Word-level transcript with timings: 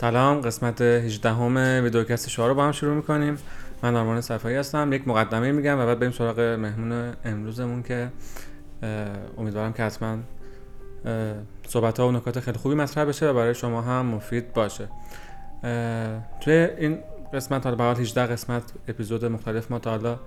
سلام 0.00 0.40
قسمت 0.40 0.80
18 0.80 1.32
همه 1.32 1.80
ویدیوکست 1.80 2.28
شما 2.28 2.46
رو 2.46 2.54
با 2.54 2.64
هم 2.64 2.72
شروع 2.72 2.94
می‌کنیم. 2.94 3.38
من 3.82 3.96
آرمان 3.96 4.20
صفایی 4.20 4.56
هستم 4.56 4.92
یک 4.92 5.08
مقدمه 5.08 5.52
میگم 5.52 5.78
و 5.78 5.86
بعد 5.86 5.98
بریم 5.98 6.12
سراغ 6.12 6.40
مهمون 6.40 7.12
امروزمون 7.24 7.82
که 7.82 8.08
امیدوارم 9.38 9.72
که 9.72 9.82
حتما 9.82 10.16
صحبت 11.68 12.00
ها 12.00 12.08
و 12.08 12.12
نکات 12.12 12.40
خیلی 12.40 12.58
خوبی 12.58 12.74
مطرح 12.74 13.04
بشه 13.04 13.30
و 13.30 13.34
برای 13.34 13.54
شما 13.54 13.82
هم 13.82 14.06
مفید 14.06 14.52
باشه. 14.52 14.88
توی 16.40 16.68
این 16.78 16.98
قسمت 17.34 17.64
حالا 17.64 17.76
به 17.76 18.00
18 18.00 18.26
قسمت 18.26 18.62
اپیزود 18.88 19.24
مختلف 19.24 19.70
ما 19.70 19.78
تا 19.78 19.90
حالا 19.90 20.18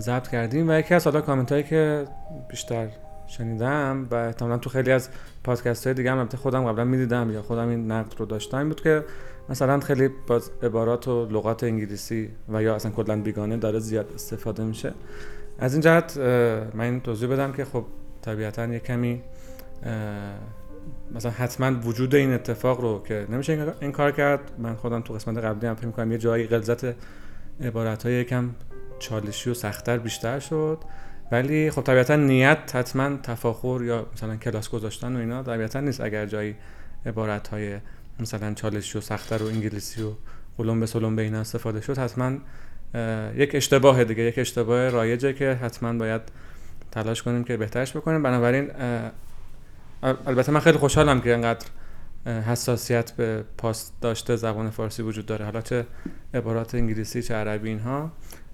ضبط 0.00 0.28
کردیم 0.28 0.68
و 0.68 0.78
یکی 0.78 0.94
از 0.94 1.04
حالا 1.04 1.20
کامنت 1.20 1.52
هایی 1.52 1.64
که 1.64 2.04
بیشتر 2.48 2.88
شنیدم 3.26 4.06
و 4.10 4.14
احتمالا 4.14 4.58
تو 4.58 4.70
خیلی 4.70 4.92
از 4.92 5.08
پادکست 5.44 5.86
های 5.86 5.94
دیگه 5.94 6.10
هم 6.10 6.28
خودم 6.28 6.64
قبلا 6.64 6.84
می‌دیدم 6.84 7.30
یا 7.30 7.42
خودم 7.42 7.68
این 7.68 7.90
نقد 7.90 8.14
رو 8.18 8.26
داشتم 8.26 8.68
بود 8.68 8.80
که 8.80 9.04
مثلا 9.48 9.80
خیلی 9.80 10.10
باز 10.26 10.50
عبارات 10.62 11.08
و 11.08 11.26
لغات 11.26 11.64
انگلیسی 11.64 12.30
و 12.48 12.62
یا 12.62 12.74
اصلا 12.74 12.90
کلا 12.90 13.20
بیگانه 13.20 13.56
داره 13.56 13.78
زیاد 13.78 14.12
استفاده 14.14 14.64
میشه. 14.64 14.94
از 15.58 15.72
این 15.72 15.80
جهت 15.80 16.16
من 16.74 16.80
این 16.80 17.00
توضیح 17.00 17.28
بدم 17.28 17.52
که 17.52 17.64
خب 17.64 17.84
طبیعتا 18.22 18.66
یه 18.66 18.78
کمی 18.78 19.22
مثلا 21.14 21.30
حتما 21.30 21.80
وجود 21.80 22.14
این 22.14 22.32
اتفاق 22.32 22.80
رو 22.80 23.02
که 23.02 23.26
نمیشه 23.28 23.74
این 23.80 23.92
کار 23.92 24.12
کرد. 24.12 24.40
من 24.58 24.74
خودم 24.74 25.00
تو 25.00 25.14
قسمت 25.14 25.38
قبلی 25.38 25.66
هم 25.66 25.74
فکر 25.74 26.06
یه 26.06 26.18
جایی 26.18 26.46
غلظت 26.46 26.94
عبارت 27.60 28.02
های 28.02 28.14
یکم 28.14 28.50
چالشی 28.98 29.50
و 29.50 29.54
سختتر 29.54 29.98
بیشتر 29.98 30.38
شد. 30.38 30.78
ولی 31.32 31.70
خب 31.70 31.82
طبیعتا 31.82 32.16
نیت 32.16 32.70
حتما 32.74 33.16
تفاخر 33.22 33.84
یا 33.84 34.06
مثلا 34.14 34.36
کلاس 34.36 34.68
گذاشتن 34.68 35.16
و 35.16 35.18
اینا 35.18 35.42
طبیعتا 35.42 35.80
نیست. 35.80 36.00
اگر 36.00 36.26
جایی 36.26 36.54
عبارت 37.06 37.48
های 37.48 37.78
مثلا 38.20 38.54
چالشی 38.54 38.98
و 38.98 39.00
سختتر 39.00 39.42
و 39.42 39.46
انگلیسی 39.46 40.02
و 40.02 40.12
قلم 40.58 40.80
به 40.80 40.86
سلم 40.86 41.16
به 41.16 41.22
اینا 41.22 41.40
استفاده 41.40 41.80
شد 41.80 41.98
حتما 41.98 42.38
یک 43.36 43.54
اشتباه 43.54 44.04
دیگه 44.04 44.22
یک 44.22 44.38
اشتباه 44.38 44.88
رایجه 44.88 45.32
که 45.32 45.52
حتما 45.62 45.92
باید 45.92 46.20
تلاش 46.90 47.22
کنیم 47.22 47.44
که 47.44 47.56
بهترش 47.56 47.96
بکنیم. 47.96 48.22
بنابراین 48.22 48.70
البته 50.02 50.52
من 50.52 50.60
خیلی 50.60 50.78
خوشحالم 50.78 51.20
که 51.20 51.34
انقدر 51.34 51.66
حساسیت 52.26 53.12
به 53.12 53.44
پاست 53.58 53.94
داشته 54.00 54.36
زبان 54.36 54.70
فارسی 54.70 55.02
وجود 55.02 55.26
داره. 55.26 55.44
حالا 55.44 55.60
چه 55.60 55.86
عبارات 56.34 56.74
انگلیسی 56.74 57.22
چه 57.22 57.34
عربی 57.34 57.68
اینها. 57.68 58.12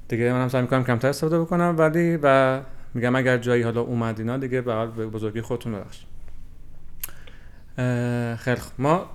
دیگه 0.09 0.33
من 0.33 0.43
هم 0.43 0.49
سعی 0.49 0.63
می‌کنم 0.63 0.85
کمتر 0.85 1.09
استفاده 1.09 1.41
بکنم 1.41 1.75
ولی 1.79 2.19
و 2.23 2.61
میگم 2.95 3.17
اگر 3.17 3.39
جایی 3.39 3.63
حالا 3.63 3.81
اومد 3.81 4.19
اینا 4.19 4.37
دیگه 4.37 4.61
به 4.61 4.87
به 4.87 5.07
بزرگی 5.07 5.41
خودتون 5.41 5.73
ببخشید. 5.73 6.09
خیلی 8.37 8.61
ما 8.79 9.07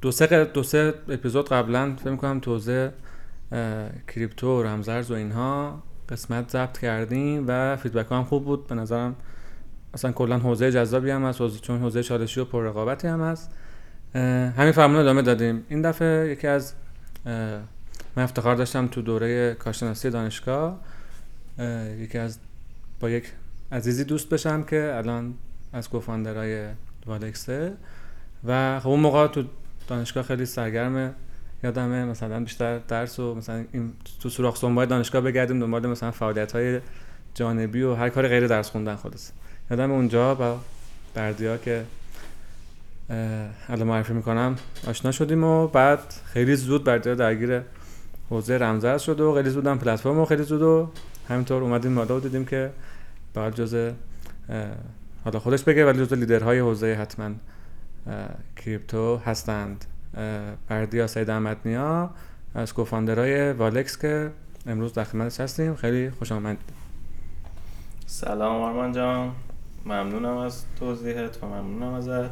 دو 0.00 0.10
سه 0.10 0.44
دو 0.44 0.62
سه 0.62 0.94
اپیزود 1.08 1.48
قبلا 1.48 1.96
فکر 1.96 2.10
می‌کنم 2.10 2.40
توزیع 2.40 2.88
کریپتو 4.08 4.60
و 4.60 4.62
رمزرز 4.62 5.10
و 5.10 5.14
اینها 5.14 5.82
قسمت 6.08 6.50
ضبط 6.50 6.78
کردیم 6.78 7.44
و 7.48 7.76
فیدبک 7.76 8.12
هم 8.12 8.24
خوب 8.24 8.44
بود. 8.44 8.66
به 8.66 8.74
نظرم 8.74 9.16
اصلا 9.94 10.12
کلا 10.12 10.38
حوزه 10.38 10.72
جذابی 10.72 11.10
هم 11.10 11.24
هست 11.24 11.60
چون 11.60 11.80
حوزه 11.80 12.02
چالشی 12.02 12.40
و 12.40 12.44
پر 12.44 12.62
رقابتی 12.62 13.08
هم 13.08 13.20
هست. 13.20 13.50
همین 14.58 14.72
فرمون 14.72 14.96
ادامه 14.96 15.22
دادیم. 15.22 15.64
این 15.68 15.82
دفعه 15.82 16.28
یکی 16.28 16.46
از 16.46 16.74
من 18.16 18.22
افتخار 18.22 18.56
داشتم 18.56 18.86
تو 18.86 19.02
دوره 19.02 19.54
کارشناسی 19.54 20.10
دانشگاه 20.10 20.80
یکی 21.98 22.18
از 22.18 22.38
با 23.00 23.10
یک 23.10 23.24
عزیزی 23.72 24.04
دوست 24.04 24.28
بشم 24.28 24.62
که 24.62 24.92
الان 24.94 25.34
از 25.72 25.88
کوفاندرهای 25.88 26.66
والکسه 27.06 27.72
و 28.44 28.80
خب 28.80 28.88
اون 28.88 29.00
موقع 29.00 29.26
تو 29.26 29.44
دانشگاه 29.88 30.24
خیلی 30.24 30.46
سرگرم 30.46 31.14
یادمه 31.64 32.04
مثلا 32.04 32.40
بیشتر 32.40 32.78
درس 32.78 33.18
و 33.18 33.34
مثلا 33.34 33.64
این 33.72 33.92
تو 34.20 34.28
سوراخ 34.28 34.56
سنبای 34.56 34.86
دانشگاه 34.86 35.20
بگردیم 35.20 35.60
دنبال 35.60 35.86
مثلا 35.86 36.10
فعالیت 36.10 36.52
های 36.52 36.80
جانبی 37.34 37.82
و 37.82 37.94
هر 37.94 38.08
کار 38.08 38.28
غیر 38.28 38.46
درس 38.46 38.70
خوندن 38.70 38.96
خلاص 38.96 39.30
یادم 39.70 39.90
اونجا 39.90 40.34
با 40.34 40.60
بردیا 41.14 41.56
که 41.56 41.84
الان 43.68 43.88
معرفی 43.88 44.12
می‌کنم 44.12 44.56
آشنا 44.86 45.12
شدیم 45.12 45.44
و 45.44 45.66
بعد 45.66 46.14
خیلی 46.24 46.56
زود 46.56 46.84
بردیا 46.84 47.14
درگیر 47.14 47.62
حوزه 48.30 48.58
رمزرز 48.58 49.02
شد 49.02 49.20
و 49.20 49.34
خیلی 49.34 49.50
زود 49.50 49.66
هم 49.66 49.78
پلتفرم 49.78 50.18
و 50.18 50.24
خیلی 50.24 50.42
زود 50.42 50.62
و 50.62 50.88
همینطور 51.28 51.62
اومدیم 51.62 51.94
بالا 51.94 52.16
و 52.16 52.20
دیدیم 52.20 52.44
که 52.44 52.70
بعد 53.34 53.54
جز 53.54 53.92
حالا 55.24 55.38
خودش 55.38 55.62
بگه 55.62 55.86
ولی 55.86 56.06
جز 56.06 56.12
لیدرهای 56.12 56.58
حوزه 56.58 56.94
حتما 56.94 57.30
کریپتو 58.56 59.16
هستند. 59.16 59.84
بردیا 60.68 61.06
سید 61.06 61.30
احمدنیا 61.30 62.10
از 62.54 62.74
کوفاندرهای 62.74 63.52
والکس 63.52 63.98
که 63.98 64.30
امروز 64.66 64.92
در 64.92 65.04
خدمتش 65.04 65.40
هستیم. 65.40 65.74
خیلی 65.74 66.10
خوش 66.10 66.32
آمد 66.32 66.56
سلام 68.06 68.62
آرمان 68.62 68.92
جان. 68.92 69.32
ممنونم 69.86 70.36
از 70.36 70.64
توضیحت 70.78 71.42
و 71.42 71.46
ممنونم 71.46 71.92
ازت. 71.94 72.30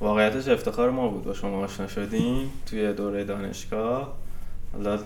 واقعیتش 0.00 0.48
افتخار 0.48 0.90
ما 0.90 1.08
بود 1.08 1.24
با 1.24 1.34
شما 1.34 1.64
آشنا 1.64 1.86
شدیم 1.86 2.50
توی 2.66 2.92
دوره 2.92 3.24
دانشگاه. 3.24 4.21
حالا 4.72 4.98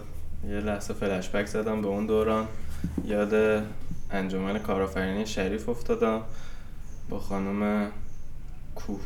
یه 0.49 0.61
لحظه 0.61 0.95
فلش 0.95 1.29
بک 1.29 1.47
زدم 1.47 1.83
به 1.83 1.89
اون 1.89 2.07
دوران. 2.07 2.47
یاد 3.05 3.63
انجمن 4.11 4.59
کارآفرینی 4.59 5.27
شریف 5.27 5.69
افتادم 5.69 6.23
با 7.09 7.19
خانم 7.19 7.91
کوه 8.75 9.01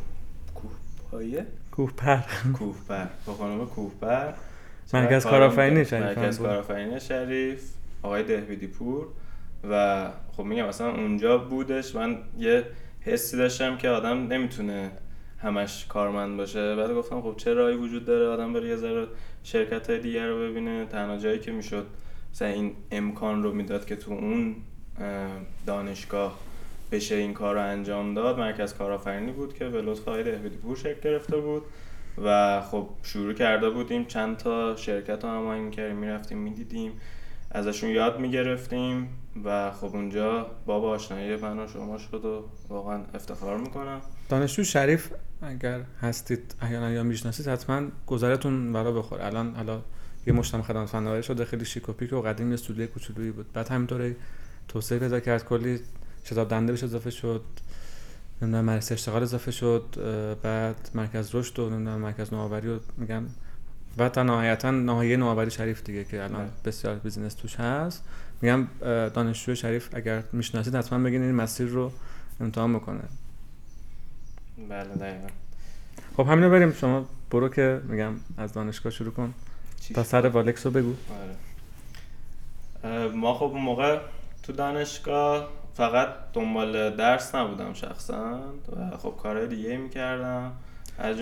کوه 0.54 0.70
پایه 1.10 1.46
کوه 1.70 1.90
پر 1.96 2.20
کوه 2.52 2.76
پر 2.88 3.06
با 3.26 3.34
خانم 3.34 3.66
کوه 3.66 3.92
پر 4.00 4.32
مرکز 4.92 5.26
کارآفرینی 5.26 5.84
شریف 5.84 6.18
مرکز 6.18 6.38
کارآفرینی 6.38 7.00
شریف 7.00 7.72
آقای 8.02 8.22
دهویدی 8.22 8.66
پور. 8.66 9.06
و 9.70 10.06
خب 10.36 10.42
میگم 10.42 10.68
مثلا 10.68 10.90
اونجا 10.90 11.38
بودش. 11.38 11.94
من 11.94 12.18
یه 12.38 12.64
حسی 13.00 13.36
داشتم 13.36 13.76
که 13.76 13.88
آدم 13.88 14.26
نمی‌تونه 14.26 14.90
همش 15.38 15.86
کارمند 15.88 16.36
باشه. 16.36 16.76
بعد 16.76 16.90
گفتم 16.94 17.20
خب 17.20 17.34
چه 17.36 17.54
راهی 17.54 17.76
وجود 17.76 18.04
داره؟ 18.04 18.26
آدم 18.26 18.52
بره 18.52 18.68
یه 18.68 18.76
ذره 18.76 19.06
شرکت 19.42 19.90
های 19.90 19.98
دیگر 19.98 20.26
رو 20.26 20.38
ببینه. 20.38 20.86
تنها 20.86 21.16
جایی 21.16 21.38
که 21.38 21.52
می‌شد 21.52 21.86
مثلا 22.32 22.48
این 22.48 22.72
امکان 22.90 23.42
رو 23.42 23.52
می‌داد 23.52 23.86
که 23.86 23.96
تو 23.96 24.12
اون 24.12 24.56
دانشگاه 25.66 26.38
بشه 26.92 27.14
این 27.14 27.34
کار 27.34 27.54
رو 27.54 27.60
انجام 27.60 28.14
داد 28.14 28.38
مرکز 28.38 28.74
کارآفرینی 28.74 29.32
بود 29.32 29.54
که 29.54 29.68
به 29.68 29.82
لطف 29.82 30.08
آقای 30.08 30.22
دهبیدی 30.22 30.56
پور 30.56 30.76
شکل 30.76 31.00
گرفته 31.00 31.36
بود 31.36 31.62
و 32.24 32.60
خب 32.60 32.88
شروع 33.02 33.32
کرده 33.32 33.70
بودیم. 33.70 34.04
چند 34.04 34.36
تا 34.36 34.76
شرکت 34.76 35.24
رو 35.24 35.30
هماهنگ 35.30 35.64
می‌کردیم 35.64 35.96
می‌رفتیم 35.96 36.38
می‌دیدیم 36.38 36.92
ازشون 37.50 37.90
یاد 37.90 38.20
می‌گرفتیم 38.20 39.08
و 39.44 39.70
خب 39.70 39.96
اونجا 39.96 40.46
باب 40.66 40.84
آشنایی 40.84 41.36
من 41.36 41.58
و 41.58 41.66
شما 41.66 41.98
شد 41.98 42.24
و 42.24 42.44
واقعا 42.68 43.00
افتخار 43.14 43.56
می‌کنم. 43.56 44.00
دانشجو 44.30 44.64
شریف 44.64 45.10
اگر 45.42 45.80
هستید 46.00 46.54
احیانا 46.60 46.90
یا 46.90 47.02
می‌شناسید 47.02 47.48
حتما 47.48 47.88
گذرتون 48.06 48.72
برا 48.72 48.92
بخور 48.92 49.22
الان 49.22 49.54
حالا 49.54 49.82
یه 50.26 50.32
مشتم 50.32 50.62
خدمات 50.62 50.88
فناوری 50.88 51.22
شده 51.22 51.44
خیلی 51.44 51.64
شیک 51.64 51.88
و 51.88 52.22
قدیم 52.22 52.52
استودیوی 52.52 52.86
کوچولویی 52.86 53.30
بود. 53.30 53.52
بعد 53.52 53.68
همینطوری 53.68 54.16
توسعه 54.68 54.98
پیدا 54.98 55.20
کرد 55.20 55.44
کلی 55.44 55.80
شتاب 56.24 56.48
دنده 56.48 56.72
بهش 56.72 56.84
اضافه 56.84 57.10
شد 57.10 57.42
نمی‌دونم 58.42 58.64
مرکز 58.64 58.92
اشتغال 58.92 59.22
اضافه 59.22 59.50
شد 59.50 59.84
بعد 60.42 60.90
مرکز 60.94 61.34
رشد 61.34 61.58
و 61.58 61.70
نمی‌دونم 61.70 62.00
مرکز 62.00 62.32
نوآوری 62.32 62.68
رو 62.68 62.80
میگم 62.96 63.22
و 63.98 64.08
تا 64.08 64.22
نهایتا 64.22 64.70
ناحیه 64.70 65.16
نوآوری 65.16 65.50
شریف 65.50 65.84
دیگه 65.84 66.04
که 66.04 66.24
الان 66.24 66.42
بله. 66.42 66.50
بسیار 66.64 66.94
business 66.94 67.34
توش 67.34 67.56
هست. 67.56 68.04
میگم 68.42 68.66
دانشجو 69.14 69.54
شریف 69.54 69.88
اگر 69.92 70.22
می‌شناسید 70.32 70.74
حتما 70.74 70.98
بگین 70.98 71.22
این 71.22 71.34
مسیر 71.34 71.66
رو 71.66 71.92
امتحان 72.40 72.74
بکنه. 72.74 73.02
بله 74.68 74.94
دقیقا. 74.94 75.28
خب 76.16 76.26
همینو 76.28 76.50
بریم. 76.50 76.72
شما 76.72 77.06
برو 77.30 77.48
که 77.48 77.80
میگم 77.84 78.12
از 78.38 78.52
دانشگاه 78.52 78.92
شروع 78.92 79.12
کن. 79.12 79.34
تا 79.94 80.02
سر 80.02 80.26
والکس 80.28 80.66
رو 80.66 80.72
بگو. 80.72 80.94
آره. 82.84 83.08
ما 83.08 83.34
خب 83.34 83.44
اون 83.44 83.60
موقع 83.60 84.00
تو 84.42 84.52
دانشگاه 84.52 85.48
فقط 85.74 86.08
دنبال 86.32 86.96
درس 86.96 87.34
نبودم 87.34 87.72
شخصا 87.72 88.40
و 88.92 88.96
خب 88.96 89.14
کارهای 89.22 89.46
دیگه 89.46 89.76
می‌کردم. 89.76 90.52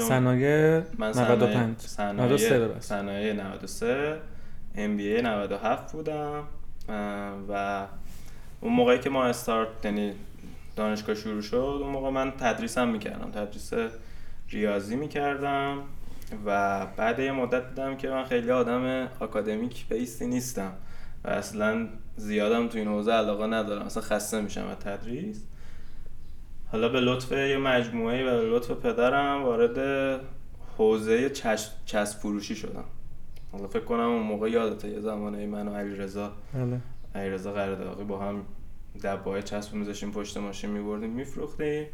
صنایع 0.08 0.82
95 0.98 1.78
صنایع 1.78 2.80
صنایع 2.80 3.32
93 3.32 4.20
ام 4.74 4.96
بی 4.96 5.08
ای 5.08 5.22
97 5.22 5.92
بودم. 5.92 6.44
و 7.48 7.86
اون 8.60 8.72
موقعی 8.72 8.98
که 8.98 9.10
ما 9.10 9.24
استارت 9.24 9.68
یعنی 9.84 10.12
دانشگاه 10.78 11.14
شروع 11.14 11.42
شد 11.42 11.56
اون 11.82 11.90
موقع 11.90 12.10
من 12.10 12.30
تدریسم 12.30 12.88
می‌کردم. 12.88 13.30
تدریس 13.30 13.72
ریاضی 14.48 14.96
می‌کردم 14.96 15.82
و 16.46 16.86
بعد 16.96 17.18
یه 17.18 17.32
مدت 17.32 17.68
دیدم 17.68 17.96
که 17.96 18.08
من 18.08 18.24
خیلی 18.24 18.50
آدم 18.50 19.08
اکادمیک 19.20 19.88
بیستی 19.88 20.26
نیستم 20.26 20.72
و 21.24 21.28
اصلا 21.28 21.88
زیادم 22.16 22.68
تو 22.68 22.78
این 22.78 22.88
حوزه 22.88 23.12
علاقه 23.12 23.46
ندارم. 23.46 23.82
اصلا 23.82 24.02
خسته 24.02 24.40
میشم 24.40 24.66
از 24.66 24.76
تدریس. 24.76 25.44
حالا 26.72 26.88
به 26.88 27.00
لطف 27.00 27.32
یه 27.32 27.56
مجموعه 27.56 28.24
و 28.24 28.38
به 28.42 28.48
لطف 28.48 28.70
پدرم 28.70 29.44
وارد 29.44 29.78
حوزه 30.78 31.30
چش... 31.30 31.70
چسب 31.86 32.18
فروشی 32.18 32.54
شدم. 32.54 32.84
حالا 33.52 33.68
فکر 33.68 33.84
کنم 33.84 34.00
اون 34.00 34.22
موقع 34.22 34.50
یادته 34.50 34.88
یه 34.88 35.00
زمانه 35.00 35.46
من 35.46 35.68
و 35.68 35.74
علیرضا 35.74 36.32
بله. 36.54 36.80
علیرضا 37.14 37.52
قرداقی 37.52 38.04
با 38.04 38.18
هم 38.18 38.42
دبای 39.02 39.42
چسب 39.42 39.74
میذاشیم 39.74 40.12
پشت 40.12 40.36
ماشین 40.36 40.70
میبردیم 40.70 41.10
میفروختیم. 41.10 41.86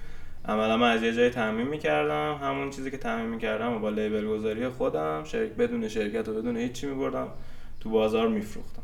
عملا 0.45 0.77
من 0.77 0.91
از 0.91 1.03
یه 1.03 1.13
جایی 1.13 1.31
تعمین 1.31 1.67
می‌کردم. 1.67 2.39
همون 2.43 2.71
چیزی 2.71 2.91
که 2.91 2.99
تعمین 2.99 3.27
می‌کردم 3.27 3.73
و 3.73 3.79
با 3.79 3.91
لیبل 3.91 4.27
گذاری 4.27 4.69
خودم 4.69 5.25
شرک 5.25 5.51
بدون 5.51 5.89
شرکت 5.89 6.29
و 6.29 6.35
بدون 6.35 6.57
هیچی 6.57 6.87
میبردم 6.87 7.29
تو 7.81 7.91
بازار 7.91 8.29
میفروختم. 8.29 8.83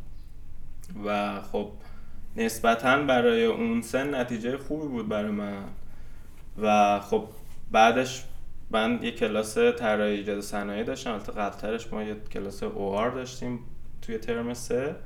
و 1.07 1.41
خب 1.41 1.71
نسبتا 2.37 3.03
برای 3.03 3.45
اون 3.45 3.83
سن 3.83 4.15
نتیجه 4.15 4.59
خوبی 4.59 4.89
بود 4.89 5.09
برای 5.09 5.31
من. 5.31 5.65
و 6.63 7.01
خب 7.01 7.25
بعدش 7.71 8.25
من 8.71 8.99
یه 9.03 9.11
کلاس 9.11 9.59
طراحی 9.59 10.17
ایجاد 10.17 10.41
صنایع 10.41 10.83
داشتم. 10.83 11.13
البته 11.13 11.33
قبلترش 11.33 11.93
ما 11.93 12.03
یه 12.03 12.17
کلاس 12.33 12.63
او 12.63 13.11
داشتیم 13.15 13.59
توی 14.03 14.19
ترم 14.19 14.55
سه. 14.55 14.97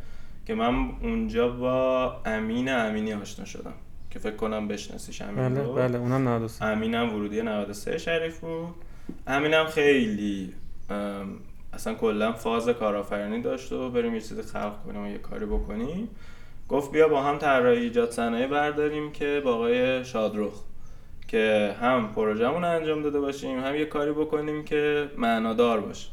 که 0.46 0.54
من 0.54 0.90
اونجا 1.02 1.48
با 1.48 2.16
امین 2.26 2.68
امینی 2.68 3.14
آشنا 3.14 3.44
شدم 3.44 3.74
که 4.10 4.18
فکر 4.18 4.36
کنم 4.36 4.68
بشناسیش 4.68 5.22
امین 5.22 5.48
بله 5.48 5.62
رو. 5.62 5.74
بله 5.74 5.98
اونم 5.98 6.28
93 6.28 6.64
امینم 6.64 7.14
ورودی 7.14 7.42
93 7.42 7.98
شریف 7.98 8.38
بود. 8.38 8.74
امینم 9.26 9.66
خیلی 9.66 10.52
اصلا 11.72 11.94
کلا 11.94 12.32
فاز 12.32 12.68
کارآفرینی 12.68 13.42
داشت 13.42 13.72
و 13.72 13.90
بریم 13.90 14.14
یه 14.14 14.20
چیزی 14.20 14.42
خلق 14.42 14.82
کنیم 14.86 15.04
و 15.04 15.08
یه 15.08 15.18
کاری 15.18 15.46
بکنیم. 15.46 16.08
گفت 16.68 16.92
بیا 16.92 17.08
با 17.08 17.22
هم 17.22 17.38
طراحی 17.38 17.78
ایجاد 17.78 18.10
صنایع 18.10 18.46
برداریم 18.46 19.12
که 19.12 19.42
با 19.44 19.54
آقای 19.54 20.04
شادرخ 20.04 20.52
که 21.28 21.74
هم 21.80 22.12
پروژهمون 22.14 22.62
رو 22.62 22.70
انجام 22.70 23.02
داده 23.02 23.20
باشیم 23.20 23.58
هم 23.60 23.74
یه 23.74 23.84
کاری 23.84 24.12
بکنیم 24.12 24.64
که 24.64 25.10
معنادار 25.18 25.80
باشه. 25.80 26.08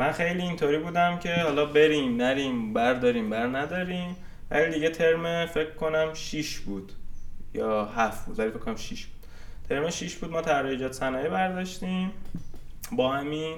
من 0.00 0.12
خیلی 0.12 0.42
اینطوری 0.42 0.78
بودم 0.78 1.18
که 1.18 1.34
حالا 1.34 1.66
بریم 1.66 2.16
نریم 2.16 2.72
برداریم 2.72 3.30
بر 3.30 3.46
نداریم. 3.46 4.16
ولی 4.50 4.74
دیگه 4.74 4.90
ترم 4.90 5.46
فکر 5.46 5.70
کنم 5.70 6.14
6 6.14 6.58
بود 6.58 6.92
یا 7.54 7.84
7 7.84 8.26
بود. 8.26 8.38
ولی 8.38 8.50
فکر 8.50 8.58
کنم 8.58 8.76
6 8.76 9.06
بود. 9.06 9.26
ترم 9.68 9.90
6 9.90 10.14
بود 10.14 10.30
ما 10.30 10.40
طراحی 10.40 10.72
ایجاد 10.72 10.92
صنایع 10.92 11.28
برداشتیم 11.28 12.12
با 12.92 13.14
امین 13.14 13.56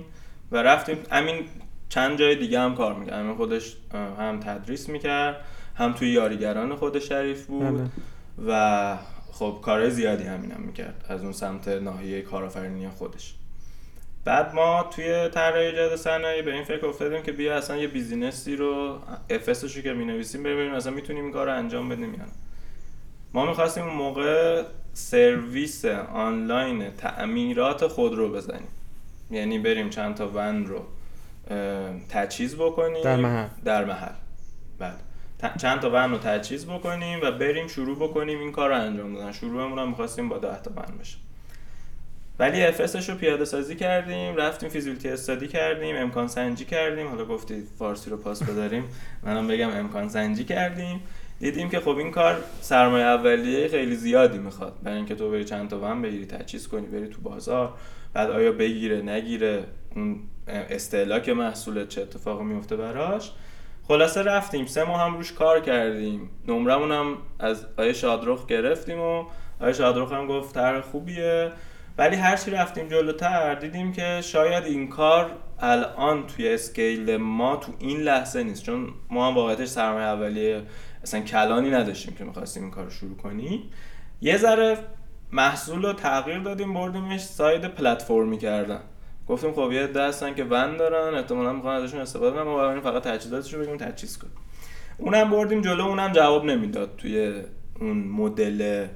و 0.52 0.56
رفتیم. 0.56 0.98
امین 1.10 1.44
چند 1.88 2.18
جای 2.18 2.36
دیگه 2.36 2.60
هم 2.60 2.74
کار 2.74 2.94
می‌کرد. 2.94 3.14
امین 3.14 3.34
خودش 3.36 3.76
هم 4.18 4.40
تدریس 4.40 4.88
می‌کرد 4.88 5.36
هم 5.76 5.92
توی 5.92 6.10
یاریگران 6.10 6.76
خود 6.76 6.98
شریف 6.98 7.46
بود 7.46 7.78
بله. 7.78 7.88
و 8.48 8.96
خب 9.32 9.58
کارهای 9.62 9.90
زیادی 9.90 10.24
همینم 10.24 10.60
می‌کرد 10.60 11.04
از 11.08 11.22
اون 11.22 11.32
سمت 11.32 11.68
ناحیه 11.68 12.22
کارآفرینی 12.22 12.88
خودش. 12.88 13.34
بعد 14.24 14.54
ما 14.54 14.82
توی 14.82 15.28
طراحی 15.28 15.66
ایجاد 15.66 15.96
صنایع 15.96 16.42
به 16.42 16.52
این 16.52 16.64
فکر 16.64 16.86
افتادیم 16.86 17.22
که 17.22 17.32
بیا 17.32 17.56
اصلا 17.56 17.76
یه 17.76 17.88
بیزینسی 17.88 18.56
رو 18.56 18.98
افسش 19.30 19.76
رو 19.76 19.82
که 19.82 19.92
می‌نویسیم 19.92 20.42
ببینیم 20.42 20.74
اصلا 20.74 20.92
می‌تونیم 20.92 21.24
این 21.24 21.32
کار 21.32 21.46
رو 21.46 21.52
انجام 21.58 21.88
بدیم 21.88 22.14
یا 22.14 22.20
نه. 22.20 22.32
ما 23.34 23.46
می‌خواستیم 23.46 23.84
اون 23.84 23.94
موقع 23.94 24.62
سرویس 24.92 25.84
آنلاین 26.14 26.90
تعمیرات 26.90 27.86
خودرو 27.86 28.32
بزنیم. 28.32 28.69
یعنی 29.30 29.58
بریم 29.58 29.90
چند 29.90 30.14
تا 30.14 30.28
ون 30.34 30.66
رو 30.66 30.84
تجهیز 32.08 32.56
بکنیم. 32.56 33.02
در 33.04 33.16
محل. 33.16 33.48
در 33.64 33.84
محل. 33.84 34.14
بله. 34.78 34.94
چند 35.58 35.80
تا 35.80 35.90
ون 35.90 36.10
رو 36.10 36.18
تجهیز 36.18 36.66
بکنیم 36.66 37.20
و 37.22 37.30
بریم 37.30 37.68
شروع 37.68 37.96
بکنیم 37.96 38.38
این 38.38 38.52
کار 38.52 38.68
رو 38.68 38.76
انجام 38.80 39.14
دادن. 39.14 39.32
شروعمون 39.32 39.78
هم 39.78 39.88
می‌خواستیم 39.88 40.28
با 40.28 40.38
10 40.38 40.62
تا 40.62 40.70
ون 40.70 40.98
بشه. 41.00 41.16
ولی 42.38 42.64
افسش 42.64 43.08
رو 43.08 43.14
پیاده 43.14 43.44
سازی 43.44 43.76
کردیم 43.76 44.37
رفتیم 44.37 44.69
فیزیبیلیتی 44.69 45.08
استادی 45.08 45.49
کردیم 45.49 45.96
امکان 45.96 46.29
سنجی 46.29 46.64
کردیم. 46.64 47.08
حالا 47.08 47.25
گفتید 47.25 47.69
فارسی 47.79 48.11
رو 48.11 48.17
پاس 48.17 48.43
بداریم. 48.43 48.84
منم 49.26 49.46
بگم 49.46 49.70
امکان 49.70 50.08
سنجی 50.08 50.44
کردیم. 50.44 51.00
دیدیم 51.40 51.69
که 51.69 51.81
خب 51.81 51.96
این 51.96 52.11
کار 52.11 52.44
سرمایه 52.61 53.05
اولیه 53.05 53.69
خیلی 53.69 53.96
زیادی 53.96 54.38
می‌خواد. 54.38 54.73
برای 54.82 54.96
اینکه 54.96 55.14
تو 55.14 55.31
بری 55.31 55.44
چند 55.44 55.70
تا 55.70 55.79
ون 55.81 56.02
بگیری 56.02 56.26
تجهیز 56.26 56.69
کنی 56.69 56.87
بری 56.87 57.08
تو 57.08 57.20
بازار. 57.20 57.75
بعد 58.14 58.31
آیا 58.31 58.52
بگیره 58.52 59.02
نگیره 59.02 59.64
اون 59.96 60.20
استهلاک 60.46 61.28
محصول 61.28 61.87
چه 61.87 62.02
اتفاقی 62.02 62.44
میفته 62.44 62.76
براش. 62.76 63.32
خلاصه 63.88 64.23
رفتیم. 64.23 64.67
سه 64.67 64.85
ماه 64.85 65.00
هم 65.00 65.17
روش 65.17 65.32
کار 65.32 65.61
کردیم. 65.61 66.31
نمرمون 66.49 66.93
هم 66.93 67.17
از 67.38 67.67
آیه 67.76 67.93
شادرخ 67.93 68.46
گرفتیم 68.46 69.00
و 69.00 69.25
آیه 69.61 69.73
شادرخ 69.73 70.12
هم 70.12 70.26
گفت 70.26 70.55
طرح 70.55 70.81
خوبیه. 70.81 71.52
ولی 71.98 72.16
هرچی 72.16 72.50
رفتیم 72.50 72.88
جلوتر 72.88 73.54
دیدیم 73.54 73.92
که 73.92 74.20
شاید 74.22 74.64
این 74.64 74.88
کار 74.88 75.30
الان 75.60 76.26
توی 76.26 76.54
اسکیل 76.54 77.16
ما 77.16 77.56
تو 77.56 77.72
این 77.78 78.00
لحظه 78.00 78.42
نیست. 78.42 78.62
چون 78.64 78.88
ما 79.10 79.28
هم 79.28 79.34
واقعیتش 79.34 79.68
سرمایه 79.68 80.06
اولیه 80.06 80.62
اصلا 81.02 81.20
کلانی 81.20 81.70
نداشتیم 81.70 82.14
که 82.14 82.24
می‌خواستیم 82.24 82.62
این 82.62 82.72
کار 82.72 82.84
رو 82.84 82.90
شروع 82.90 83.16
کنیم 83.16 83.62
یه 84.20 84.36
ذره 84.36 84.78
محصول 85.32 85.82
رو 85.82 85.92
تغییر 85.92 86.38
دادیم 86.38 86.74
بردیمش 86.74 87.20
ساید 87.20 87.64
پلتفرمی 87.64 88.38
کردن. 88.38 88.80
گفتیم 89.28 89.52
خب 89.52 89.72
یه 89.72 89.82
عده 89.82 90.02
هستن 90.02 90.34
که 90.34 90.44
ون 90.44 90.76
دارن 90.76 91.14
احتمالا 91.14 91.52
می‌خوان 91.52 91.82
ازشون 91.82 92.00
استفاده 92.00 92.36
کنن 92.36 92.42
ما 92.42 92.80
فقط 92.80 93.02
تجهیزاتش 93.02 93.54
رو 93.54 93.60
بگیم 93.60 93.76
تجهیز 93.76 94.18
کن 94.18 94.28
اونم 94.98 95.30
بردیم 95.30 95.60
جلو 95.60 95.84
اونم 95.84 96.12
جواب 96.12 96.44
نمی‌داد 96.44 96.96
توی 96.98 97.42
اون 97.80 97.96
مدل 97.96 98.86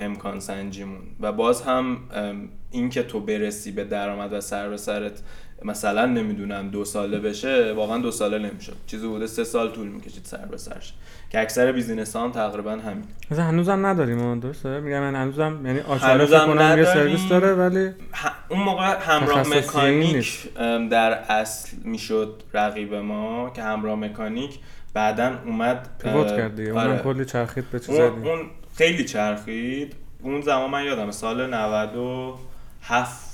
امکان 0.00 0.40
سنجیمون. 0.40 1.00
و 1.20 1.32
باز 1.32 1.62
هم 1.62 1.98
ام، 2.14 2.48
این 2.70 2.90
که 2.90 3.02
تو 3.02 3.20
برسی 3.20 3.72
به 3.72 3.84
درآمد 3.84 4.32
و 4.32 4.40
سر 4.40 4.68
به 4.68 4.76
سرت 4.76 5.22
مثلا 5.64 6.06
نمی‌دونم 6.06 6.68
دو 6.68 6.84
ساله 6.84 7.18
بشه 7.18 7.72
واقعا 7.72 7.98
دو 7.98 8.10
ساله 8.10 8.38
نمی‌شد. 8.38 8.76
چیزی 8.86 9.06
بوده 9.06 9.26
سه 9.26 9.44
سال 9.44 9.70
طول 9.70 9.88
می‌کشید 9.88 10.24
سر 10.24 10.46
به 10.46 10.56
سرش. 10.56 10.94
که 11.30 11.40
اکثر 11.40 11.72
business 11.72 12.16
ها 12.16 12.24
هم 12.24 12.32
تقریبا 12.32 12.70
همین. 12.70 13.04
مثلا 13.30 13.44
هنوزم 13.44 13.86
نداریم 13.86 14.18
اون 14.18 14.38
درسته؟ 14.38 14.80
میگم 14.80 15.00
من 15.00 15.14
هنوزم 15.14 15.66
یعنی 15.66 15.80
آشنا 15.80 16.76
یه. 16.76 16.84
سرویس 16.84 17.28
داره 17.28 17.54
ولی 17.54 17.90
ه- 17.90 18.30
اون 18.48 18.60
موقع 18.60 18.96
همراه 19.00 19.48
مکانیک 19.48 20.48
در 20.90 21.12
اصل 21.12 21.76
می‌شد 21.84 22.42
رقیب 22.54 22.94
ما 22.94 23.50
که 23.50 23.62
همراه 23.62 23.98
مکانیک. 23.98 24.58
بعدا 24.94 25.38
اومد 25.46 25.88
pivot 25.98 26.26
اه، 26.26 26.36
کردی 26.36 26.70
آره. 26.70 26.90
اونم 26.90 26.98
کلی 26.98 27.24
چرخید 27.24 27.70
به 27.70 27.80
چیز 27.80 27.90
اون 28.00 28.40
خیلی 28.76 29.04
چرخید. 29.04 29.96
اون 30.22 30.40
زمان 30.40 30.70
من 30.70 30.84
یادم 30.84 31.10
سال 31.10 31.54
97 31.54 33.26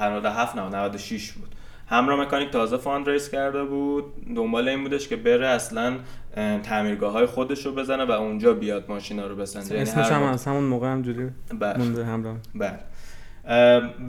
97 0.00 0.56
نه 0.56 0.68
96 0.68 1.32
بود. 1.32 1.54
همراه 1.86 2.20
مکانیک 2.20 2.50
تازه 2.50 2.76
fund 2.76 3.08
raise 3.08 3.30
کرده 3.30 3.64
بود. 3.64 4.04
دنبال 4.36 4.68
این 4.68 4.82
بودش 4.82 5.08
که 5.08 5.16
بره 5.16 5.46
اصلا 5.46 5.96
تعمیرگاه 6.62 7.12
های 7.12 7.26
خودش 7.26 7.66
رو 7.66 7.72
بزنه 7.72 8.04
و 8.04 8.10
اونجا 8.10 8.54
بیاد 8.54 8.84
ماشینا 8.88 9.26
رو 9.26 9.36
بسنجه 9.36 9.74
یعنی 9.74 9.82
اسمش 9.82 10.06
هم 10.06 10.22
از 10.22 10.44
همون 10.46 10.64
موقع 10.64 10.86
همجوری 10.86 11.30
بله. 11.58 11.78
مونده 11.78 12.04
همراه. 12.04 12.36
بله. 12.54 12.78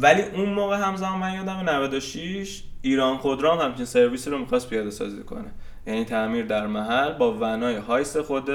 ولی 0.02 0.22
اون 0.22 0.50
موقع 0.50 0.78
همزمان 0.78 1.20
من 1.20 1.34
یادم 1.34 1.70
96 1.70 2.64
ایران 2.82 3.18
خودرو 3.18 3.52
هم 3.52 3.58
همچین 3.70 3.86
سرویسی 3.86 4.30
رو 4.30 4.38
می‌خواست 4.38 4.70
پیاده 4.70 4.92
سازی 4.92 5.24
کنه. 5.24 5.52
یعنی 5.88 6.06
تعمیر 6.06 6.46
در 6.46 6.68
محل 6.68 7.14
با 7.14 7.34
ونای 7.34 7.76
هایس 7.76 8.18
خود 8.18 8.50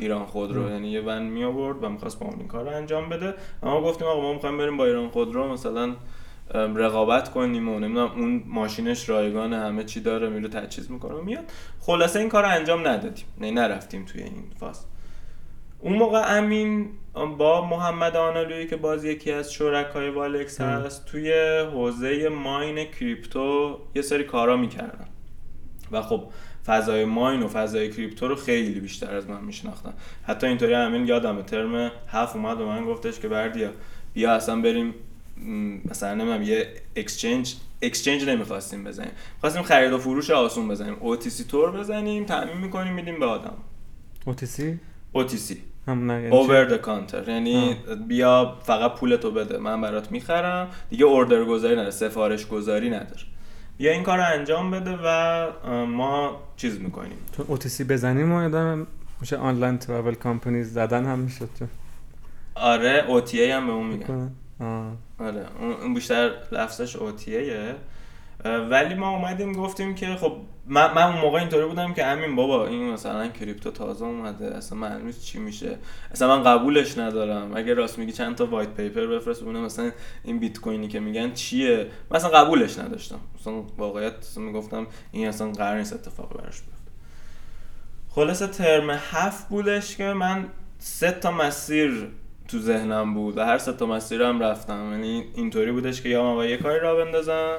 ایران 0.00 0.26
خودرو 0.26 0.70
یعنی 0.70 0.90
یه 0.90 1.00
ون 1.00 1.22
می 1.22 1.44
آورد 1.44 1.84
و 1.84 1.88
می‌خواست 1.88 2.18
با 2.18 2.26
اون 2.26 2.38
این 2.38 2.48
کار 2.48 2.64
رو 2.64 2.76
انجام 2.76 3.08
بده. 3.08 3.34
و 3.62 3.68
ما 3.68 3.80
گفتیم 3.80 4.06
آقا 4.06 4.20
ما 4.20 4.32
می‌خوایم 4.32 4.58
بریم 4.58 4.76
با 4.76 4.86
ایران 4.86 5.08
خودرو 5.08 5.52
مثلا 5.52 5.96
رقابت 6.54 7.30
کنیم 7.30 7.68
و 7.68 7.78
نمی‌دونم 7.78 8.10
اون 8.10 8.42
ماشینش 8.46 9.08
رایگان 9.08 9.52
همه 9.52 9.84
چی 9.84 10.00
داره 10.00 10.28
میره 10.28 10.48
تجهیز 10.48 10.90
می‌کنه 10.90 11.14
و 11.14 11.22
میاد. 11.22 11.44
خلاصه 11.80 12.18
این 12.18 12.28
کار 12.28 12.42
رو 12.42 12.48
انجام 12.48 12.88
ندادیم. 12.88 13.24
نه 13.40 13.50
نرفتیم 13.50 14.04
توی 14.04 14.22
این 14.22 14.44
فاز. 14.60 14.86
اون 15.80 15.92
موقع 15.92 16.36
امین 16.38 16.90
با 17.38 17.66
محمد 17.66 18.16
آنالویی 18.16 18.66
که 18.66 18.76
باز 18.76 19.04
یکی 19.04 19.32
از 19.32 19.52
شرکای 19.52 20.10
والکس. 20.10 20.60
هست 20.60 21.06
توی 21.06 21.32
حوزه 21.72 22.28
ماین 22.28 22.84
کریپتو 22.84 23.78
یه 23.94 24.02
سری 24.02 24.24
کارا 24.24 24.56
می‌کردن. 24.56 25.08
و 25.92 26.02
خب 26.02 26.24
فضای 26.66 27.04
ماین 27.04 27.42
و 27.42 27.48
فضای 27.48 27.90
کریپتو 27.90 28.28
رو 28.28 28.36
خیلی 28.36 28.80
بیشتر 28.80 29.16
از 29.16 29.28
من 29.28 29.44
میشناختن. 29.44 29.92
حتی 30.26 30.46
اینطوری 30.46 30.74
همین 30.74 31.06
یادم 31.06 31.42
ترم 31.42 31.90
هفت 32.08 32.36
اومد 32.36 32.60
و 32.60 32.66
من 32.66 32.84
گفتش 32.84 33.20
که 33.20 33.28
بردیا 33.28 33.70
بیا 34.14 34.32
اصلا 34.32 34.60
بریم 34.60 34.94
مثلا 35.84 36.14
نمی‌دونم 36.14 36.42
یه 36.42 36.68
اکسچنج 36.96 37.54
اکسچنج 37.82 38.28
نمی‌خواستیم 38.28 38.84
بزنیم. 38.84 39.10
خواستیم 39.40 39.62
خرید 39.62 39.92
و 39.92 39.98
فروش 39.98 40.30
آسون 40.30 40.68
بزنیم. 40.68 40.94
OTC 40.94 41.46
تور 41.48 41.70
بزنیم 41.70 42.24
تامین 42.24 42.56
می‌کنیم 42.56 42.92
میدیم 42.92 43.20
به 43.20 43.26
آدم. 43.26 43.56
OTC 45.14 45.56
نه 45.88 46.22
یعنی؟ 46.22 46.36
اوور 46.36 46.64
د 46.64 46.76
کانتر 46.76 47.28
یعنی 47.28 47.76
بیا 48.08 48.58
فقط 48.62 48.94
پولتو 48.94 49.30
بده. 49.30 49.58
من 49.58 49.80
برات 49.80 50.12
می‌خرم. 50.12 50.68
دیگه 50.90 51.04
اوردر 51.04 51.44
گذاری 51.44 51.74
نداره 51.74 51.90
سفارش 51.90 52.46
گذاری 52.46 52.90
نداره. 52.90 53.22
بیا 53.78 53.92
این 53.92 54.02
کار 54.02 54.18
رو 54.18 54.24
انجام 54.24 54.70
بده 54.70 54.98
و 55.04 55.86
ما 55.86 56.42
چیز 56.56 56.80
می‌کنیم. 56.80 57.18
تو 57.32 57.44
اوتیسی 57.48 57.84
بزنیم 57.84 58.32
و 58.32 58.36
ادامه 58.36 58.86
میشه 59.20 59.36
online 59.36 59.78
travel 59.78 60.14
companies 60.14 60.72
زدن 60.72 61.04
هم 61.06 61.18
می‌شد 61.18 61.48
تو. 61.58 61.66
آره 62.54 63.04
OTA 63.06 63.34
هم 63.34 63.66
به 63.66 63.72
اون 63.72 63.86
میگن. 63.86 64.30
آره 65.18 65.46
اون 65.82 65.94
بیشتر 65.94 66.30
لفظش 66.52 66.96
OTA 66.96 67.43
یه 67.43 67.74
ولی 68.44 68.94
ما 68.94 69.10
اومدیم 69.10 69.52
گفتیم 69.52 69.94
که 69.94 70.16
خب 70.16 70.36
من, 70.66 70.94
من 70.94 71.02
اون 71.02 71.18
موقع 71.18 71.38
اینطوری 71.38 71.66
بودم 71.66 71.94
که 71.94 72.04
همین 72.04 72.36
بابا 72.36 72.66
این 72.66 72.92
مثلا 72.92 73.28
crypto 73.28 73.70
تازه 73.70 74.04
اومده 74.04 74.56
اصلا 74.56 74.78
معلوم 74.78 75.12
چی 75.12 75.38
میشه؟ 75.38 75.78
اصلا 76.10 76.36
من 76.36 76.42
قبولش 76.42 76.98
ندارم. 76.98 77.56
اگه 77.56 77.74
راست 77.74 77.98
میگی 77.98 78.12
چند 78.12 78.34
تا 78.36 78.46
white 78.46 78.68
paper 78.68 79.06
بفرست 79.06 79.42
ببینم 79.42 79.64
مثلا 79.64 79.90
این 80.24 80.38
بیت 80.38 80.60
کوینی 80.60 80.88
که 80.88 81.00
میگن 81.00 81.32
چیه؟ 81.32 81.86
من 82.10 82.16
اصلا 82.16 82.30
قبولش 82.30 82.78
نداشتم. 82.78 83.20
مثلا 83.40 83.62
واقعیت 83.78 84.18
اصلا 84.18 84.44
می‌گفتم 84.44 84.86
این 85.12 85.28
اصلا 85.28 85.52
قرار 85.52 85.78
نیست 85.78 85.92
اتفاق 85.92 86.36
براش 86.36 86.60
بیفته. 86.60 86.90
خلاصه 88.08 88.46
ترم 88.46 88.90
هفت 88.90 89.48
بودش 89.48 89.96
که 89.96 90.04
من 90.04 90.48
سه 90.78 91.10
تا 91.10 91.30
مسیر 91.30 92.08
تو 92.48 92.58
ذهنم 92.58 93.14
بود 93.14 93.38
و 93.38 93.44
هر 93.44 93.58
سه 93.58 93.72
تا 93.72 93.86
مسیرم 93.86 94.42
رفتم. 94.42 94.88
یعنی 94.92 95.24
اینطوری 95.34 95.72
بودش 95.72 96.02
که 96.02 96.08
یا 96.08 96.34
من 96.34 96.48
یه 96.48 96.56
کاری 96.56 96.80
را 96.80 97.04
بندازم. 97.04 97.56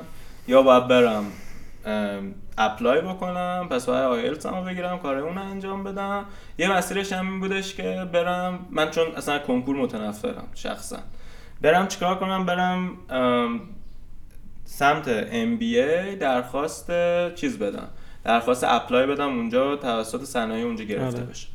یا 0.48 0.62
باید 0.62 0.88
برم 0.88 1.26
اپلای 2.58 3.02
بکنم 3.02 3.68
پس 3.72 3.86
باید 3.86 4.04
آیلتس 4.04 4.46
هم 4.46 4.66
بگیرم 4.66 5.00
کار 5.00 5.18
اون 5.18 5.38
انجام 5.38 5.84
بدم. 5.84 6.26
یه 6.58 6.72
مسیرش 6.72 7.14
هم 7.14 7.32
این 7.32 7.40
بودش 7.40 7.76
که 7.76 8.10
برم 8.14 8.60
من 8.70 8.92
چون 8.92 9.08
اصلا 9.16 9.40
کنکور 9.40 9.76
متنفرم 9.76 10.48
شخصا. 10.56 10.98
برم 11.62 11.88
چیکار 11.88 12.20
کنم؟ 12.20 12.46
برم 12.46 12.92
سمت 14.66 15.30
MBA 15.32 16.16
درخواست 16.20 16.92
چیز 17.36 17.60
بدم. 17.60 17.88
درخواست 18.24 18.64
اپلای 18.64 19.08
بدم 19.08 19.38
اونجا 19.38 19.76
توسط 19.76 20.24
صنایع 20.24 20.66
اونجا 20.66 20.84
گرفته 20.84 21.18
آره. 21.18 21.30
بشه. 21.30 21.48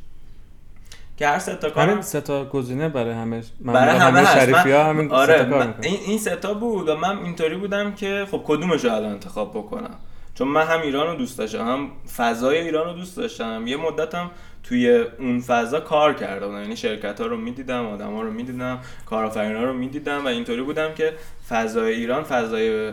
که 1.21 1.27
هر 1.27 1.39
سه 1.39 1.55
تا 1.55 1.69
کار 1.69 1.89
همین 1.89 2.01
سه 2.01 2.21
تا 2.21 2.45
گزینه 2.45 2.89
برای 2.89 3.13
همه 3.13 3.43
برای 3.61 3.97
همه 3.97 4.25
شریفی 4.25 4.71
ها 4.71 4.83
همین 4.83 5.11
آره 5.11 5.37
سه 5.37 5.43
تا 5.43 5.49
کار 5.49 5.75
این 5.81 5.99
این 6.05 6.17
سه 6.17 6.35
تا 6.35 6.53
بود 6.53 6.89
و 6.89 6.95
من 6.95 7.17
اینطوری 7.17 7.55
بودم 7.55 7.95
که 7.95 8.27
خب 8.31 8.41
کدومش 8.45 8.85
رو 8.85 8.93
الان 8.93 9.11
انتخاب 9.11 9.51
بکنم؟ 9.51 9.95
چون 10.35 10.47
من 10.47 10.65
هم 10.65 10.81
ایران 10.81 11.07
رو 11.07 11.15
دوست 11.15 11.37
داشتم 11.37 11.67
هم 11.67 11.91
فضای 12.17 12.57
ایران 12.57 12.87
رو 12.87 12.93
دوست 12.93 13.17
داشتم. 13.17 13.67
یه 13.67 13.77
مدتم 13.77 14.31
توی 14.63 14.89
اون 15.19 15.39
فضا 15.39 15.79
کار 15.79 16.13
کردم. 16.13 16.53
یعنی 16.61 16.75
شرکت 16.75 17.21
ها 17.21 17.27
رو 17.27 17.37
می‌دیدم 17.37 17.85
آدم 17.85 18.13
ها 18.13 18.21
رو 18.21 18.31
می‌دیدم 18.31 18.79
کارآفرین 19.05 19.55
ها 19.55 19.63
رو 19.63 19.73
می‌دیدم 19.73 20.25
و 20.25 20.27
اینطوری 20.27 20.61
بودم 20.61 20.93
که 20.93 21.13
فضای 21.49 21.93
ایران 21.93 22.23
فضای 22.23 22.91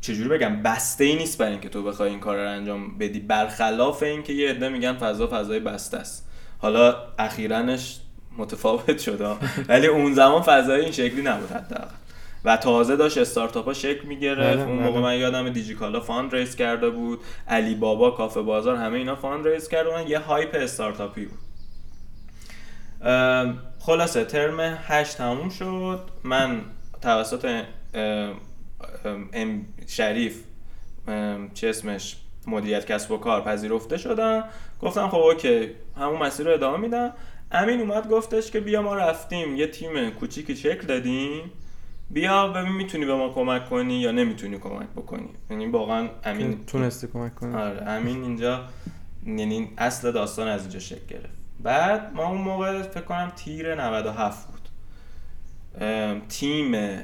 چجوری 0.00 0.28
بگم 0.28 0.62
بسته 0.62 1.04
ای 1.04 1.16
نیست 1.16 1.38
برای 1.38 1.52
اینکه 1.52 1.68
تو 1.68 1.82
بخوای 1.82 2.10
این 2.10 2.20
کار 2.20 2.36
رو 2.36 2.48
انجام 2.48 2.98
بدی. 2.98 3.20
برخلاف 3.20 4.02
اینکه 4.02 4.32
یه 4.32 4.50
عده 4.50 4.68
میگن 4.68 4.92
فضا 4.92 5.26
فضای 5.32 5.60
بسته 5.60 5.96
است. 5.96 6.27
حالا 6.58 6.96
اخیرانش 7.18 8.00
متفاوت 8.38 8.98
شده 8.98 9.36
ولی 9.68 9.86
اون 9.86 10.14
زمان 10.14 10.42
فضای 10.42 10.80
این 10.80 10.92
شکلی 10.92 11.22
نبود 11.22 11.50
حداقل. 11.50 11.94
و 12.44 12.56
تازه 12.56 12.96
داشت 12.96 13.18
استارتاپ 13.18 13.64
ها 13.64 13.72
شکل 13.72 14.08
می‌گرفت. 14.08 14.56
بله، 14.56 14.68
اون 14.68 14.78
موقع 14.78 14.90
بله. 14.90 15.00
من 15.00 15.18
یادم 15.18 15.48
دیجیکالا 15.48 16.00
fund 16.00 16.34
raise 16.34 16.56
کرده 16.56 16.90
بود 16.90 17.20
علی 17.48 17.74
بابا 17.74 18.10
کافه 18.10 18.42
بازار 18.42 18.76
همه 18.76 18.98
اینا 18.98 19.16
fund 19.16 19.48
raise 19.48 19.68
کردن 19.68 20.08
یه 20.08 20.18
hype 20.18 20.50
استارتاپی 20.54 21.24
بود. 21.26 21.38
خلاصه 23.78 24.24
ترم 24.24 24.78
هشت 24.86 25.16
تموم 25.16 25.48
شد. 25.48 26.00
من 26.24 26.60
توسط 27.02 27.62
شریف 29.86 30.44
چه 31.54 31.68
اسمش 31.68 32.16
مدیریت 32.46 32.86
کسب 32.86 33.10
و 33.10 33.18
کار 33.18 33.40
پذیرفته 33.40 33.96
شدم. 33.96 34.44
گفتم 34.82 35.08
خب 35.08 35.16
اوکی 35.16 35.70
همون 35.96 36.22
مسیر 36.22 36.46
رو 36.46 36.52
ادامه 36.52 36.78
میدم. 36.78 37.12
امین 37.52 37.80
اومد 37.80 38.08
گفتش 38.08 38.50
که 38.50 38.60
بیا 38.60 38.82
ما 38.82 38.94
رفتیم 38.94 39.56
یه 39.56 39.66
تیم 39.66 40.10
کوچیکی 40.10 40.56
شکل 40.56 40.86
دادیم. 40.86 41.50
بیا 42.10 42.48
ببین 42.48 42.72
می‌تونی 42.72 43.04
به 43.04 43.14
ما 43.14 43.28
کمک 43.28 43.68
کنی 43.68 43.94
یا 43.94 44.10
نمی‌تونی 44.10 44.58
کمک 44.58 44.88
بکنی. 44.96 45.28
یعنی 45.50 45.66
واقعا 45.66 46.08
امین 46.24 46.64
تونستی 46.66 47.06
کمک 47.06 47.34
کنی. 47.34 47.54
آره 47.54 47.82
امین 47.82 48.22
اینجا 48.22 48.64
یعنی 49.26 49.72
اصل 49.78 50.12
داستان 50.12 50.48
از 50.48 50.60
اینجا 50.60 50.78
شکل 50.78 51.06
گرفت. 51.08 51.38
بعد 51.60 52.12
ما 52.14 52.28
اون 52.28 52.40
موقع 52.40 52.82
فکر 52.82 53.00
کنم 53.00 53.32
تیر 53.36 53.74
97 53.74 54.48
بود. 54.48 54.68
تیم 56.28 56.98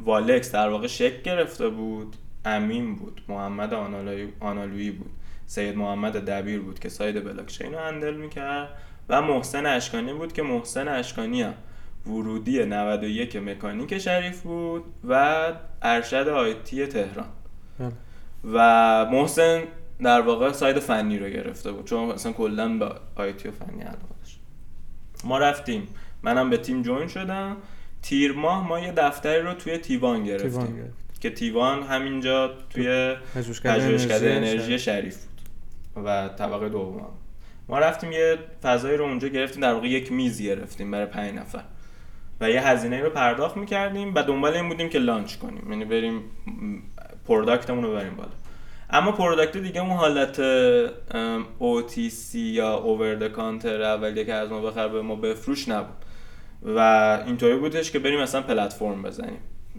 والکس 0.00 0.52
در 0.52 0.68
واقع 0.68 0.86
شکل 0.86 1.22
گرفته 1.22 1.68
بود. 1.68 2.16
امین 2.44 2.96
بود 2.96 3.20
محمد 3.28 3.74
آنالویی 4.40 4.90
بود. 4.90 5.10
سید 5.46 5.76
محمد 5.76 6.30
دبیر 6.30 6.60
بود 6.60 6.78
که 6.78 6.88
ساید 6.88 7.24
بلاکچین 7.24 7.72
رو 7.72 7.78
هندل 7.78 8.14
می‌کرد 8.14 8.68
و 9.08 9.22
محسن 9.22 9.66
اشکانی 9.66 10.12
بود 10.12 10.32
که 10.32 10.42
محسن 10.42 10.88
اشکانی 10.88 11.42
هم 11.42 11.54
ورودی 12.06 12.64
91 12.64 13.36
مکانیک 13.36 13.98
شریف 13.98 14.42
بود 14.42 14.84
و 15.08 15.52
ارشد 15.82 16.28
آیتی 16.28 16.86
تهران. 16.86 17.26
بله. 17.78 17.92
و 18.52 18.58
محسن 19.12 19.62
در 20.02 20.20
واقع 20.20 20.52
side 20.52 20.78
فنی 20.78 21.18
رو 21.18 21.28
گرفته 21.28 21.72
بود 21.72 21.84
چون 21.84 22.10
اصلا 22.10 22.32
کلا 22.32 22.68
به 22.68 22.90
IT 23.16 23.48
و 23.48 23.52
فنی 23.52 23.82
علاقه 23.82 23.98
داشت. 24.20 24.40
ما 25.24 25.38
رفتیم. 25.38 25.88
منم 26.22 26.50
به 26.50 26.56
تیم 26.56 26.82
join 26.82 27.08
شدم. 27.08 27.56
تیر 28.02 28.32
ماه 28.32 28.68
ما 28.68 28.80
یه 28.80 28.92
دفتری 28.92 29.42
رو 29.42 29.54
توی 29.54 29.78
تیوان 29.78 30.24
گرفتیم. 30.24 30.92
که 31.20 31.30
تیوان 31.30 31.82
همینجا 31.82 32.54
توی 32.70 33.14
پژوهشکده 33.34 34.32
انرژی 34.32 34.78
شریف 34.78 35.24
بود. 35.24 35.35
و 36.04 36.28
طبقه 36.28 36.68
دوم. 36.68 37.08
ما 37.68 37.78
رفتیم 37.78 38.12
یه 38.12 38.38
فضایی 38.62 38.96
رو 38.96 39.04
اونجا 39.04 39.28
گرفتیم 39.28 39.62
در 39.62 39.72
واقع 39.72 39.88
یک 39.88 40.12
میز 40.12 40.42
گرفتیم 40.42 40.90
برای 40.90 41.06
پنج 41.06 41.34
نفر. 41.34 41.62
و 42.40 42.50
یه 42.50 42.68
هزینه 42.68 43.00
رو 43.00 43.10
پرداخت 43.10 43.56
می‌کردیم 43.56 44.14
و 44.14 44.22
دنبال 44.22 44.54
این 44.54 44.68
بودیم 44.68 44.88
که 44.88 44.98
launch 44.98 45.36
کنیم 45.36 45.72
یعنی 45.72 45.84
بریم 45.84 46.22
product 47.28 47.67
مون 47.67 47.84
رو 47.84 47.92
بریم 47.92 48.14
بالا. 48.14 48.30
اما 48.90 49.12
product 49.12 49.56
دیگه 49.56 49.80
اون 49.80 49.90
حالت 49.90 50.36
OTC 51.60 52.34
یا 52.34 52.74
over 52.74 53.14
the 53.14 53.28
counter 53.28 53.82
اولیه 53.82 54.24
که 54.24 54.34
از 54.34 54.50
ما 54.50 54.60
بخر 54.60 54.88
به 54.88 55.02
ما 55.02 55.16
بفروش 55.16 55.68
نبود. 55.68 55.96
و 56.62 56.78
اینطوری 57.26 57.56
بودش 57.56 57.90
که 57.90 57.98
بریم 57.98 58.20
مثلا 58.20 58.42
پلتفرم 58.42 59.02
بزنیم. 59.02 59.38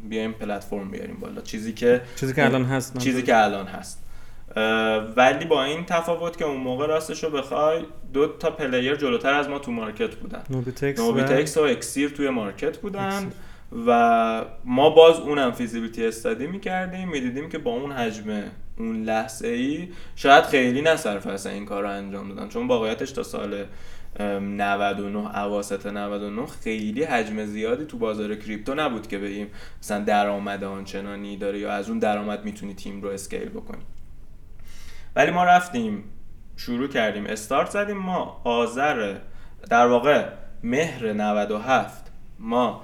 بیایم 0.10 0.32
پلتفرم 0.32 0.92
بیاریم 0.92 1.18
بالا. 1.20 1.42
چیزی 1.42 1.74
که 1.74 2.02
چیزی 2.16 2.34
که 2.34 2.46
الان 2.46 2.66
هست 2.66 2.98
چیزی 2.98 3.24
که 3.24 3.44
الان 3.44 3.66
هست. 3.66 4.07
ولی 5.16 5.46
با 5.46 5.64
این 5.64 5.86
تفاوت 5.86 6.38
که 6.38 6.46
اون 6.46 6.58
موقع 6.58 6.88
راستش 6.88 7.24
رو 7.24 7.30
بخوای 7.30 7.82
دو 8.14 8.28
تا 8.28 8.52
player 8.52 8.96
جلوتر 8.96 9.34
از 9.34 9.50
ما 9.50 9.60
تو 9.60 9.72
market 9.72 10.16
بودن. 10.16 10.44
نوبیتکس 10.50 11.58
و... 11.58 11.62
و 11.62 11.64
اکسیر 11.64 12.10
توی 12.10 12.30
market 12.30 12.78
بودن 12.78 13.32
و 13.88 14.46
ما 14.66 14.90
باز 14.90 15.20
اونم 15.20 15.52
فیزیبیلیتی 15.52 16.06
استادی 16.06 16.48
می‌کردیم 16.48 17.10
می‌دیدیم 17.10 17.50
که 17.50 17.58
با 17.58 17.72
اون 17.72 17.92
حجم 17.92 18.44
اون 18.78 19.04
لحظه 19.04 19.48
ای 19.48 19.88
شاید 20.16 20.44
خیلی 20.44 20.82
نصرف 20.82 21.46
این 21.46 21.66
کار 21.66 21.84
رو 21.84 21.90
انجام 21.90 22.30
دادن. 22.30 22.50
چون 22.50 22.68
واقعیتش 22.68 23.12
تا 23.12 23.24
سال 23.24 23.66
99 24.20 25.38
اواسط 25.38 25.86
99 25.86 26.46
خیلی 26.46 27.04
حجم 27.04 27.46
زیادی 27.46 27.86
تو 27.86 27.98
بازار 27.98 28.36
کریپتو 28.36 28.76
نبود 28.76 29.08
که 29.08 29.18
بگیم 29.18 29.48
مثلا 29.82 30.04
درآمد 30.04 30.64
آنچنانی 30.64 31.38
داره 31.38 31.60
یا 31.60 31.72
از 31.72 31.90
اون 31.90 32.00
درآمد 32.00 32.46
می‌تونی 32.46 32.74
تیم 32.74 33.02
رو 33.02 33.10
اسکیل 33.10 33.50
بکنی. 33.50 33.82
ولی 35.18 35.32
ما 35.32 35.44
رفتیم 35.44 36.04
شروع 36.58 36.88
کردیم 36.88 37.26
استارت 37.26 37.70
زدیم 37.70 37.98
ما 37.98 38.42
آذر 38.44 39.16
در 39.70 39.88
واقع 39.88 40.26
مهر 40.64 41.14
97 41.14 42.12
ما 42.40 42.82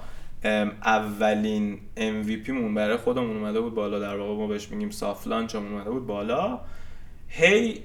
اولین 0.84 1.78
MVP 1.96 2.48
مون 2.48 2.74
برای 2.74 2.96
خودمون 2.96 3.36
اومده 3.36 3.60
بود 3.60 3.74
بالا 3.74 3.98
در 3.98 4.16
واقع 4.16 4.34
ما 4.34 4.46
بهش 4.46 4.68
میگیم 4.68 4.90
سافت 4.90 5.26
لانچ 5.26 5.54
اومده 5.54 5.90
بود 5.90 6.06
بالا. 6.06 6.58
هی 7.28 7.80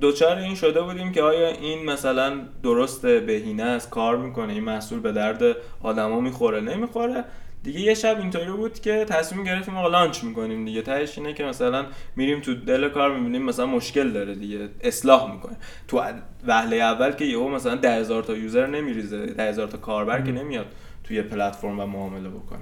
دوچار 0.00 0.36
این 0.36 0.54
شده 0.54 0.82
بودیم 0.82 1.12
که 1.12 1.22
آیا 1.22 1.48
این 1.48 1.84
مثلا 1.84 2.40
درست 2.62 3.06
بهینه 3.06 3.62
است 3.62 3.90
کار 3.90 4.16
می‌کنه 4.16 4.52
این 4.52 4.64
محصول 4.64 5.00
به 5.00 5.12
درد 5.12 5.56
آدما 5.82 6.20
می‌خوره 6.20 6.60
نمی‌خوره؟ 6.60 7.24
دیگه 7.62 7.80
یه 7.80 7.94
شب 7.94 8.18
اینطوری 8.18 8.52
بود 8.52 8.80
که 8.80 9.04
تصمیم 9.04 9.44
گرفتیم 9.44 9.76
آقا 9.76 9.88
لانچ 9.88 10.24
می‌کنیم 10.24 10.64
دیگه. 10.64 10.82
تهش 10.82 11.18
اینه 11.18 11.32
که 11.32 11.44
مثلا 11.44 11.86
میریم 12.16 12.40
تو 12.40 12.54
دل 12.54 12.88
کار 12.88 13.14
می‌بینیم 13.14 13.42
مثلا 13.42 13.66
مشکل 13.66 14.10
داره 14.10 14.34
دیگه. 14.34 14.68
اصلاح 14.80 15.32
می‌کنه. 15.32 15.56
تو 15.88 16.02
وهله 16.46 16.76
اول 16.76 17.12
که 17.12 17.24
یهو 17.24 17.48
مثلا 17.48 17.76
10000 17.76 18.22
تا 18.22 18.36
یوزر 18.36 18.66
نمیریزه 18.66 19.26
10000 19.26 19.68
تا 19.68 19.78
کاربر 19.78 20.20
که 20.20 20.32
نمیاد 20.32 20.66
توی 21.04 21.22
پلتفرم 21.22 21.80
و 21.80 21.86
معامله 21.86 22.28
بکنه. 22.28 22.60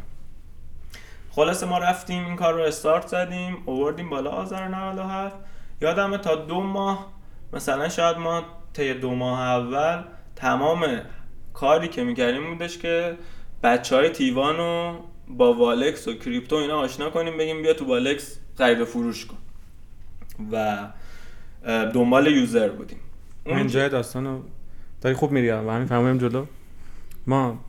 خلاصه 1.31 1.67
ما 1.67 1.79
رفتیم 1.79 2.27
این 2.27 2.37
کار 2.37 2.55
رو 2.55 2.61
استارت 2.61 3.07
زدیم 3.07 3.63
اووردیم 3.67 4.11
بالا 4.11 4.31
آذر 4.31 4.69
97 4.69 5.37
یادمه 5.81 6.19
تا 6.19 6.35
دو 6.35 6.61
ماه 6.61 7.13
مثلا 7.53 7.89
شاید 7.89 8.17
ما 8.19 8.43
طی 8.73 8.95
دو 8.95 9.15
ماه 9.15 9.41
اول 9.41 10.03
تمام 10.37 11.01
کاری 11.55 11.89
که 11.89 12.05
می‌کردیم 12.05 12.51
بودش 12.53 12.79
که 12.79 13.17
بچه 13.63 13.97
های 13.97 14.09
تیوان 14.09 14.57
رو 14.57 14.99
با 15.29 15.55
والکس 15.55 16.09
و 16.09 16.15
کریپتو 16.15 16.57
اینا 16.57 16.79
آشنا 16.79 17.11
کنیم 17.11 17.39
بگیم 17.39 17.63
بیا 17.63 17.75
تو 17.75 17.85
والکس 17.85 18.39
خرید 18.59 18.81
و 18.81 18.85
فروش 18.85 19.27
کن 19.27 19.37
و 20.53 20.79
دنبال 21.95 22.27
user 22.27 22.69
بودیم 22.69 22.99
اون 23.47 23.59
اینجا 23.59 23.89
داستان 23.89 24.27
رو 24.27 24.43
داری 25.01 25.15
خوب 25.15 25.33
میری 25.33 25.51
و 25.51 25.71
همین 25.71 25.87
فهمیم 25.87 26.19
جلو 26.19 26.47
ما 27.27 27.65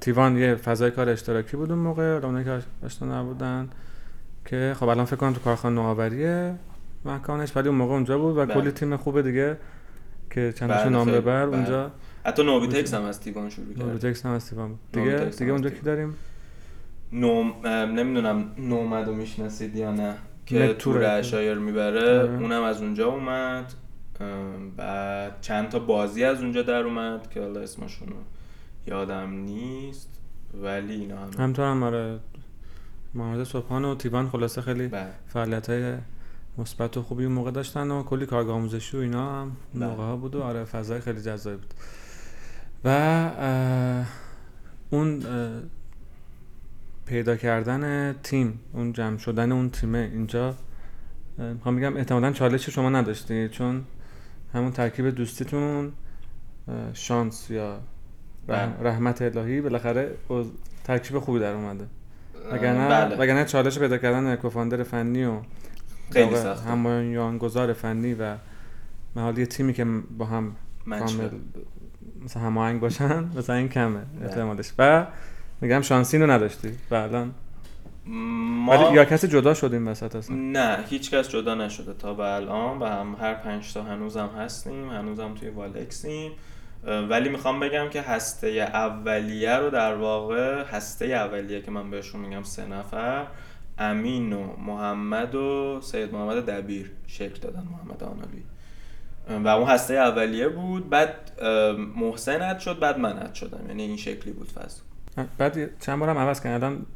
تیوان 0.00 0.36
یه 0.36 0.54
فضای 0.54 0.90
کار 0.90 1.08
اشتراکی 1.08 1.56
بود 1.56 1.70
اون 1.70 1.78
موقع 1.78 2.02
اونایی 2.02 2.44
که 2.44 2.58
آشنا 2.84 3.20
نبودن 3.20 3.68
که 4.46 4.74
خب 4.80 4.88
الان 4.88 5.04
فکر 5.04 5.16
کنم 5.16 5.32
تو 5.32 5.40
کارخانه 5.40 5.74
نوآوریه 5.74 6.54
مکانش 7.04 7.56
ولی 7.56 7.68
اون 7.68 7.78
موقع 7.78 7.92
اونجا 7.94 8.18
بود 8.18 8.36
و 8.36 8.46
بله. 8.46 8.54
کلی 8.54 8.70
تیم 8.70 8.96
خوب 8.96 9.20
دیگه 9.20 9.56
که 10.30 10.52
چندشون 10.56 10.84
بله، 10.84 10.88
نام. 10.88 11.06
ببر 11.06 11.46
بله. 11.46 11.56
اونجا 11.56 11.90
حتی 12.24 12.42
نوبیتکس 12.42 12.94
هم 12.94 13.02
از 13.02 13.20
تیوان 13.20 13.50
شروع 13.50 13.74
کرد. 13.74 13.82
نوبیتکس 13.82 14.26
هم 14.26 14.32
از 14.32 14.50
تیوان 14.50 14.68
بود 14.68 14.78
دیگه؟ 14.92 15.24
دیگه 15.24 15.52
اونجا 15.52 15.70
کی 15.70 15.80
داریم؟ 15.80 16.14
نوم 17.12 17.66
نمی‌دونم 17.66 18.52
نومد 18.58 19.06
رو 19.06 19.14
می‌شناسید 19.14 19.76
یا 19.76 19.92
نه. 19.92 20.14
که. 20.46 20.74
تور 20.74 21.04
اشایر 21.04 21.54
می‌بره. 21.54 22.20
آره. 22.20 22.38
اونم 22.40 22.62
از 22.62 22.82
اونجا 22.82 23.08
اومد. 23.08 23.72
بعد 24.76 25.40
چند 25.40 25.68
تا 25.68 25.78
بازی 25.78 26.24
از 26.24 26.40
اونجا 26.40 26.62
در 26.62 26.82
اومد 26.82 27.30
که 27.30 27.40
حالا 27.40 27.60
اسمشون 27.60 28.08
یادم 28.86 29.30
نیست. 29.30 30.08
ولی 30.62 30.94
اینا 30.94 31.16
هم 31.16 31.30
همطور 31.38 31.70
هم 31.70 31.82
آره. 31.82 32.18
محمد 33.14 33.44
صبحان 33.44 33.84
و 33.84 33.94
تیوان 33.94 34.28
خلاصه 34.28 34.60
خیلی 34.60 34.88
بله. 34.88 35.06
فعالیت 35.26 35.70
های 35.70 35.94
مثبت 36.58 36.96
و 36.96 37.02
خوبی 37.02 37.24
اون 37.24 37.32
موقع 37.32 37.50
داشتن 37.50 37.90
و 37.90 38.02
کلی 38.02 38.26
کارگاه 38.26 38.54
آموزشی 38.54 38.96
و 38.96 39.00
اینا 39.00 39.40
هم 39.40 39.56
بله. 39.74 39.86
موقع 39.86 40.02
ها 40.02 40.16
بود 40.16 40.34
و 40.34 40.42
آره 40.42 40.64
فضای 40.64 41.00
خیلی 41.00 41.20
جذابی 41.20 41.56
بود. 41.56 41.74
و 42.84 43.30
اون 44.90 45.22
پیدا 47.06 47.36
کردن 47.36 48.12
تیم 48.22 48.60
اون 48.72 48.92
جمع 48.92 49.18
شدن 49.18 49.52
اون 49.52 49.70
تیمه 49.70 50.10
اینجا 50.12 50.54
می‌خوام 51.38 51.76
بگم 51.76 51.96
احتمالا 51.96 52.32
چالشی 52.32 52.72
شما 52.72 52.90
نداشتی 52.90 53.48
چون 53.48 53.84
همون 54.54 54.72
ترکیب 54.72 55.08
دوستیتون 55.10 55.92
شانس 56.92 57.50
یا 57.50 57.80
بله. 58.46 58.80
رحمت 58.80 59.22
الهی 59.22 59.60
بالاخره 59.60 60.14
ترکیب 60.84 61.18
خوبی 61.18 61.40
در 61.40 61.52
اومده 61.52 61.86
وگرنه 62.52 62.88
بله. 62.88 63.16
وگرنه 63.16 63.44
چالش 63.44 63.78
پیدا 63.78 63.98
کردن 63.98 64.36
کوفاندر 64.36 64.82
فنی 64.82 65.24
و 65.24 65.40
خیلی. 66.10 66.34
همایان 66.68 67.38
گذار 67.38 67.72
فنی 67.72 68.14
و 68.14 68.36
محالی 69.16 69.46
تیمی 69.46 69.72
که 69.72 69.84
با 70.18 70.24
هم 70.24 70.56
کامل. 70.90 71.28
مثلا 72.24 72.42
هماهنگ 72.42 72.80
باشن 72.80 73.24
مثلا 73.36 73.56
این 73.56 73.68
کمه 73.68 74.00
بله. 74.00 74.28
احتمالش. 74.28 74.72
و 74.78 75.06
میگم 75.60 75.80
شانسی 75.80 76.18
رو 76.18 76.30
نداشتی. 76.30 76.68
و 76.90 76.94
الان 76.94 77.34
ما 78.06 78.92
یا 78.94 79.04
کسی 79.04 79.28
جدا 79.28 79.54
شد 79.54 79.72
این 79.72 79.88
وسط 79.88 80.16
اصلا؟ 80.16 80.36
نه 80.36 80.78
هیچ 80.88 81.10
کس 81.10 81.28
جدا 81.28 81.54
نشده 81.54 81.94
تا 81.94 82.14
به 82.14 82.34
الان 82.34 82.78
و 82.78 82.84
هم 82.84 83.16
هر 83.20 83.34
پنج 83.34 83.72
تا 83.72 83.82
هنوزم 83.82 84.30
هستیم 84.38 84.90
هنوزم 84.90 85.34
توی 85.34 85.48
والکسیم. 85.48 86.32
ولی 86.86 87.28
می‌خوام 87.28 87.60
بگم 87.60 87.88
که 87.90 88.02
هسته 88.02 88.48
اولیه 88.48 89.56
رو 89.56 89.70
در 89.70 89.94
واقع 89.94 90.64
هسته 90.64 91.04
اولیه 91.04 91.62
که 91.62 91.70
من 91.70 91.90
بهشون 91.90 92.20
میگم 92.20 92.42
سه 92.42 92.66
نفر 92.66 93.26
امین 93.78 94.32
و 94.32 94.56
محمد 94.56 95.34
و 95.34 95.80
سید 95.82 96.12
محمد 96.12 96.46
دبیر 96.50 96.90
شکل 97.06 97.40
دادن 97.40 97.62
محمد 97.72 98.04
آنالوی 98.04 98.42
اه، 98.42 98.53
و 99.44 99.48
اون 99.48 99.68
هسته 99.68 99.94
اولیه 99.94 100.48
بود 100.48 100.90
بعد 100.90 101.14
محسن 101.96 102.42
add 102.42 102.58
شد 102.58 102.78
بعد 102.78 102.98
من 102.98 103.18
add 103.18 103.34
شدم. 103.34 103.68
یعنی 103.68 103.82
این 103.82 103.96
شکلی 103.96 104.32
بود 104.32 104.48
فضل. 104.50 104.80
بعد 105.38 105.80
چند 105.80 105.98
بارم 105.98 106.18
عوض 106.18 106.40
کردن 106.40 106.56
الان 106.64 106.86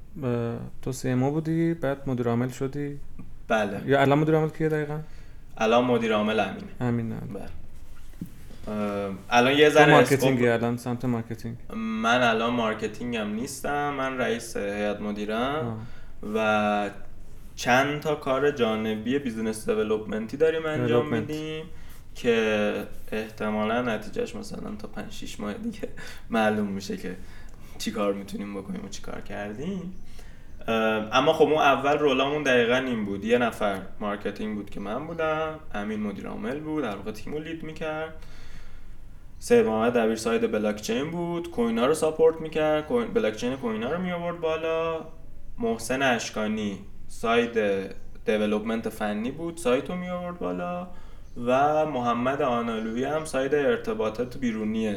تو 0.82 0.92
CMO 0.92 1.30
بودی 1.30 1.74
بعد 1.74 1.98
مدیر 2.06 2.28
عامل 2.28 2.48
شدی. 2.48 2.98
بله. 3.48 3.80
یا 3.86 4.00
الان 4.00 4.18
مدیر 4.18 4.34
عامل 4.34 4.48
کیه 4.48 4.68
دقیقا؟ 4.68 4.98
الان 5.58 5.84
مدیر 5.84 6.14
عامل 6.14 6.40
امینه. 6.40 6.68
همین 6.80 7.08
نه 7.08 7.16
بله 7.34 7.48
الان 9.30 9.52
یه 9.52 9.70
ذره 9.70 9.92
marketing 9.92 10.37
ی 10.37 10.42
scope- 10.48 10.52
الان 10.62 10.76
سمت 10.76 11.04
marketing. 11.04 11.56
من 11.74 12.22
الان 12.22 12.52
marketing 12.52 13.21
م 13.21 13.28
نیستم. 13.28 13.90
من 13.94 14.18
رئیس 14.18 14.56
هیئت 14.56 15.00
مدیرم. 15.00 15.36
آه. 15.66 15.76
و 16.34 16.90
چند 17.56 18.00
تا 18.00 18.14
کار 18.14 18.50
جانبی 18.50 19.18
business 19.18 19.68
development 19.68 20.31
ی 20.31 20.36
داریم 20.36 20.66
انجام. 20.66 21.14
میدیم. 21.14 21.64
که 22.18 22.86
احتمالا 23.12 23.82
نتیجهش 23.82 24.34
مثلا 24.34 24.76
تا 24.78 24.88
5 24.88 25.12
6 25.12 25.40
ماه 25.40 25.52
دیگه 25.54 25.88
معلوم 26.30 26.66
میشه 26.66 26.96
که 26.96 27.16
چی 27.78 27.90
کار 27.90 28.12
می‌تونیم 28.12 28.54
بکنیم 28.54 28.84
و 28.84 28.88
چی 28.88 29.02
کار 29.02 29.20
کردیم. 29.20 29.94
اما 31.12 31.32
خب 31.32 31.44
اون 31.44 31.58
اول 31.58 31.98
role 31.98 32.24
امون 32.24 32.42
دقیقا 32.42 32.76
این 32.76 33.04
بود. 33.04 33.24
یه 33.24 33.38
نفر 33.38 33.80
marketing 34.00 34.56
بود 34.56 34.70
که 34.70 34.80
من 34.80 35.06
بودم 35.06 35.60
امین 35.74 36.00
مدیر 36.00 36.26
عامل 36.26 36.60
بود 36.60 36.84
در 36.84 36.96
واقع 36.96 37.12
تیمو 37.12 37.38
lead 37.38 37.62
می‌کرد. 37.62 38.14
سید 39.38 39.66
محمد 39.66 39.92
دبیر 39.92 40.16
side 40.16 40.52
blockchain 40.52 41.10
بود 41.10 41.50
coin 41.50 41.79
ا 41.79 41.86
رو 41.86 41.94
support 41.94 42.40
می‌کرد. 42.40 42.86
coin 42.86 43.08
blockchain 43.08 43.36
coin 43.36 43.56
ا 43.56 43.92
رو 43.92 44.02
می 44.02 44.12
آورد 44.12 44.40
بالا. 44.40 45.04
محسن 45.58 46.02
اشکانی 46.02 46.78
side 47.08 47.58
development 48.24 48.88
فنی 48.88 49.30
بود 49.30 49.56
سایت 49.56 49.90
رو 49.90 49.96
می 49.96 50.08
آورد 50.08 50.38
بالا. 50.38 50.88
و 51.46 51.86
محمد 51.86 52.42
آنالوی 52.42 53.04
هم 53.04 53.24
side 53.24 53.54
ارتباطات 53.54 54.38
بیرونی 54.38 54.96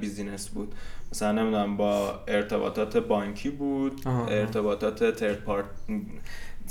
business 0.00 0.48
بود. 0.48 0.74
مثلا 1.12 1.32
نمی‌دونم 1.32 1.76
با 1.76 2.20
ارتباطات 2.28 2.96
بانکی 2.96 3.50
بود 3.50 4.02
آها، 4.06 4.16
آها. 4.16 4.28
ارتباطات 4.28 5.16
third 5.16 5.40
party 5.40 5.64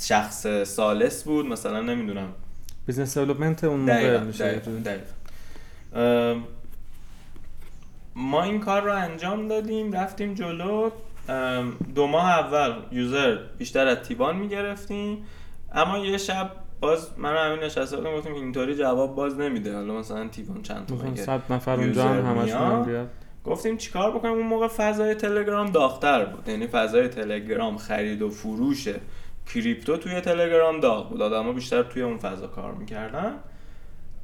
شخص 0.00 0.46
ثالث 0.62 1.24
بود 1.24 1.46
مثلا 1.46 1.80
نمی‌دونم. 1.80 2.28
business 2.86 3.18
development 3.18 3.64
اون 3.64 3.80
موقع 3.80 3.92
دقیقا, 3.92 4.24
میشه 4.24 4.60
ما 8.14 8.42
این 8.42 8.60
کار 8.60 8.82
رو 8.82 8.94
انجام 8.94 9.48
دادیم 9.48 9.92
رفتیم 9.92 10.34
جلو. 10.34 10.90
دو 11.94 12.06
ماه 12.06 12.30
اول 12.30 12.72
یوزر 12.92 13.38
بیشتر 13.58 13.86
از 13.86 13.98
تیبان 13.98 14.36
می‌گرفتیم. 14.36 15.26
اما 15.74 15.98
یه 15.98 16.18
شب 16.18 16.50
باز 16.80 17.18
من 17.18 17.34
و 17.34 17.36
امین 17.36 17.64
نشسته 17.64 17.96
بودیم 17.96 18.16
گفتیم 18.16 18.34
اینطوری 18.34 18.76
جواب 18.76 19.14
باز 19.14 19.38
نمیده. 19.38 19.74
حالا 19.74 19.94
مثلا 19.94 20.28
تیبان 20.28 20.62
چند 20.62 20.86
تا 20.86 20.94
مگه 20.94 21.22
100 21.22 21.40
نفر 21.50 21.74
اونجا 21.74 22.08
هم 22.08 22.36
همشون. 22.36 22.84
بیاد. 22.84 23.08
گفتیم 23.44 23.76
چیکار 23.76 24.10
بکنیم؟ 24.10 24.34
اون 24.34 24.46
موقع 24.46 24.68
فضای 24.68 25.14
تلگرام 25.14 25.70
داغتر 25.70 26.24
بود. 26.24 26.48
یعنی 26.48 26.66
فضای 26.66 27.08
تلگرام 27.08 27.76
خرید 27.76 28.22
و 28.22 28.30
فروش 28.30 28.88
کریپتو 29.54 29.96
توی 29.96 30.20
تلگرام 30.20 30.80
داغ 30.80 31.10
بود. 31.10 31.22
آدما 31.22 31.52
بیشتر 31.52 31.82
توی 31.82 32.02
اون 32.02 32.18
فضا 32.18 32.46
کار 32.46 32.72
می‌کردن. 32.74 33.34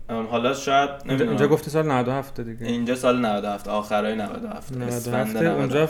حالا 0.09 0.55
شاید 0.55 0.91
اینجا, 0.91 1.05
نمی‌دونم. 1.07 1.29
اینجا 1.29 1.49
گفتی 1.49 1.71
سال 1.71 1.87
97 1.87 2.41
دیگه. 2.41 2.67
اینجا 2.67 2.95
سال 2.95 3.27
97 3.27 3.69
آخرای 3.69 4.15
97 4.15 4.77
اسفند 4.77 5.37
97 5.37 5.59
اونجا 5.59 5.89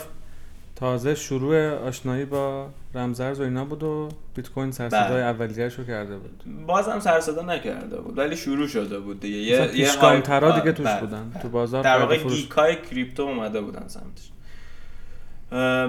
تازه 0.77 1.15
شروع 1.15 1.71
آشنایی 1.71 2.25
با 2.25 2.69
رمزرز 2.95 3.41
و 3.41 3.43
اینا 3.43 3.65
بود 3.65 3.83
و 3.83 4.09
بیت 4.35 4.49
کوین 4.51 4.71
سرصدای 4.71 5.09
بله. 5.11 5.23
اولیه‌اش 5.23 5.75
رو 5.75 5.85
کرده 5.85 6.19
بود 6.19 6.45
بازم 6.67 7.01
سر 7.01 7.21
صدا 7.21 7.43
نکرده 7.43 8.01
بود 8.01 8.19
ولی 8.19 8.37
شروع 8.37 8.67
شده 8.67 9.01
بود 9.01 9.21
دیگه 9.21 9.37
یه 9.39 9.79
یه 9.79 9.93
هایپ- 9.93 10.55
دیگه 10.55 10.73
توش 10.73 10.87
بله، 10.87 11.01
بودن 11.01 11.31
بله. 11.31 11.43
تو 11.43 11.49
بازار 11.49 11.83
در 11.83 11.99
واقع. 11.99 12.17
گیکای 12.17 12.77
کریپتو 12.91 13.23
اومده 13.23 13.61
بودن 13.61 13.89
سمتش 13.89 14.31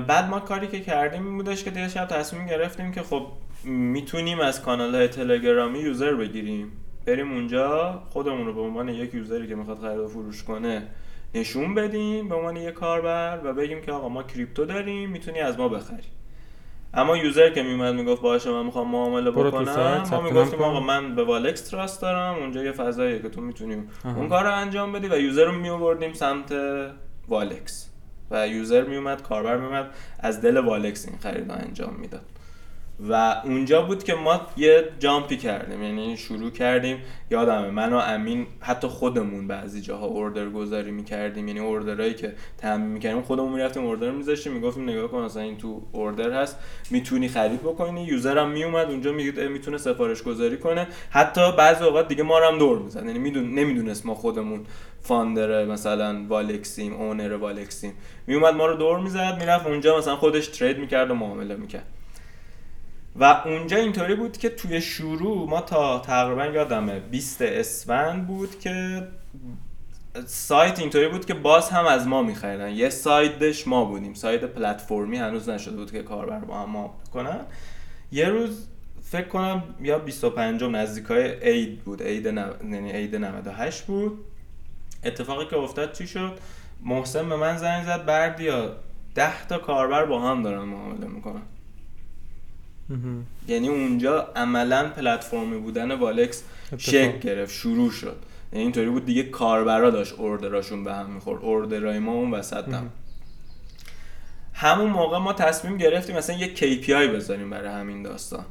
بعد 0.08 0.30
ما 0.30 0.39
کاری 0.39 0.67
که 0.67 0.80
کردیم 0.80 1.26
این 1.28 1.38
بودش 1.38 1.63
که 1.63 1.71
دیگه 1.71 1.89
شب 1.89 2.06
تصمیم 2.06 2.45
گرفتیم 2.47 2.91
که 2.91 3.02
خب 3.04 3.28
می‌تونیم 3.63 4.39
از 4.39 4.62
کانال 4.62 4.95
های 4.95 5.08
تلگرامی 5.08 5.80
user 5.79 6.13
بگیریم 6.13 6.71
بریم 7.06 7.32
اونجا 7.32 8.02
خودمون 8.10 8.45
رو 8.45 8.54
به 8.54 8.62
عنوان 8.62 8.89
یک 8.89 9.13
user 9.13 9.41
ی 9.41 9.47
که 9.47 9.56
می‌خواد 9.56 9.80
خرید 9.80 10.00
و 10.00 10.08
فروش 10.08 10.43
کنه 10.43 10.84
نشون 11.33 11.75
بدیم 11.75 12.29
به 12.29 12.35
عنوان 12.35 12.55
یک 12.55 12.73
کاربر 12.73 13.39
و 13.43 13.53
بگیم 13.53 13.81
که 13.81 13.91
آقا 13.91 14.09
ما 14.09 14.23
crypto 14.23 14.65
داریم 14.65 15.09
می‌تونی 15.09 15.39
از 15.39 15.59
ما 15.59 15.69
بخری 15.69 16.03
اما 16.93 17.17
user 17.17 17.49
که 17.49 17.63
میومد 17.63 17.93
می‌گفت 17.93 18.21
باشه 18.21 18.51
من 18.51 18.65
می‌خوام 18.65 18.91
معامله 18.91 19.31
بکنم 19.31 20.03
ما 20.11 20.21
می‌گفتیم. 20.21 20.61
آقا 20.61 20.79
من 20.79 21.15
به 21.15 21.23
والکس 21.23 21.69
trust 21.69 22.01
دارم 22.01 22.35
اونجا 22.35 22.63
یه 22.63 22.71
فضاییه 22.71 23.19
که 23.19 23.29
تو 23.29 23.41
می‌تونیم. 23.41 23.89
اون 24.05 24.29
کار 24.29 24.43
رو 24.43 24.53
انجام 24.55 24.91
بدی 24.91 25.07
و 25.07 25.19
user 25.19 25.45
رو 25.45 25.51
میوردیم 25.51 26.13
سمت 26.13 26.53
والکس 27.27 27.89
و 28.31 28.47
user 28.47 28.83
میومد 28.83 29.21
کاربر 29.21 29.57
میومد 29.57 29.89
از 30.19 30.41
دل 30.41 30.57
والکس 30.57 31.07
این 31.07 31.17
خرید 31.17 31.51
رو 31.51 31.57
انجام 31.57 31.93
می‌داد 31.93 32.25
و 32.99 33.41
اونجا 33.45 33.81
بود 33.81 34.03
که 34.03 34.13
ما 34.15 34.41
یه 34.57 34.89
جامپی 34.99 35.38
کردیم 35.38 35.83
یعنی 35.83 36.17
شروع 36.17 36.49
کردیم. 36.49 36.97
یادمه 37.31 37.69
من 37.69 37.93
و 37.93 37.97
امین 37.97 38.47
حتی 38.60 38.88
خودمون 38.88 39.47
بعضی 39.47 39.81
جاها 39.81 40.05
اوردر 40.05 40.49
گذاری 40.49 40.91
می‌کردیم. 40.91 41.47
یعنی 41.47 41.60
اوردرهایی 41.60 42.13
که 42.13 42.33
تامین 42.57 42.88
می‌کردیم 42.88 43.21
خودمون 43.21 43.53
می‌رفتیم 43.53 43.86
اوردر 43.86 44.12
میذاشتیم 44.12 44.53
می‌گفتیم 44.53 44.89
نگاه 44.89 45.07
کن 45.07 45.21
مثلا 45.21 45.41
این 45.41 45.57
تو 45.57 45.81
اوردر 45.91 46.41
هست 46.41 46.60
می‌تونی 46.91 47.27
خرید 47.27 47.62
بکنی. 47.62 48.03
یوزر 48.03 48.38
هم 48.38 48.49
میومد 48.49 48.88
اونجا 48.89 49.12
میگه 49.12 49.47
می‌تونه 49.47 49.77
سفارش 49.77 50.23
گذاری 50.23 50.57
کنه. 50.57 50.88
حتی 51.10 51.51
بعضی 51.57 51.83
اوقات 51.83 52.07
دیگه 52.07 52.23
ما 52.23 52.39
رو 52.39 52.45
هم 52.45 52.57
دور 52.57 52.79
می‌زد. 52.79 53.05
یعنی 53.05 53.19
میدون 53.19 53.55
نمی‌دونست 53.55 54.05
ما 54.05 54.15
خودمون 54.15 54.65
فاندر 55.01 55.65
مثلا 55.65 56.25
والکسیم 56.29 56.93
اونر 56.93 57.33
والکسیم 57.33 57.93
میومد 58.27 58.53
ما 58.53 58.65
رو 58.65 58.75
دور 58.75 58.99
می‌زد 58.99 59.38
می‌رفت 59.39 59.67
اونجا 59.67 59.97
مثلا 59.97 60.15
خودش 60.15 60.47
ترید 60.47 60.77
می‌کرد 60.77 61.12
و 61.12 61.13
معامله 61.13 61.55
می‌کرد. 61.55 61.86
و 63.19 63.41
اونجا 63.45 63.77
اینطوری 63.77 64.15
بود 64.15 64.38
که 64.38 64.49
توی 64.49 64.82
شروع 64.82 65.49
ما 65.49 65.62
تا 65.62 65.99
تقریبا 65.99 66.45
یادمه 66.45 66.99
20 66.99 67.41
اسفند 67.41 68.27
بود 68.27 68.60
که 68.60 69.08
سایت 70.25 70.80
اینطوری 70.80 71.08
بود 71.08 71.25
که 71.25 71.34
باز 71.34 71.69
هم 71.69 71.86
از 71.86 72.08
ما 72.08 72.23
میخریدن. 72.23 72.71
یه 72.71 72.89
سایدش 72.89 73.67
ما 73.67 73.86
بودیم. 73.86 74.13
سایت 74.13 74.43
پلتفرمی 74.43 75.17
هنوز 75.17 75.49
نشده 75.49 75.75
بود 75.75 75.91
که 75.91 76.03
کاربر 76.03 76.39
با 76.39 76.60
هم 76.60 76.69
ما 76.69 76.95
کنن. 77.13 77.39
یه 78.12 78.30
روز 78.30 78.67
فکر 79.03 79.27
کنم 79.27 79.63
یا 79.82 79.99
25 79.99 80.63
نزدیکای 80.63 81.39
عید 81.41 81.84
بود. 81.84 82.03
عید. 82.03 82.25
یعنی 82.25 82.91
عید 82.91 83.15
98 83.15 83.84
بود. 83.84 84.25
اتفاقی 85.03 85.45
که 85.45 85.58
افتاد 85.58 85.93
چی 85.93 86.08
شد؟ 86.08 86.38
محسن 86.84 87.30
به 87.30 87.36
من 87.36 87.58
زنگ 87.58 87.86
زد 87.86 88.06
بردیا 88.06 88.75
ده 89.15 89.47
تا 89.47 89.58
کاربر 89.58 90.06
با 90.06 90.21
هم 90.21 90.43
دارن 90.43 90.63
معامله 90.63 91.08
می‌کنن. 91.08 91.41
یعنی 93.47 93.67
اونجا 93.67 94.32
عملا 94.36 94.89
پلتفرمی 94.89 95.58
بودن 95.58 95.91
والکس 95.91 96.43
شکل 96.78 97.19
گرفت 97.19 97.54
شروع 97.54 97.91
شد. 97.91 98.15
یعنی 98.52 98.63
اینطوری 98.63 98.89
بود 98.89 99.06
دیگه 99.06 99.23
کاربرا 99.23 99.89
داشت 99.89 100.13
اوردراشون 100.13 100.84
به 100.84 100.93
هم 100.93 101.10
می‌خورد. 101.10 101.43
اوردرای 101.43 102.00
ما 102.00 102.12
اون 102.12 102.32
وسط 102.32 102.63
همون 104.54 104.89
موقع 104.89 105.17
ما 105.17 105.34
تصمیم 105.34 105.78
گرفتیم 105.78 106.15
مثلا 106.15 106.36
یه 106.36 106.56
KPI 106.56 107.15
بذاریم 107.15 107.50
برای 107.50 107.69
همین 107.69 108.04
داستان 108.04 108.45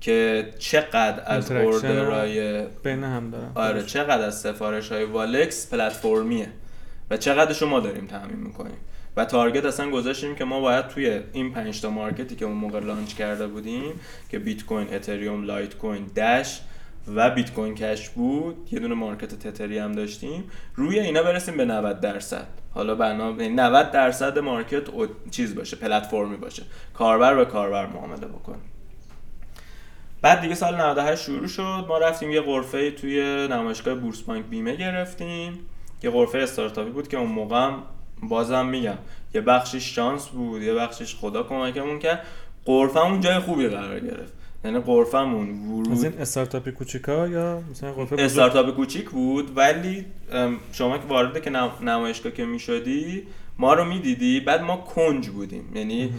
که 0.00 0.48
چقدر 0.58 1.22
از 1.26 1.50
اوردرای 1.50 2.66
بین 2.66 3.04
هم 3.04 3.30
دارن 3.30 3.50
آره 3.54 3.82
چقدر 3.82 4.26
از 4.26 4.40
سفارش 4.40 4.92
های 4.92 5.04
والکس 5.04 5.70
پلتفرمیه 5.70 6.48
و 7.10 7.16
چقدر 7.16 7.52
شما 7.52 7.80
داریم 7.80 8.06
تامین 8.06 8.36
می‌کنیم. 8.36 8.76
و 9.16 9.24
target 9.24 9.64
اصلا 9.64 9.90
گذاشتیم 9.90 10.34
که 10.34 10.44
ما 10.44 10.60
باید 10.60 10.88
توی 10.88 11.20
این 11.32 11.52
پنج 11.52 11.80
تا 11.80 11.90
market 11.90 12.29
ی 12.29 12.36
که 12.36 12.44
اون 12.44 12.56
موقع 12.56 12.80
launch 12.80 13.14
کرده 13.14 13.46
بودیم 13.46 14.00
که 14.28 14.38
بیت 14.38 14.64
کوین، 14.64 14.94
اتریوم، 14.94 15.44
لایت 15.44 15.74
کوین، 15.74 16.06
دش 16.06 16.60
و 17.14 17.30
بیت 17.30 17.52
کوین 17.52 17.74
کش 17.74 18.08
بود 18.08 18.68
یه 18.72 18.78
دونه 18.78 18.94
market 18.94 19.34
تتری 19.34 19.78
هم 19.78 19.92
داشتیم. 19.92 20.44
روی 20.74 20.98
اینا 20.98 21.22
برسیم 21.22 21.56
به 21.56 21.64
90 21.64 22.00
درصد. 22.00 22.46
حالا 22.74 22.94
برنامه 22.94 23.48
90 23.48 23.72
یعنی 23.80 23.92
درصد 23.92 24.38
market 24.38 24.82
چیز 25.30 25.54
باشه 25.54 25.76
پلتفرمی 25.76 26.36
باشه. 26.36 26.62
کاربر 26.94 27.34
به 27.34 27.44
کاربر 27.44 27.86
معامله 27.86 28.26
بکنیم 28.26 28.62
بعد 30.22 30.40
دیگه 30.40 30.54
سال 30.54 30.74
98 30.74 31.22
شروع 31.22 31.46
شد. 31.46 31.84
ما 31.88 31.98
رفتیم 31.98 32.30
یه 32.30 32.40
قرفه 32.40 32.90
توی 32.90 33.48
نمایشگاه 33.50 33.94
بورس 33.94 34.20
بانک 34.20 34.44
بیمه 34.44 34.76
گرفتیم. 34.76 35.58
یه 36.02 36.10
قرفه 36.10 36.38
استارتاپی 36.38 36.90
بود 36.90 37.08
که 37.08 37.16
اون 37.16 37.30
موقع 37.30 37.70
بازم 38.22 38.66
میگم 38.66 38.98
یه 39.34 39.40
بخشش 39.40 39.94
شانس 39.94 40.26
بود 40.26 40.62
یه 40.62 40.74
بخشش 40.74 41.14
خدا 41.14 41.42
کمکمون 41.42 41.98
کرد. 41.98 42.22
قرفمون 42.64 43.20
جای 43.20 43.38
خوبی 43.38 43.68
قرار 43.68 44.00
گرفت. 44.00 44.32
یعنی 44.64 44.78
قرفمون 44.78 45.68
ورود 45.68 45.92
از 45.92 46.04
این 46.04 46.12
استارتاپی 46.18 46.72
کوچیکا 46.72 47.28
یا 47.28 47.62
مثلا 47.70 47.92
قرفه 47.92 48.16
استارتاپ 48.18 48.76
کوچیک 48.76 49.10
بود 49.10 49.56
ولی 49.56 50.04
شما 50.72 50.98
که 50.98 51.06
وارد 51.08 51.42
که 51.42 51.50
نمایشگاه 51.82 52.32
که 52.32 52.44
می‌شدی 52.44 53.22
ما 53.58 53.74
رو 53.74 53.84
می‌دیدی 53.84 54.40
بعد 54.40 54.62
ما 54.62 54.76
کنج 54.76 55.28
بودیم. 55.28 55.72
یعنی 55.74 56.12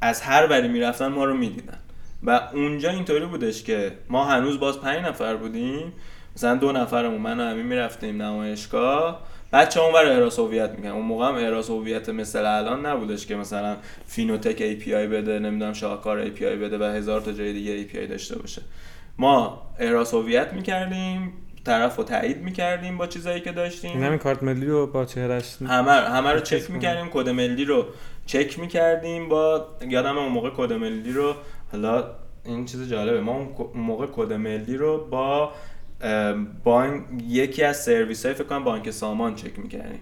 از 0.00 0.20
هر 0.20 0.46
وری 0.46 0.68
می‌رفتن 0.68 1.08
ما 1.08 1.24
رو 1.24 1.34
می‌دیدن. 1.36 1.78
و 2.22 2.40
اونجا 2.52 2.90
اینطوری 2.90 3.26
بودش 3.26 3.62
که 3.62 3.92
ما 4.08 4.24
هنوز 4.24 4.60
باز 4.60 4.80
پنج 4.80 5.04
نفر 5.04 5.36
بودیم. 5.36 5.92
مثلا 6.36 6.54
دو 6.54 6.72
نفرمون 6.72 7.20
من 7.20 7.40
و 7.40 7.42
امین 7.42 7.66
می‌رفتیم 7.66 8.22
نمایشگاه. 8.22 9.22
بچه‌ها 9.52 9.80
اون 9.80 9.92
ور 9.92 10.06
احراز 10.06 10.38
هویت 10.38 10.70
می‌کنن 10.70 10.90
اون 10.90 11.06
موقع 11.06 11.28
هم 11.28 11.34
احراز 11.34 11.70
هویت 11.70 12.08
مثل 12.08 12.46
الان 12.46 12.86
نبودش 12.86 13.26
که 13.26 13.36
مثلا 13.36 13.76
فینوتک 14.06 14.60
API 14.60 15.06
بده 15.06 15.38
نمی‌دونم 15.38 15.72
شاهکار 15.72 16.18
API 16.18 16.56
بده 16.56 16.78
و 16.78 16.82
هزار 16.82 17.20
تا 17.20 17.32
جای 17.32 17.52
دیگه 17.52 17.72
API 17.72 18.06
داشته 18.06 18.38
باشه. 18.38 18.62
ما 19.18 19.62
احراز 19.78 20.14
هویت 20.14 20.52
می‌کردیم 20.52 21.32
طرف 21.64 21.96
رو 21.96 22.04
تایید 22.04 22.42
می‌کردیم 22.42 22.98
با 22.98 23.06
چیزایی 23.06 23.40
که 23.40 23.52
داشتیم. 23.52 24.02
همین 24.02 24.18
کارت 24.18 24.42
ملی 24.42 24.66
رو 24.66 24.86
با 24.86 25.04
چهرش 25.04 25.56
همه 25.62 25.92
همه 25.92 26.32
رو 26.32 26.40
چک 26.40 26.70
می‌کردیم 26.70 27.10
کد 27.12 27.28
ملی 27.28 27.64
رو 27.64 27.86
چک 28.26 28.58
می‌کردیم 28.58 29.28
با 29.28 29.66
یادم 29.88 30.18
اون 30.18 30.32
موقع 30.32 30.50
کد 30.56 30.72
ملی 30.72 31.12
رو 31.12 31.34
حالا 31.72 32.04
این 32.44 32.64
چیز 32.64 32.90
جالبه. 32.90 33.20
ما 33.20 33.32
اون 33.32 33.48
موقع 33.74 34.06
کد 34.06 34.32
ملی 34.32 34.76
رو 34.76 35.06
با 35.10 35.52
بانک 36.64 37.02
یکی 37.28 37.62
از 37.62 37.82
سرویس 37.82 38.26
های 38.26 38.34
فکر 38.34 38.44
کنم 38.44 38.64
بانک 38.64 38.90
سامان 38.90 39.34
چک 39.34 39.58
می‌کردیم 39.58 40.00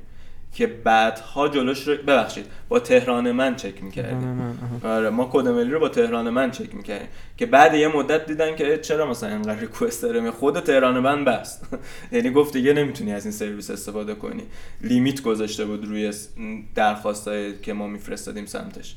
که 0.52 0.66
بعدها 0.66 1.48
جلوش 1.48 1.88
رو 1.88 1.96
ببخشید 1.96 2.46
با 2.68 2.80
تهران 2.80 3.32
من 3.32 3.56
چک 3.56 3.82
می‌کردیم 3.82 4.58
آره 4.84 5.10
ما 5.10 5.30
کد 5.32 5.48
ملی 5.48 5.70
رو 5.70 5.80
با 5.80 5.88
تهران 5.88 6.30
من 6.30 6.50
چک 6.50 6.74
می‌کردیم 6.74 7.08
که 7.36 7.46
بعد 7.46 7.74
یه 7.74 7.88
مدت 7.88 8.26
دیدن 8.26 8.56
که 8.56 8.78
چرا 8.78 9.10
مثلا 9.10 9.28
اینقدر 9.28 9.60
request 9.60 10.02
داره. 10.02 10.30
خود 10.30 10.60
تهران 10.60 10.98
من 10.98 11.24
بست 11.24 11.66
یعنی 12.12 12.30
گفت 12.30 12.52
دیگه 12.52 12.72
نمی‌تونی 12.72 13.12
از 13.12 13.24
این 13.24 13.32
سرویس 13.32 13.70
استفاده 13.70 14.14
کنی. 14.14 14.42
limit 14.80 15.22
گذاشته 15.22 15.64
بود 15.64 15.84
روی 15.84 16.12
درخواستایی 16.74 17.54
که 17.62 17.72
ما 17.72 17.86
میفرستادیم 17.86 18.46
سمتش. 18.46 18.96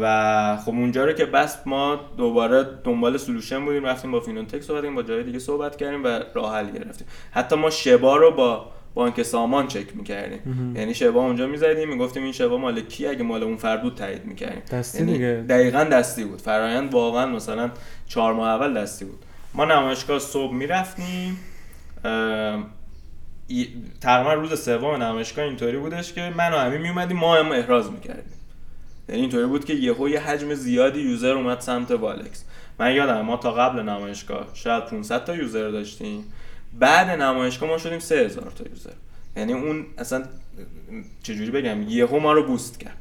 و 0.00 0.56
خب 0.56 0.70
اونجا 0.70 1.04
رو 1.04 1.12
که 1.12 1.26
بست 1.26 1.58
ما 1.66 2.00
دوباره 2.16 2.66
دنبال 2.84 3.16
solution 3.16 3.64
بودیم 3.64 3.84
رفتیم 3.84 4.10
با 4.12 4.20
فینوتک 4.20 4.60
صحبت 4.60 4.82
کردیم 4.82 4.94
با 4.94 5.02
جای 5.02 5.22
دیگه 5.22 5.38
صحبت 5.38 5.76
کردیم 5.76 6.04
و 6.04 6.20
راه 6.34 6.56
حل 6.56 6.70
گرفتیم. 6.70 7.06
حتی 7.30 7.56
ما 7.56 7.70
شبا 7.70 8.16
رو 8.16 8.30
با 8.30 8.66
بانک 8.94 9.22
سامان 9.22 9.66
چک 9.66 9.96
می‌کردیم. 9.96 10.74
یعنی 10.76 10.94
شبا 10.94 11.20
اونجا 11.20 11.46
می‌زدیم 11.46 11.88
می‌گفتیم 11.88 12.22
این 12.22 12.32
شبا 12.32 12.58
مال 12.58 12.80
کی 12.80 13.06
اگه 13.06 13.22
مال 13.22 13.42
اون 13.42 13.56
فرد 13.56 13.82
بود 13.82 13.94
تایید 13.94 14.24
می‌کردیم. 14.24 14.62
دستی 14.72 14.98
یعنی 14.98 15.12
دیگه. 15.12 15.44
دقیقا 15.48 15.84
دستی 15.84 16.24
بود. 16.24 16.40
فرایند 16.40 16.94
واقعا 16.94 17.26
مثلا 17.26 17.70
چهار 18.08 18.32
ماه 18.32 18.48
اول 18.48 18.74
دستی 18.82 19.04
بود. 19.04 19.24
ما 19.54 19.64
نمایشگاه 19.64 20.18
صبح 20.18 20.54
می‌رفتیم. 20.54 21.38
تقریبا 24.00 24.32
روز 24.32 24.64
سوم 24.64 25.02
نمایشگاه 25.02 25.44
اینطوری 25.44 25.76
بودش 25.78 26.12
که 26.12 26.32
من 26.36 26.52
و 26.52 26.56
امین 26.56 26.80
میومدیم 26.80 27.16
ما 27.16 27.34
هم 27.36 27.52
احراز 27.52 27.92
می‌کردیم. 27.92 28.39
یعنی 29.10 29.22
اینطوری 29.22 29.46
بود 29.46 29.64
که 29.64 29.74
یهو 29.74 30.08
یه 30.08 30.20
حجم 30.20 30.54
زیادی 30.54 31.00
user 31.00 31.32
اومد 31.32 31.60
سمت 31.60 31.90
والکس. 31.90 32.44
من 32.78 32.94
یادم 32.94 33.20
ما 33.20 33.36
تا 33.36 33.52
قبل 33.52 33.82
نمایشگاه 33.82 34.46
شاید 34.54 34.84
500 34.84 35.24
تا 35.24 35.36
user 35.36 35.68
داشتیم. 35.68 36.24
بعد 36.78 37.20
نمایشگاه 37.22 37.68
ما 37.68 37.78
شدیم 37.78 37.98
3000 37.98 38.50
تا 38.50 38.64
user. 38.70 38.90
یعنی 39.36 39.52
اون 39.52 39.86
اصلا 39.98 40.24
چجوری 41.22 41.50
بگم 41.50 41.82
یهو 41.82 42.18
ما 42.18 42.32
رو 42.32 42.46
boost 42.46 42.80
کرد. 42.80 42.96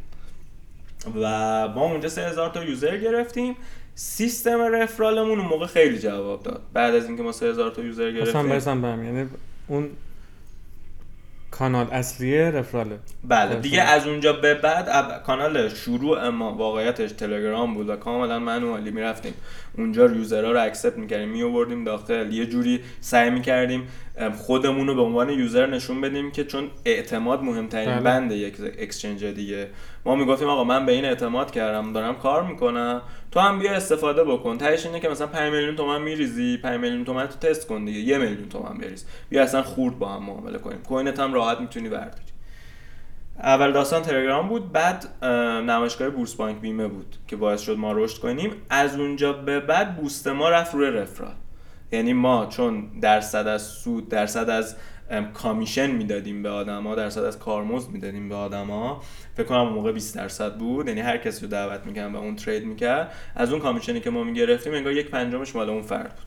و 1.15 1.67
ما 1.67 1.91
اونجا 1.91 2.09
3000 2.09 2.49
تا 2.49 2.63
user 2.63 2.97
گرفتیم. 2.97 3.55
سیستم 3.95 4.61
referral 4.61 5.18
مون 5.18 5.39
اون 5.39 5.47
موقع 5.49 5.65
خیلی 5.65 5.99
جواب 5.99 6.43
داد. 6.43 6.61
بعد 6.73 6.95
از 6.95 7.05
اینکه 7.05 7.23
ما 7.23 7.31
3000 7.31 7.71
تا 7.71 7.83
user 7.83 8.11
گرفتیم. 8.11 8.51
اصلا 8.51 9.03
یعنی 9.03 9.29
اون 9.67 9.89
کانال 11.59 11.87
اصلیه 11.91 12.51
referral 12.51 12.89
ه. 12.89 12.99
بله 13.23 13.55
دیگه 13.55 13.81
از 13.81 14.07
اونجا 14.07 14.33
به 14.33 14.53
بعد 14.53 15.23
کانال 15.23 15.69
شروع 15.69 16.29
ما 16.29 16.53
واقعیتش 16.53 17.11
تلگرام 17.11 17.73
بود 17.73 17.89
و 17.89 17.95
کاملا 17.95 18.39
manual 18.39 18.84
ی 18.84 18.91
می‌رفتیم. 18.91 19.33
اونجا 19.79 20.05
user 20.05 20.42
ها 20.42 20.51
رو 20.51 20.63
accept 20.63 20.97
می‌کردیم 20.97 21.29
میوردیم 21.29 21.83
داخل. 21.83 22.33
یه 22.33 22.45
جوری 22.45 22.79
سعی 22.99 23.29
می‌کردیم 23.29 23.87
خودمون 24.37 24.87
رو 24.87 24.95
به 24.95 25.01
عنوان 25.01 25.29
user 25.29 25.65
نشون 25.65 26.01
بدیم 26.01 26.31
که 26.31 26.43
چون 26.43 26.67
اعتماد 26.85 27.43
مهمترین 27.43 27.89
بله. 27.89 27.99
بند 27.99 28.31
یک 28.31 28.55
exchange 28.79 29.25
دیگه. 29.25 29.67
ما 30.05 30.15
می‌گفتیم 30.15 30.47
آقا 30.47 30.63
من 30.63 30.85
به 30.85 30.91
این 30.91 31.05
اعتماد 31.05 31.51
کردم 31.51 31.93
دارم 31.93 32.15
کار 32.15 32.43
می‌کنم. 32.43 33.01
تو 33.31 33.39
هم 33.39 33.59
بیا 33.59 33.71
استفاده 33.71 34.23
بکن. 34.23 34.57
تهش 34.57 34.85
اینه 34.85 34.99
که 34.99 35.09
مثلا 35.09 35.27
5 35.27 35.53
میلیون 35.53 35.75
تومن 35.75 36.01
میریزی 36.01 36.57
5 36.57 36.79
میلیون 36.79 37.05
تومن 37.05 37.27
تو 37.27 37.47
تست 37.47 37.67
کن 37.67 37.85
دیگه. 37.85 37.99
یه 37.99 38.17
میلیون 38.17 38.49
تومن 38.49 38.77
بریز. 38.77 39.05
بیا 39.29 39.43
اصلا 39.43 39.63
خورد 39.63 39.99
با 39.99 40.09
هم 40.09 40.23
معامله 40.23 40.57
کنیم. 40.57 40.79
coin 40.79 41.11
ت 41.11 41.19
هم 41.19 41.33
راحت 41.33 41.59
می‌تونی 41.59 41.89
برداری. 41.89 42.23
اول 43.43 43.71
داستان 43.71 44.01
تلگرام 44.01 44.47
بود 44.49 44.71
بعد 44.71 45.25
نمایشگاه 45.67 46.09
بورس 46.09 46.35
بانک 46.35 46.61
بیمه 46.61 46.87
بود 46.87 47.15
که 47.27 47.35
باعث 47.35 47.61
شد 47.61 47.77
ما 47.77 47.91
رشد 47.91 48.21
کنیم. 48.21 48.51
از 48.69 48.95
اونجا 48.95 49.33
به 49.33 49.59
بعد 49.59 49.95
بوست 49.95 50.27
ما 50.27 50.49
رفت 50.49 50.73
روی 50.73 50.91
رفرال. 50.91 51.33
یعنی 51.91 52.13
ما 52.13 52.45
چون 52.45 52.87
درصد 53.01 53.47
از 53.47 53.61
سود 53.61 54.09
درصد 54.09 54.49
از 54.49 54.75
کامیشن 55.33 55.91
می‌دادیم 55.91 56.43
به 56.43 56.49
آدما 56.49 56.95
درصد 56.95 57.23
از 57.23 57.39
کارمزد 57.39 57.89
می‌دادیم 57.89 58.29
به 58.29 58.35
آدما. 58.35 59.01
فکر 59.37 59.45
کنم 59.45 59.59
اون 59.59 59.73
موقع 59.73 59.91
20 59.91 60.15
درصد 60.15 60.55
بود. 60.55 60.87
یعنی 60.87 61.01
هر 61.01 61.17
کسی 61.17 61.41
رو 61.41 61.47
دعوت 61.47 61.85
می‌کردن 61.85 62.11
و 62.11 62.17
اون 62.17 62.35
ترید 62.35 62.65
می‌کرد 62.65 63.11
از 63.35 63.51
اون 63.51 63.61
کامیشنی 63.61 63.99
که 63.99 64.09
ما 64.09 64.23
می‌گرفتیم 64.23 64.73
انگار 64.73 64.93
یک 64.93 65.09
پنجمش 65.09 65.55
مال 65.55 65.69
اون 65.69 65.81
فرد 65.81 66.15
بود. 66.15 66.25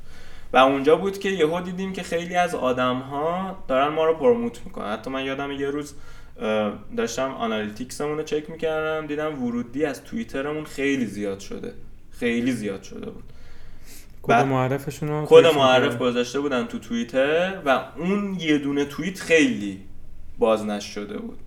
و 0.52 0.56
اونجا 0.56 0.96
بود 0.96 1.18
که 1.18 1.28
یهو 1.28 1.60
دیدیم 1.60 1.92
که 1.92 2.02
خیلی 2.02 2.36
از 2.36 2.54
آدم 2.54 2.96
ها 2.96 3.64
دارن 3.68 3.88
ما 3.88 4.04
رو 4.04 4.14
پروموت 4.14 4.60
می‌کنن. 4.64 4.92
حتی 4.92 5.10
من 5.10 5.24
یادم 5.24 5.50
یه 5.50 5.66
روز 5.66 5.94
داشتم 6.96 7.30
analytics 7.30 7.96
مون 7.96 8.18
رو 8.18 8.22
چک 8.22 8.50
می‌کردم 8.50 9.06
دیدم 9.06 9.42
ورودی 9.44 9.84
از 9.84 10.04
توییترمون 10.04 10.64
خیلی 10.64 11.06
زیاد 11.06 11.40
شده. 11.40 11.72
خیلی 12.10 12.52
زیاد 12.52 12.82
شده 12.82 13.10
بود. 13.10 13.24
کد 14.22 14.32
معرفشون 14.32 15.08
رو 15.08 15.26
کد 15.26 15.46
معرف 15.46 15.98
گذاشته 15.98 16.40
بودن 16.40 16.66
تو 16.66 16.78
توییتر 16.78 17.58
و 17.66 17.84
اون 17.96 18.36
یه 18.40 18.58
دونه 18.58 18.84
توییت 18.84 19.20
خیلی 19.20 19.80
بازنشر 20.38 20.84
شده 20.84 21.18
بود. 21.18 21.38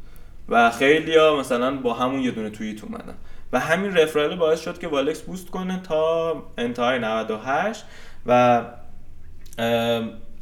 و 0.50 0.72
خیلی 0.72 1.18
ها 1.18 1.40
مثلا 1.40 1.78
با 1.78 1.94
همون 1.94 2.20
یه 2.20 2.32
دونه 2.32 2.50
توییت 2.50 2.84
اومدن. 2.84 3.16
و 3.54 3.60
همین 3.60 3.98
referral 3.98 4.36
باعث 4.36 4.62
شد 4.62 4.80
که 4.80 4.88
والکس 4.88 5.22
boost 5.22 5.50
کنه 5.50 5.82
تا 5.82 6.44
انتهای 6.58 7.00
98 7.00 7.86
و 8.26 8.62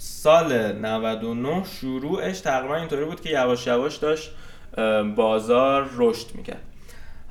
سال 0.06 0.72
99 0.72 1.64
شروعش 1.64 2.40
تقریبا 2.40 2.76
اینطوری 2.76 3.06
بود 3.06 3.22
که 3.22 3.30
یواش 3.30 3.68
یواش 3.68 3.96
داشت 3.96 4.32
بازار 5.16 5.90
رشد 5.98 6.36
می‌کرد. 6.36 6.62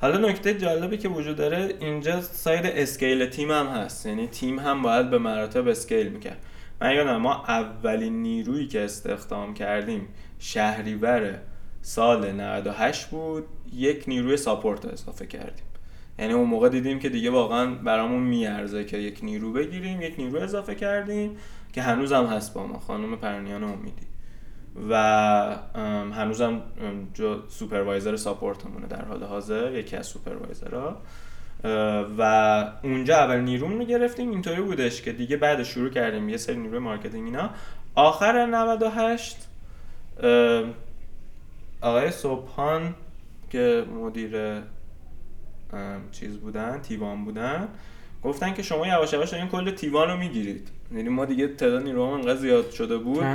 حالا 0.01 0.29
نکته 0.29 0.53
جالبی 0.53 0.97
که 0.97 1.09
وجود 1.09 1.35
داره 1.35 1.73
اینجا 1.79 2.21
side 2.21 2.65
scale 2.65 3.25
تیم 3.25 3.51
هم 3.51 3.67
هست. 3.67 4.05
یعنی 4.05 4.27
تیم 4.27 4.59
هم 4.59 4.81
باید 4.81 5.09
به 5.09 5.17
مراتب 5.17 5.67
scale 5.67 6.07
می‌کرد. 6.07 6.37
من 6.81 6.95
یادم 6.95 7.17
ما 7.17 7.43
اولین 7.47 8.21
نیرویی 8.21 8.67
که 8.67 8.81
استخدام 8.81 9.53
کردیم 9.53 10.07
شهریور 10.39 11.39
سال 11.81 12.31
98 12.31 13.05
بود. 13.05 13.45
یک 13.73 14.03
نیروی 14.07 14.37
support 14.37 14.85
اضافه 14.85 15.25
کردیم. 15.25 15.65
یعنی 16.19 16.33
اون 16.33 16.49
موقع 16.49 16.69
دیدیم 16.69 16.99
که 16.99 17.09
دیگه 17.09 17.29
واقعا 17.29 17.75
برامون 17.75 18.23
میارزه 18.23 18.85
که 18.85 18.97
یک 18.97 19.19
نیرو 19.23 19.53
بگیریم 19.53 20.01
یک 20.01 20.13
نیرو 20.17 20.39
اضافه 20.39 20.75
کردیم. 20.75 21.37
که 21.73 21.81
هنوزم 21.81 22.25
هست 22.25 22.53
با 22.53 22.67
ما 22.67 22.79
خانم 22.79 23.15
پرنیان 23.15 23.63
امیدی. 23.63 24.07
و 24.89 24.95
هنوزم 26.13 26.61
جزو 27.13 27.47
supervisor 27.49 28.15
support 28.15 28.61
مونه 28.61 28.87
در 28.87 29.05
حال 29.05 29.23
حاضر 29.23 29.71
یکی 29.71 29.95
از 29.95 30.07
supervisor 30.07 30.82
ها. 30.82 30.97
و 32.17 32.71
اونجا 32.83 33.17
اول 33.17 33.39
نیرومون 33.39 33.79
رو 33.79 33.85
گرفتیم 33.85 34.29
اینطوری 34.29 34.61
بودش 34.61 35.01
که 35.01 35.11
دیگه 35.13 35.37
بعد 35.37 35.63
شروع 35.63 35.89
کردیم 35.89 36.29
یه 36.29 36.37
سری 36.37 36.55
نیروی 36.55 36.79
marketing 36.79 37.25
اینا. 37.25 37.49
آخر 37.95 38.45
98 38.45 39.47
آقای 41.81 42.11
سبحان 42.11 42.95
که 43.49 43.85
مدیر 44.01 44.61
چیز 46.11 46.37
بودن 46.37 46.79
تیوان 46.81 47.25
بودن. 47.25 47.67
گفتن 48.23 48.53
که 48.53 48.63
شما 48.63 48.87
یواش 48.87 49.13
یواش 49.13 49.33
این 49.33 49.47
کل 49.47 49.71
تیوان 49.71 50.07
رو 50.07 50.17
می‌گیرید. 50.17 50.67
یعنی 50.91 51.09
ما 51.09 51.25
دیگه 51.25 51.47
تعداد 51.47 51.83
نیرومون 51.83 52.19
انقدر 52.19 52.35
زیاد 52.35 52.71
شده 52.71 52.97
بود. 52.97 53.25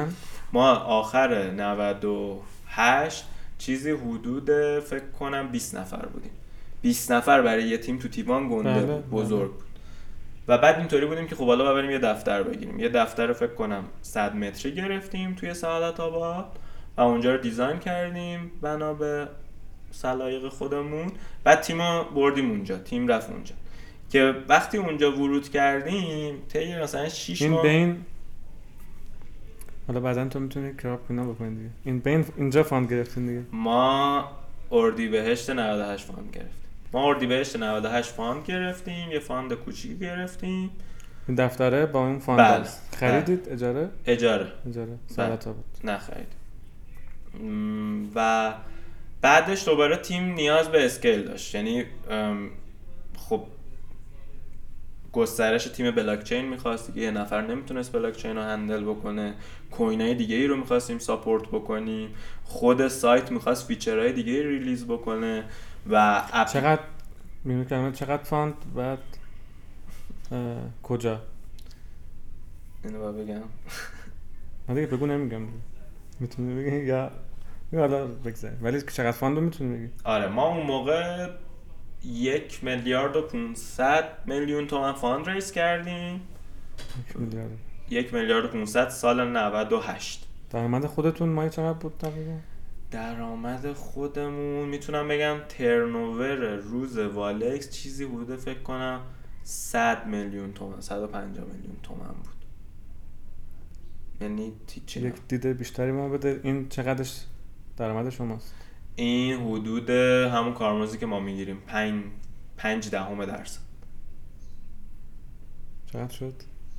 ما 0.53 0.71
آخر 0.75 1.51
98 1.51 3.25
چیزی 3.59 3.91
حدود 3.91 4.51
فکر 4.81 5.11
کنم 5.21 5.49
20 5.49 5.77
نفر 5.77 6.07
بودیم. 6.07 6.31
20 6.83 7.13
نفر 7.13 7.43
برای 7.43 7.63
یه 7.63 7.79
تیم 7.79 7.99
تو 7.99 8.09
تیوان 8.09 8.49
گنده 8.49 8.73
بله، 8.73 8.83
بود 8.83 9.11
بزرگ 9.11 9.51
بود. 9.53 9.63
و 10.49 10.59
بعد 10.59 10.79
اینطوری 10.79 11.07
بودیم 11.07 11.27
که 11.27 11.37
خب 11.37 11.47
حالا 11.47 11.75
بریم 11.75 11.91
یه 11.91 11.99
دفتر 11.99 12.43
بگیریم. 12.43 12.81
یه 12.81 12.89
دفتر 12.89 13.33
فکر 13.33 13.55
کنم 13.55 13.85
100 14.03 14.37
متری 14.37 14.75
گرفتیم 14.75 15.35
توی 15.35 15.55
سعادت 15.55 16.01
آباد 16.01 16.45
و 16.97 17.01
اونجا 17.01 17.33
رو 17.33 17.39
دیزاین 17.39 17.79
کردیم 17.79 18.51
بنا 18.63 18.95
به 18.95 19.29
سلایق 19.91 20.49
خودمون. 20.49 21.13
بعد 21.45 21.61
تیم 21.61 21.79
بردیم 22.15 22.51
اونجا 22.51 22.79
تیم 22.79 23.09
رفت 23.09 23.31
اونجا. 23.31 23.55
که 24.11 24.35
وقتی 24.49 24.79
اونجا 24.79 25.13
ورود 25.13 25.49
کردیم 25.49 26.35
طی 26.49 26.77
مثلا 26.77 27.09
6 27.09 27.43
این 27.43 27.51
ماه 27.51 27.63
بین 27.63 27.97
حالا 29.87 30.01
بعدا 30.01 30.29
تو 30.29 30.41
می‌تونی 30.41 30.75
crop 30.77 31.01
اینا 31.09 31.25
بکنی 31.25 31.57
دیگه. 31.57 31.71
این 31.85 31.99
بین 31.99 32.25
اینجا 32.37 32.63
fund 32.63 32.91
گرفتین 32.91 33.27
دیگه. 33.27 33.43
ما 33.53 34.31
اردی 34.73 35.09
بهشت 35.09 35.51
98 35.51 36.05
fund 36.05 36.31
گرفتیم. 36.33 36.53
ما 36.93 37.09
اردی 37.09 37.27
بهشت 37.27 37.57
98 37.57 38.11
fund 38.11 38.45
گرفتیم 38.45 39.13
یه 39.13 39.19
fund 39.19 39.53
کوچیکی 39.53 39.99
گرفتیم. 39.99 40.71
این 41.29 41.37
دفتره 41.37 41.87
با 41.87 42.07
این 42.07 42.19
fund 42.19 42.41
بله. 42.41 42.65
خریدید؟ 42.97 43.49
اجاره؟ 43.49 43.89
اجاره. 44.07 44.47
اجاره. 44.69 44.93
سالت 45.07 45.45
بود. 45.45 45.65
نخرید. 45.85 46.33
م، 47.45 48.07
و 48.15 48.53
بعدش 49.21 49.65
دوباره 49.65 49.97
تیم 49.97 50.25
نیاز 50.25 50.69
به 50.69 50.85
scale 50.85 51.23
داشت. 51.23 51.55
یعنی 51.55 51.85
خب 53.17 53.45
گسترش 55.13 55.65
تیم 55.65 55.91
بلاک 55.91 56.25
چین 56.25 56.49
می‌خواست. 56.49 56.87
دیگه 56.87 57.03
یه 57.03 57.11
نفر 57.11 57.47
نمی‌تونست 57.47 57.93
بلاک 57.93 58.17
چین 58.17 58.37
رو 58.37 58.43
handle 58.43 58.85
بکنه. 58.85 59.35
coin 59.71 60.01
های 60.01 60.15
دیگه 60.15 60.37
ای 60.37 60.47
رو 60.47 60.57
می‌خواستیم 60.57 60.99
support 60.99 61.49
بکنیم. 61.49 62.15
خود 62.45 62.89
سایت 62.89 63.31
می‌خواست 63.31 63.67
feature 63.67 64.03
های 64.03 64.13
دیگه 64.13 64.33
ای 64.33 64.43
release 64.43 64.87
بکنه 64.87 65.45
و 65.91 66.23
اپ 66.33 66.49
چقدر 66.49 66.83
میونی 67.45 67.65
کلمه 67.65 67.93
چقدر 67.93 68.23
fund 68.23 68.55
بعد 68.75 68.99
اه، 70.33 70.57
کجا؟ 70.83 71.21
اینو 72.85 73.13
بگم. 73.13 73.43
من 74.69 74.75
دیگه 74.75 74.87
بگو 74.87 75.07
نمیگم 75.07 75.43
می‌تونی 76.21 76.63
بگی؟ 76.63 76.87
یا 76.87 77.11
حالا 77.73 78.09
ولی 78.63 78.83
چقدر 78.83 79.13
fund 79.13 79.37
رو 79.37 79.43
می‌تونی 79.45 79.77
بگی؟ 79.77 79.93
آره 80.05 80.29
ما 80.29 80.49
اون 80.49 80.67
موقع 80.67 81.31
یک 82.05 82.65
میلیارد 82.65 83.17
و 83.17 83.23
500 83.23 84.05
میلیون 84.27 84.67
تومن 84.67 84.93
fund 84.93 85.29
raise 85.29 85.53
کردیم. 85.53 86.21
یک 87.91 88.15
میلیارد. 88.15 88.45
و 88.45 88.49
500 88.49 88.89
سال 88.89 89.29
98 89.37 90.29
درآمد 90.51 90.87
خودتون 90.87 91.29
ماهی 91.29 91.51
چقدر 91.51 91.73
بود 91.73 91.93
تقریبا 91.99 92.37
درآمد 92.91 93.73
خودمون 93.73 94.69
می‌تونم 94.69 95.09
بگم 95.09 95.37
turnover 95.49 96.55
روز 96.55 96.99
والکس 96.99 97.71
چیزی 97.71 98.05
بوده 98.05 98.37
فکر 98.37 98.63
کنم 98.63 99.01
100 99.43 100.07
میلیون 100.07 100.53
تومن 100.53 100.81
150 100.81 101.47
میلیون 101.47 101.77
تومن 101.83 102.07
بود. 102.07 102.39
یعنی 104.21 104.53
یک 104.97 105.15
دیده 105.29 105.55
بیشتری 105.55 105.93
ما 105.93 106.09
بده 106.09 106.41
این 106.43 106.69
چقدرش 106.69 107.25
درآمد 107.77 108.11
شماست؟ 108.11 108.55
این 108.99 109.41
حدود 109.41 109.91
همون 109.91 110.55
کارمزدی 110.55 110.99
که 110.99 111.07
ما 111.07 111.21
می‌گیریم. 111.21 111.59
5 111.67 112.05
5 112.57 112.91
دهم 112.91 113.25
درصد 113.25 113.61
چقدر 115.93 116.15
شد؟ 116.15 116.35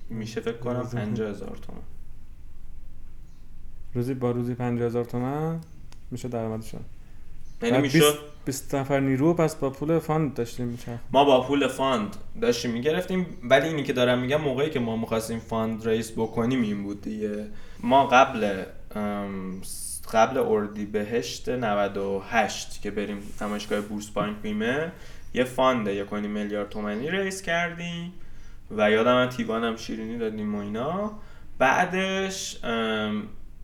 میشه 0.09 0.41
فکر 0.41 0.57
کنم. 0.57 0.83
50 0.83 1.29
هزار 1.29 1.57
تومن 1.57 1.81
روزی 3.93 4.13
با 4.13 4.31
روزی 4.31 4.55
50000 4.55 5.05
تومن 5.05 5.59
میشه 6.11 6.27
درآمد 6.27 6.63
شما 6.63 6.81
یعنی 7.61 7.77
میشه 7.77 7.99
20 7.99 8.17
20 8.45 8.75
نفر 8.75 8.99
نیرو 8.99 9.33
پس 9.33 9.55
با 9.55 9.69
پول 9.69 9.99
fund 9.99 10.33
داشتیم 10.33 10.67
میشه 10.67 10.99
ما 11.11 11.25
با 11.25 11.47
پول 11.47 11.67
fund 11.67 12.15
داشتیم 12.41 12.71
می‌گرفتیم. 12.71 13.25
ولی 13.43 13.67
اینی 13.67 13.83
که 13.83 13.93
دارم 13.93 14.19
میگم 14.19 14.41
موقعی 14.41 14.69
که 14.69 14.79
ما 14.79 14.95
می‌خواستیم 14.95 15.39
fund 15.39 15.87
raise 15.87 16.11
بکنیم 16.11 16.61
این 16.61 16.83
بود 16.83 17.01
دیگه. 17.01 17.47
ما 17.79 18.07
قبل 18.07 18.63
قبل 20.13 20.37
اردی 20.37 20.85
بهشت 20.85 21.49
98 21.49 22.81
که 22.81 22.91
بریم 22.91 23.21
نمایشگاه 23.41 23.81
بورس 23.81 24.09
بانک 24.09 24.37
بیمه 24.41 24.91
یه 25.33 25.43
fund 25.43 25.87
یک 25.87 26.13
میلیارد 26.13 26.69
تومانی 26.69 27.11
raise 27.11 27.41
کردیم 27.41 28.13
و 28.71 28.91
یادم 28.91 29.25
تیوانم 29.25 29.75
شیرینی 29.75 30.17
دادیم 30.17 30.55
و 30.55 30.59
اینا. 30.59 31.11
بعدش 31.57 32.59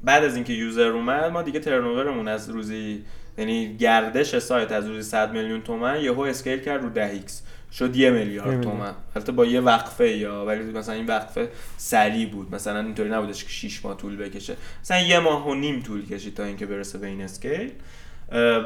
بعد 0.04 0.24
از 0.24 0.36
اینکه 0.36 0.54
user 0.54 0.88
اومد 0.88 1.32
ما 1.32 1.42
دیگه 1.42 1.60
turnover 1.60 2.09
مون 2.09 2.28
از 2.28 2.50
روزی 2.50 3.04
یعنی 3.38 3.78
گردش 3.78 4.38
سایت 4.38 4.72
از 4.72 4.88
روزی 4.88 5.02
100 5.02 5.32
میلیون 5.32 5.62
تومن 5.62 6.02
یهو 6.02 6.22
scale 6.22 6.60
کرد 6.60 6.82
رو 6.82 6.90
10 6.90 7.06
X. 7.06 7.44
شد 7.78 7.96
یه 7.96 8.10
میلیارد. 8.10 8.62
تومن. 8.62 8.94
البته 9.16 9.32
با 9.32 9.46
یه 9.46 9.62
وقفه 9.62 10.10
یا 10.10 10.46
ولی 10.46 10.64
مثلا 10.64 10.96
این 10.96 11.06
وقفه 11.06 11.50
سریع 11.78 12.30
بود. 12.30 12.56
مثلا 12.56 12.80
اینطوری 12.80 13.10
نبودش 13.10 13.44
که 13.44 13.50
6 13.50 13.86
ماه 13.86 13.98
طول 13.98 14.18
بکشه. 14.18 14.56
مثلا 14.82 15.00
یه 15.00 15.20
ماه 15.20 15.48
و 15.48 15.54
نیم 15.54 15.82
طول 15.82 16.06
کشید 16.06 16.34
تا 16.34 16.44
اینکه 16.44 16.66
برسه 16.66 16.98
به 16.98 17.08
این 17.08 17.22
اسکیل. 17.22 17.72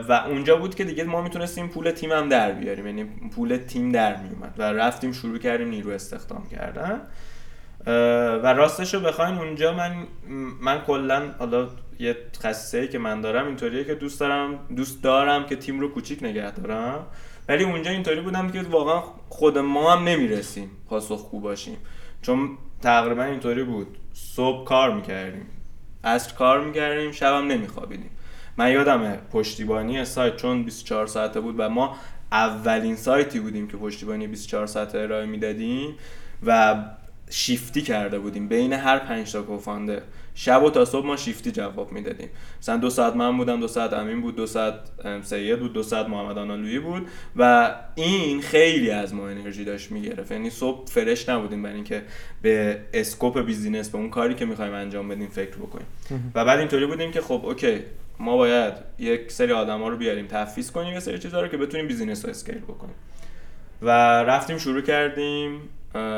و 0.09 0.23
اونجا 0.27 0.55
بود 0.55 0.75
که 0.75 0.83
دیگه 0.83 1.03
ما 1.03 1.21
می‌تونستیم 1.21 1.67
پول 1.67 1.91
تیم 1.91 2.11
هم 2.11 2.29
در 2.29 2.51
بیاریم. 2.51 2.85
یعنی 2.85 3.03
پول 3.35 3.57
تیم 3.57 3.91
در 3.91 4.15
میومد 4.21 4.53
و 4.57 4.63
رفتیم 4.63 5.11
شروع 5.11 5.37
کردیم 5.37 5.67
نیرو 5.67 5.91
استخدام 5.91 6.47
کردن. 6.51 7.01
و 8.43 8.53
راستش 8.53 8.93
رو 8.93 8.99
بخواین 8.99 9.35
اونجا 9.35 9.73
من 9.73 9.95
من 10.61 10.81
کلا 10.81 11.21
حالا 11.39 11.67
یه 11.99 12.17
خصیصه 12.37 12.87
که 12.87 12.97
من 12.99 13.21
دارم 13.21 13.47
اینطوریه 13.47 13.83
که 13.83 13.95
دوست 13.95 14.19
دارم 14.19 14.59
دوست 14.75 15.03
دارم 15.03 15.45
که 15.45 15.55
تیم 15.55 15.79
رو 15.79 15.87
کوچیک 15.87 16.23
نگه 16.23 16.51
دارم. 16.51 17.05
ولی 17.47 17.63
اونجا 17.63 17.91
اینطوری 17.91 18.21
بودم 18.21 18.49
که 18.49 18.61
واقعا 18.61 19.01
خود 19.29 19.57
ما 19.57 19.93
هم 19.93 20.03
نمی‌رسیم 20.03 20.71
پاسخگو 20.87 21.39
باشیم. 21.39 21.77
چون 22.21 22.57
تقریبا 22.81 23.23
اینطوری 23.23 23.63
بود. 23.63 23.97
صبح 24.13 24.67
کار 24.67 24.93
می‌کردیم. 24.93 25.45
عصر 26.03 26.33
کار 26.33 26.65
می‌کردیم 26.65 27.11
شبم 27.11 27.47
نمیخوابیدیم. 27.47 28.11
من 28.57 28.71
یادمه 28.71 29.19
پشتیبانی 29.31 30.05
سایت 30.05 30.35
چون 30.35 30.63
24 30.63 31.07
ساعته 31.07 31.39
بود 31.39 31.55
و 31.57 31.69
ما 31.69 31.95
اولین 32.31 32.95
سایتی 32.95 33.39
بودیم 33.39 33.67
که 33.67 33.77
پشتیبانی 33.77 34.27
24 34.27 34.67
ساعته 34.67 34.99
ارائه 34.99 35.25
می‌دادیم 35.25 35.95
و 36.45 36.75
شیفتی 37.29 37.81
کرده 37.81 38.19
بودیم 38.19 38.47
بین 38.47 38.73
هر 38.73 38.99
پنج 38.99 39.31
تا 39.31 39.41
کوفانده. 39.41 40.01
شب 40.35 40.63
و 40.63 40.69
تا 40.69 40.85
صبح 40.85 41.05
ما 41.05 41.17
شیفتی 41.17 41.51
جواب 41.51 41.91
می‌دادیم. 41.91 42.29
مثلا 42.61 42.77
دو 42.77 42.89
ساعت 42.89 43.15
من 43.15 43.37
بودم 43.37 43.59
دو 43.59 43.67
ساعت 43.67 43.93
امین 43.93 44.21
بود 44.21 44.35
دو 44.35 44.45
ساعت 44.45 44.75
سید 45.23 45.59
بود 45.59 45.73
دو 45.73 45.83
ساعت 45.83 46.09
محمد 46.09 46.37
آنالویی 46.37 46.79
بود 46.79 47.07
و 47.35 47.75
این 47.95 48.41
خیلی 48.41 48.91
از 48.91 49.13
ما 49.13 49.29
انرژی 49.29 49.65
داشت 49.65 49.91
می‌گرفت. 49.91 50.31
یعنی 50.31 50.49
صبح 50.49 50.87
fresh 50.87 51.29
نبودیم 51.29 51.63
برای 51.63 51.75
اینکه 51.75 52.01
به 52.41 52.81
scope 52.93 53.41
business 53.41 53.89
به 53.89 53.97
اون 53.97 54.09
کاری 54.09 54.35
که 54.35 54.45
می‌خوایم 54.45 54.73
انجام 54.73 55.07
بدیم 55.07 55.27
فکر 55.27 55.55
بکنیم. 55.55 55.87
و 56.35 56.45
بعد 56.45 56.59
اینطوری 56.59 56.85
بودیم 56.85 57.11
که 57.11 57.21
خب 57.21 57.41
اوکی 57.45 57.79
ما 58.19 58.37
باید 58.37 58.73
یک 58.99 59.31
سری 59.31 59.51
آدما 59.51 59.89
رو 59.89 59.97
بیاریم 59.97 60.27
تفویض 60.27 60.71
کنیم 60.71 60.93
یه 60.93 60.99
سری 60.99 61.19
چیزا 61.19 61.41
رو 61.41 61.47
که 61.47 61.57
بتونیم 61.57 61.87
business 61.87 62.25
رو 62.25 62.31
scale 62.31 62.57
بکنیم. 62.57 62.95
و 63.81 63.89
رفتیم 64.23 64.57
شروع 64.57 64.81
کردیم. 64.81 65.61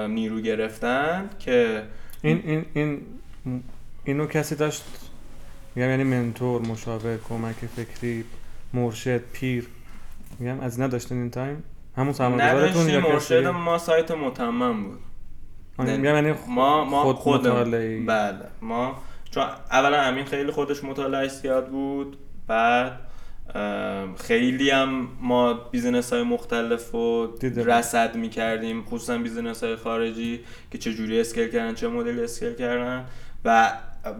نیرو 0.07 0.41
گرفتن 0.41 1.29
که 1.39 1.83
این 2.21 2.41
این 2.45 2.65
این 2.73 3.01
اینو 4.03 4.25
کسی 4.27 4.55
داشت 4.55 4.83
میگم 5.75 5.89
یعنی 5.89 6.03
mentor 6.03 6.61
مشاور 6.61 7.17
کمک 7.29 7.55
فکری 7.55 8.23
مرشد 8.73 9.21
پیر 9.33 9.67
میگم 10.39 10.59
از 10.59 10.79
نداشتین 10.79 11.17
این 11.17 11.29
تایم؟ 11.29 11.63
همون 11.97 12.13
سرمایه‌گذارتون 12.13 12.89
یا 12.89 12.99
مرشد 12.99 13.45
ما 13.45 13.77
سایت 13.77 14.11
متمم 14.11 14.83
بود. 14.83 14.99
آه، 15.77 15.85
میگم 15.85 16.03
یعنی 16.03 16.33
ما 16.47 16.85
ما 16.85 17.13
خود 17.13 17.15
خود. 17.15 17.43
بله 18.05 18.35
ما 18.61 19.01
چون 19.31 19.43
اولا 19.71 20.01
امین 20.01 20.25
خیلی 20.25 20.51
خودش 20.51 20.83
مطالعه 20.83 21.27
زیاد 21.27 21.69
بود 21.69 22.17
بعد 22.47 22.99
خیلی 24.17 24.69
هم 24.69 25.07
ما 25.21 25.53
business 25.53 26.13
های 26.13 26.23
مختلف 26.23 26.91
رو. 26.91 27.37
رصد 27.55 28.15
می‌کردیم 28.15 28.83
خصوصا 28.83 29.17
business 29.17 29.63
های 29.63 29.75
خارجی 29.75 30.39
که 30.71 30.77
چه 30.77 30.93
جوری 30.93 31.19
scale 31.19 31.47
کردن 31.47 31.73
چه 31.73 31.87
مدل 31.87 32.19
scale 32.19 32.53
کردن 32.53 33.05
و 33.45 33.73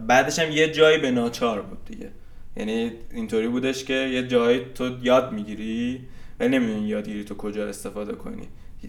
بعدش 0.06 0.38
هم 0.38 0.50
یه 0.50 0.72
جایی 0.72 0.98
به 0.98 1.10
ناچار 1.10 1.62
بود 1.62 1.84
دیگه 1.84 2.10
یعنی 2.56 2.92
اینطوری 3.12 3.48
بودش 3.48 3.84
که 3.84 3.94
یه 3.94 4.26
جایی 4.26 4.60
تو 4.74 4.90
یاد 5.02 5.32
می‌گیری 5.32 6.00
و 6.40 6.48
نمی‌دونی 6.48 6.88
یادگیری 6.88 7.24
تو 7.24 7.34
کجا 7.34 7.68
استفاده 7.68 8.12
کنی 8.12 8.48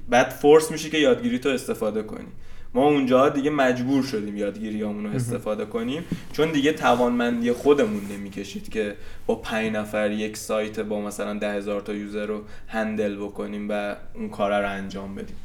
بعد 0.10 0.30
فورس 0.30 0.72
میشه 0.72 0.90
که 0.90 0.98
یادگیری 0.98 1.40
تو 1.40 1.50
استفاده 1.50 2.04
کنی. 2.04 2.28
ما 2.74 2.88
اونجا 2.88 3.30
دیگه 3.30 3.50
مجبور 3.50 4.04
شدیم 4.04 4.38
یادگیری 4.38 4.82
رو 4.82 5.08
استفاده 5.16 5.66
کنیم. 5.66 6.06
چون 6.32 6.52
دیگه 6.52 6.74
توانمندی 6.74 7.52
خودمون 7.52 8.02
نمی‌کشید 8.12 8.70
که 8.70 8.96
با 9.28 9.36
پنج 9.36 9.72
نفر 9.72 10.12
یک 10.12 10.38
سایت 10.38 10.80
با 10.80 11.02
مثلا 11.02 11.34
ده 11.34 11.54
هزار 11.54 11.82
تا 11.82 11.94
یوزر 11.94 12.26
رو 12.26 12.44
هندل 12.68 13.16
بکنیم 13.16 13.68
و 13.70 13.96
اون 14.14 14.30
کار 14.30 14.62
رو 14.62 14.70
انجام 14.70 15.16
بدیم. 15.16 15.36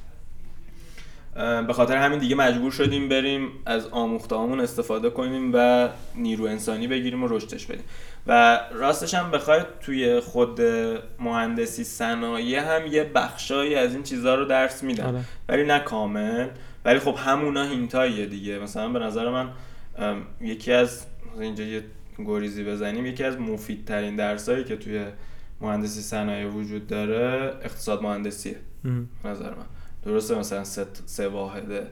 به 1.66 1.72
خاطر 1.72 1.96
همین 1.96 2.18
دیگه 2.18 2.34
مجبور 2.34 2.70
شدیم 2.70 3.08
بریم 3.08 3.48
از 3.66 3.87
آموختهامون 3.87 4.61
استفاده 4.61 5.11
کنیم 5.11 5.50
و 5.54 5.88
نیرو 6.16 6.44
انسانی 6.44 6.87
بگیریم 6.87 7.22
و 7.24 7.28
رشدش 7.28 7.66
بدیم. 7.66 7.84
و 8.26 8.61
راستش 8.72 9.14
هم 9.14 9.31
بخواید 9.31 9.66
توی 9.81 10.20
خود 10.20 10.61
مهندسی 11.20 11.85
صنایع 11.85 12.76
هم 12.76 12.87
یه 12.87 13.04
بخشایی 13.04 13.74
از 13.74 13.94
این 13.94 14.02
چیزها 14.02 14.35
رو 14.35 14.44
درس 14.44 14.83
میدن. 14.83 15.04
آره. 15.04 15.20
ولی 15.48 15.64
نه 15.64 15.78
کامل. 15.78 16.48
ولی 16.85 16.98
خب 16.98 17.14
همونا 17.18 17.64
هینتاییه 17.64 18.26
دیگه. 18.26 18.59
مثلا 18.59 18.88
به 18.88 18.98
نظر 18.98 19.31
من 19.31 19.50
یکی 20.40 20.72
از 20.72 21.07
اینجا 21.40 21.64
یه 21.64 21.85
گریزی 22.18 22.64
بزنیم 22.64 23.07
یکی 23.07 23.24
از 23.24 23.40
مفیدترین 23.40 24.16
درسایی 24.16 24.64
که 24.64 24.76
توی 24.76 25.04
مهندسی 25.61 26.00
صنایع 26.00 26.46
وجود 26.46 26.87
داره 26.87 27.54
اقتصاد 27.62 28.02
مهندسیه. 28.02 28.57
نظر 29.24 29.50
من. 29.50 29.66
درسته 30.04 30.38
مثلا 30.38 30.64
سه, 30.64 30.87
سه 31.07 31.28
واحده. 31.28 31.87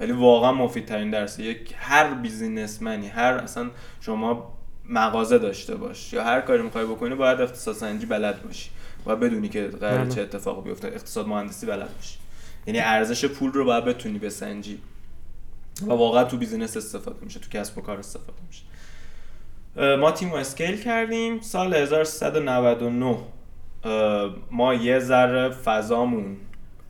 ولی 0.00 0.12
واقعا 0.12 0.52
مفیدترین 0.52 1.10
درسه 1.10 1.42
یک 1.42 1.74
هر 1.76 2.14
businessman 2.14 3.00
ی 3.00 3.08
هر 3.08 3.32
اصلا 3.32 3.70
شما 4.00 4.58
مغازه 4.88 5.38
داشته 5.38 5.74
باش 5.74 6.12
یا 6.12 6.24
هر 6.24 6.40
کاری 6.40 6.62
می‌خوای 6.62 6.84
بکنی 6.84 7.14
باید 7.14 7.40
اقتصاد 7.40 7.74
سنجی 7.74 8.06
بلد 8.06 8.42
باشی 8.42 8.70
و 9.06 9.16
بدونی 9.16 9.48
که 9.48 9.66
قرار 9.68 9.98
بله. 9.98 10.14
چه 10.14 10.20
اتفاقی 10.20 10.62
بیفته. 10.62 10.88
اقتصاد 10.88 11.28
مهندسی 11.28 11.66
بلد 11.66 11.96
باشی. 11.96 12.18
یعنی 12.66 12.80
ارزش 12.80 13.24
پول 13.24 13.52
رو 13.52 13.64
باید 13.64 13.84
بتونی 13.84 14.18
بسنجی 14.18 14.78
و 15.86 15.92
واقعا 15.92 16.24
تو 16.24 16.36
business 16.36 16.76
استفاده 16.76 17.24
میشه 17.24 17.40
تو 17.40 17.48
کسب 17.50 17.78
و 17.78 17.80
کار 17.80 17.98
استفاده 17.98 18.38
میشه. 18.48 18.62
ما 19.96 20.10
تیم 20.10 20.30
رو 20.30 20.36
scale 20.36 20.82
کردیم. 20.82 21.40
سال 21.40 21.74
1399 21.74 23.18
اه، 23.84 24.34
ما 24.50 24.74
یه 24.74 24.98
ذره 24.98 25.48
فضامون 25.48 26.36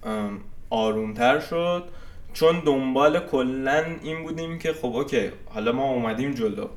ام، 0.02 0.40
آرومتر 0.70 1.40
شد. 1.40 1.84
چون 2.32 2.62
دنبال 2.66 3.20
کلا 3.20 3.84
این 4.02 4.22
بودیم 4.22 4.58
که 4.58 4.72
خب 4.72 4.96
اوکی 4.96 5.30
حالا 5.46 5.72
ما 5.72 5.90
اومدیم 5.90 6.34
جلو. 6.34 6.68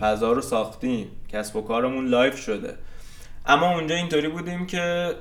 فضا 0.00 0.32
رو 0.32 0.40
ساختیم. 0.40 1.06
کسب 1.28 1.56
و 1.56 1.62
کارمون 1.62 2.06
live 2.06 2.38
شده. 2.38 2.74
اما 3.46 3.74
اونجا 3.74 3.94
اینطوری 3.94 4.28
بودیم 4.28 4.66
که 4.66 5.14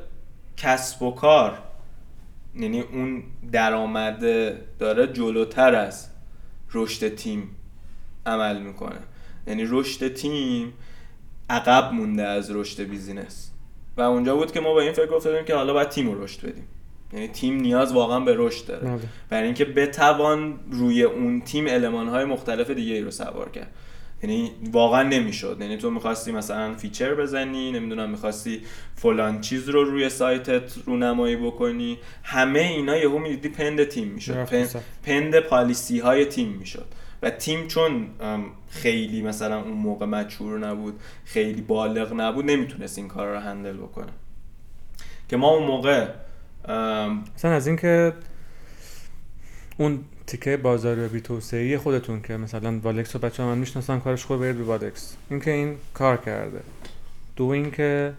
کسب 0.58 1.02
و 1.02 1.12
کار 1.12 1.58
یعنی 2.56 2.82
اون 2.82 3.24
درآمده 3.52 4.62
داره 4.80 5.08
جلوتر 5.08 5.76
از 5.76 6.08
رشد 6.74 7.16
تیم 7.16 7.56
عمل 8.26 8.62
می‌کنه. 8.62 9.00
یعنی 9.48 9.64
رشد 9.70 10.14
تیم 10.14 10.74
عقب 11.50 11.94
مونده 11.94 12.24
از 12.24 12.52
رشد 12.52 12.84
business. 12.84 13.52
و 13.98 14.02
اونجا 14.02 14.36
بود 14.36 14.52
که 14.52 14.60
ما 14.60 14.74
با 14.74 14.82
این 14.82 14.94
فکر 14.94 15.14
افتادیم 15.14 15.46
که 15.46 15.56
حالا 15.56 15.74
باید 15.74 15.90
تیم 15.90 16.12
رو 16.12 16.24
رشد 16.24 16.50
بدیم. 16.50 16.68
یعنی 17.14 17.28
تیم 17.28 17.56
نیاز 17.56 17.94
واقعا 17.94 18.20
به 18.20 18.36
رشد 18.38 18.66
داره. 18.68 18.88
بله. 18.88 19.00
برای 19.30 19.46
اینکه 19.46 19.66
بتوان 19.66 20.60
روی 20.72 21.04
اون 21.04 21.42
تیم 21.42 21.66
المانهای 21.68 22.26
مختلف 22.26 22.70
دیگه 22.70 22.94
ای 22.94 23.02
رو 23.02 23.12
سوار 23.12 23.50
کرد. 23.50 23.72
یعنی 24.24 24.52
واقعا 24.72 25.04
نمی‌شد. 25.04 25.58
یعنی 25.62 25.78
تو 25.78 25.90
می‌خواستی 25.90 26.32
مثلا 26.32 26.76
feature 26.76 27.16
بزنی 27.16 27.72
نمی‌دونم 27.72 28.10
می‌خواستی 28.10 28.62
فلان 28.96 29.42
چیز 29.42 29.70
رو 29.70 29.84
روی 29.84 30.10
سایتت 30.10 30.74
رونمایی 30.86 31.36
بکنی. 31.36 31.98
همه 32.24 32.60
اینا 32.60 32.98
یهو 32.98 33.18
می‌دیدی 33.18 33.50
pend 33.50 33.84
تیم 33.84 34.08
می‌شد. 34.08 34.46
pend. 34.46 34.84
pend 35.04 35.40
policy 35.40 36.00
های 36.00 36.26
تیم 36.26 36.48
می‌شد. 36.48 36.86
و 37.24 37.30
تیم 37.30 37.68
چون 37.68 38.08
خیلی 38.70 39.22
مثلا 39.22 39.62
اون 39.62 39.74
موقع 39.74 40.06
mature 40.06 40.60
نبود 40.60 41.00
خیلی 41.26 41.62
بالغ 41.62 42.14
نبود 42.14 42.46
نمی‌تونست 42.46 42.98
این 42.98 43.08
کار 43.08 43.28
رو 43.28 43.40
handle 43.40 43.78
بکنه. 43.78 44.12
که 45.30 45.38
ما 45.38 45.50
اون 45.50 45.68
موقع 45.68 46.08
مثلا 47.36 47.52
از 47.52 47.68
اینکه 47.68 48.14
اون 49.78 50.00
تیکه 50.28 50.58
بازاریابی 50.58 51.22
توسعه 51.22 51.78
خودتون 51.78 52.22
که 52.22 52.38
مثلا 52.38 52.80
والکس 52.84 53.16
رو 53.16 53.22
بچه 53.22 53.44
من 53.44 53.58
می‌شناسن 53.58 54.00
کارش 54.00 54.26
خوبه 54.26 54.40
برید 54.40 54.58
به 54.58 54.64
والکس 54.64 55.16
اینکه 55.30 55.52
این 55.52 55.76
کار 55.94 56.18
کرده 56.18 56.60
دو 57.36 57.46
اینکه 57.46 58.14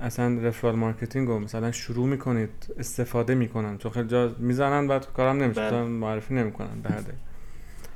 اصلا 0.00 0.38
referral 0.42 0.74
marketing 0.74 1.28
رو 1.28 1.38
مثلا 1.38 1.72
شروع 1.72 2.06
می‌کنید 2.06 2.50
استفاده 2.78 3.34
می‌کنن 3.34 3.78
چون 3.78 3.92
خیلی 3.92 4.08
جا 4.08 4.34
می‌زنن 4.38 4.88
بعد 4.88 5.06
کارم 5.16 5.42
نمیشه 5.42 5.70
بله. 5.70 5.82
معرفی 5.82 6.34
نمی‌کنن 6.34 6.80
به 6.82 6.88
هر 6.88 7.00
دلیل. 7.00 7.14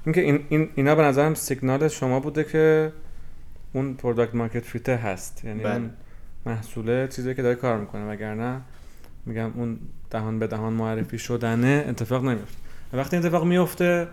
اینکه 0.05 0.21
این, 0.21 0.45
این 0.49 0.69
اینا 0.75 0.95
به 0.95 1.03
نظرم 1.03 1.35
سیگنال 1.35 1.89
شما 1.89 2.21
بوده 2.21 2.45
که 2.45 2.93
اون 3.73 3.95
product 3.95 4.35
market 4.35 4.65
fit 4.65 4.89
ه 4.89 4.97
هست 4.97 5.45
یعنی 5.45 5.63
بله. 5.63 5.75
اون 5.75 5.91
محصوله 6.47 7.09
چیزی 7.09 7.35
که 7.35 7.43
داره 7.43 7.55
کار 7.55 7.79
می‌کنه 7.79 8.11
وگرنه 8.11 8.61
میگم 9.27 9.53
اون 9.55 9.79
دهان 10.11 10.39
به 10.39 10.47
دهان 10.47 10.73
معرفی 10.73 11.19
شدنه 11.19 11.85
اتفاق 11.89 12.25
نمیفته 12.25 12.59
و 12.65 12.68
وقتی 12.93 13.17
اتفاق 13.17 13.45
میفته 13.45 14.09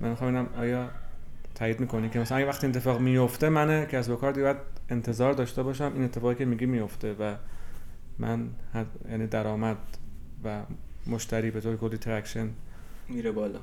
من 0.00 0.08
می‌خوام 0.10 0.30
ببینم 0.32 0.48
آیا 0.58 0.88
تایید 1.54 1.80
می‌کنی 1.80 2.08
که 2.08 2.18
مثلا 2.18 2.38
اگه 2.38 2.46
وقتی 2.46 2.66
اتفاق 2.66 3.00
میفته 3.00 3.48
من 3.48 3.84
کسب 3.84 4.12
و 4.12 4.16
کار 4.16 4.32
دیگه 4.32 4.42
باید 4.44 4.56
انتظار 4.90 5.32
داشته 5.32 5.62
باشم 5.62 5.92
این 5.94 6.04
اتفاقی 6.04 6.34
که 6.34 6.44
میگی 6.44 6.66
میفته 6.66 7.12
و 7.20 7.34
من 8.18 8.46
حد- 8.74 9.10
یعنی 9.10 9.26
درآمد 9.26 9.76
و 10.44 10.60
مشتری 11.06 11.50
به 11.50 11.60
طور 11.60 11.76
کلی 11.76 11.96
traction 11.98 12.48
میره 13.08 13.32
بالا 13.32 13.58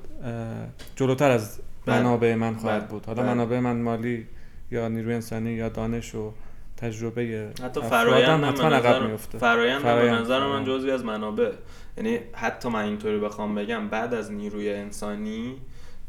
جلوتر 0.96 1.30
از 1.30 1.60
بله. 1.86 1.98
منابع 2.00 2.34
من 2.34 2.54
خواهد 2.54 2.80
بله. 2.82 2.90
بود 2.90 3.06
حالا 3.06 3.22
بله. 3.22 3.34
منابع 3.34 3.58
من 3.60 3.76
مالی 3.80 4.26
یا 4.70 4.88
نیروی 4.88 5.14
انسانی 5.14 5.50
یا 5.52 5.68
دانش 5.68 6.14
و 6.14 6.32
تجربه 6.76 7.48
حتی 7.62 7.80
فرایند 7.82 8.44
حتما 8.44 8.68
عقب 8.68 9.02
میفته 9.02 9.38
فرایند 9.38 9.82
به 9.82 9.88
فرآیند. 9.88 10.20
نظر 10.20 10.46
من. 10.46 10.64
جزوی 10.64 10.90
از 10.90 11.04
منابع 11.04 11.52
یعنی 11.96 12.18
حتی 12.32 12.68
من 12.68 12.84
اینطوری 12.84 13.18
بخوام 13.18 13.54
بگم 13.54 13.88
بعد 13.88 14.14
از 14.14 14.32
نیروی 14.32 14.72
انسانی 14.72 15.56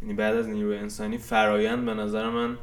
یعنی 0.02 0.13
بعد 0.13 0.36
از 0.36 0.47
نیروی 0.47 0.78
انسانی 0.78 1.17
فرایند 1.17 1.86
به 1.86 1.93
نظر 1.93 2.30
من 2.30 2.58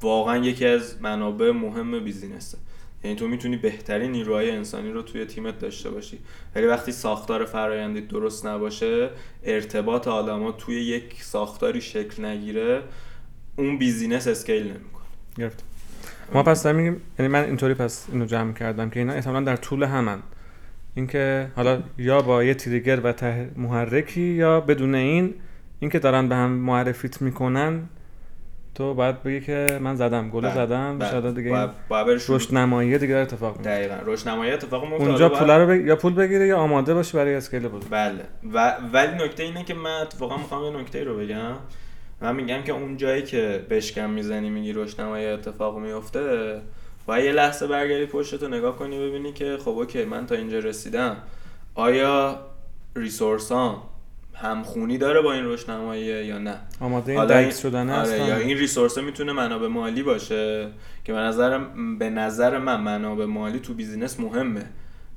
واقعا 0.00 0.36
یکی 0.36 0.66
از 0.66 1.02
منابع 1.02 1.50
مهم 1.50 2.04
business 2.04 2.47
ه. 2.47 2.58
یعنی 3.04 3.16
تو 3.16 3.28
می‌تونی 3.28 3.56
بهترین 3.56 4.12
نیروهای 4.12 4.50
انسانی 4.50 4.90
رو 4.90 5.02
توی 5.02 5.24
تیمت 5.24 5.58
داشته 5.58 5.90
باشی. 5.90 6.18
ولی 6.54 6.66
وقتی 6.66 6.92
ساختار 6.92 7.44
فرایندی 7.44 8.00
درست 8.00 8.46
نباشه 8.46 9.10
ارتباط 9.44 10.08
آدما 10.08 10.52
توی 10.52 10.84
یک 10.84 11.22
ساختاری 11.22 11.80
شکل 11.80 12.24
نگیره 12.24 12.82
اون 13.56 13.78
business 13.78 14.28
scale 14.28 14.62
نمی‌کنه. 14.62 15.04
گرفت. 15.38 15.64
ما 16.34 16.42
پس 16.42 16.62
داریم 16.62 17.00
یعنی 17.18 17.32
من 17.32 17.44
اینطوری 17.44 17.74
پس 17.74 18.06
اینو 18.12 18.24
جمع 18.24 18.52
کردم 18.52 18.90
که 18.90 19.00
اینا 19.00 19.12
احتمالاً 19.12 19.44
در 19.44 19.56
طول 19.56 19.82
همن. 19.82 20.22
اینکه 20.98 21.50
حالا 21.56 21.78
یا 21.98 22.22
با 22.22 22.44
یه 22.44 22.54
trigger 22.54 23.00
و 23.00 23.12
ته 23.12 23.50
محرکی 23.56 24.20
یا 24.20 24.60
بدون 24.60 24.94
این 24.94 25.34
اینکه 25.80 25.98
دارن 25.98 26.28
به 26.28 26.34
هم 26.34 26.50
معرفیت 26.50 27.22
می‌کنن 27.22 27.82
تو 28.74 28.94
باید 28.94 29.22
بگی 29.22 29.40
که 29.40 29.78
من 29.80 29.94
زدم 29.94 30.30
گل 30.30 30.42
بله، 30.42 30.54
زدم 30.54 30.98
بله. 30.98 31.10
شاید 31.10 31.34
دیگه 31.34 31.70
باید- 31.88 32.20
رشد 32.28 32.54
نمایی 32.54 32.98
دیگه 32.98 33.16
اتفاق 33.16 33.56
میفته 33.56 33.70
دقیقا 33.70 33.96
روشنمایی 34.04 34.52
اتفاق 34.52 34.84
میفته 34.84 35.04
اونجا 35.04 35.28
پول 35.28 35.50
رو 35.50 35.66
بگ... 35.66 35.86
یا 35.86 35.96
پول 35.96 36.14
بگیره 36.14 36.46
یا 36.46 36.56
آماده 36.56 36.94
باشه 36.94 37.18
برای 37.18 37.34
اسکیل 37.34 37.68
بود 37.68 37.84
بله. 37.90 38.24
و 38.54 38.76
ولی 38.92 39.24
نکته 39.24 39.42
اینه 39.42 39.64
که 39.64 39.74
من 39.74 40.00
اتفاقا 40.02 40.36
می‌خوام 40.36 40.64
یه 40.64 40.80
نکته 40.80 41.04
رو 41.04 41.16
بگم. 41.16 41.52
من 42.20 42.36
میگم 42.36 42.62
که 42.62 42.72
اون 42.72 42.96
جایی 42.96 43.22
که 43.22 43.66
بشکم 43.70 44.10
می‌زنی 44.10 44.50
میگی 44.50 44.72
روشنمایی 44.72 45.26
اتفاق 45.26 45.78
میفته 45.78 46.60
باید 47.08 47.24
یه 47.24 47.32
لحظه 47.32 47.66
برگردی 47.66 48.06
پشتتو 48.06 48.48
نگاه 48.48 48.76
کنی 48.76 48.98
ببینی 48.98 49.32
که 49.32 49.58
خب 49.64 49.68
اوکی 49.68 50.04
من 50.04 50.26
تا 50.26 50.34
اینجا 50.34 50.58
رسیدم. 50.58 51.16
آیا 51.74 52.40
ریسورسام 52.96 53.82
همخونی 54.34 54.98
داره 54.98 55.20
با 55.20 55.32
این 55.32 55.44
روشنمایی 55.44 56.04
یا 56.04 56.38
نه؟ 56.38 56.56
آماده 56.80 57.12
این 57.12 57.20
حالا 57.20 57.42
دکس 57.42 57.62
شدن 57.62 57.90
آره 57.90 58.18
یا 58.18 58.36
این 58.36 58.58
ریسورس 58.58 58.98
می‌تونه 58.98 59.32
منابع 59.32 59.66
مالی 59.66 60.02
باشه؟ 60.02 60.68
که 61.04 61.12
به 61.12 61.18
نظر 61.18 61.58
به 61.98 62.10
نظر 62.10 62.58
من 62.58 62.80
منابع 62.80 63.24
مالی 63.24 63.58
تو 63.58 63.74
بیزینس 63.74 64.20
مهمه. 64.20 64.64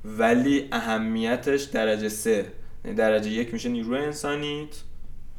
ولی 0.04 0.68
اهمیتش 0.72 1.62
درجه 1.62 2.08
سه 2.08 2.46
یعنی 2.84 2.96
درجه 2.96 3.30
یک 3.30 3.52
میشه 3.52 3.68
نیروی 3.68 3.98
انسانیت. 3.98 4.76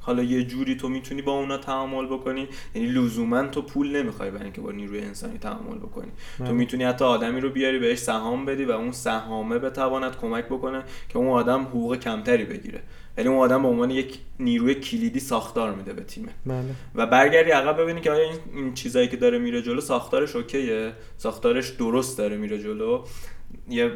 حالا 0.06 0.24
یه 0.24 0.43
جوری 0.43 0.76
تو 0.76 0.89
می‌تونی 0.89 1.22
با 1.22 1.32
اونا 1.32 1.58
تعامل 1.58 2.06
بکنی. 2.06 2.47
یعنی 2.76 2.88
لزوما 2.88 3.47
تو 3.47 3.62
پول 3.62 3.95
نمی‌خوای 3.95 4.32
برای 4.32 4.43
اینکه 4.43 4.62
با 4.62 4.72
نیروی 4.72 5.01
انسانی 5.01 5.38
تعامل 5.38 5.78
بکنی. 5.78 6.12
بله. 6.39 6.47
تو 6.47 6.54
می‌تونی 6.54 6.84
حتی 6.84 7.06
آدمی 7.06 7.41
رو 7.41 7.49
بیاری 7.49 7.80
بهش 7.80 7.97
سهام 7.97 8.45
بدی 8.45 8.66
و 8.66 8.72
اون 8.72 8.91
سهامه 8.91 9.60
بتواند 9.60 10.18
کمک 10.18 10.45
بکنه 10.45 10.84
که 11.10 11.18
اون 11.18 11.28
آدم 11.28 11.62
حقوق 11.62 11.95
کمتری 11.95 12.45
بگیره. 12.45 12.82
ولی 13.18 13.28
اون 13.28 13.38
آدم 13.38 13.62
به 13.62 13.68
عنوان 13.68 13.91
یک 13.91 14.20
نیروی 14.39 14.76
کلیدی 14.76 15.20
ساختار 15.20 15.76
میده 15.76 15.93
به 15.93 16.04
تیمه. 16.04 16.30
بله. 16.45 16.64
و 16.95 17.06
برگردی 17.06 17.51
عقب 17.51 17.82
ببینی 17.82 18.01
که 18.01 18.12
آیا 18.12 18.24
این, 18.24 18.39
این 18.54 18.74
چیزایی 18.74 19.08
که 19.08 19.18
داره 19.18 19.38
میره 19.38 19.62
جلو 19.62 19.82
ساختارش 19.82 20.36
اوکیه؟ 20.36 20.93
ساختارش 21.18 21.70
درست 21.70 22.18
داره 22.18 22.38
میره 22.38 22.60
جلو. 22.60 23.04
یه 23.70 23.91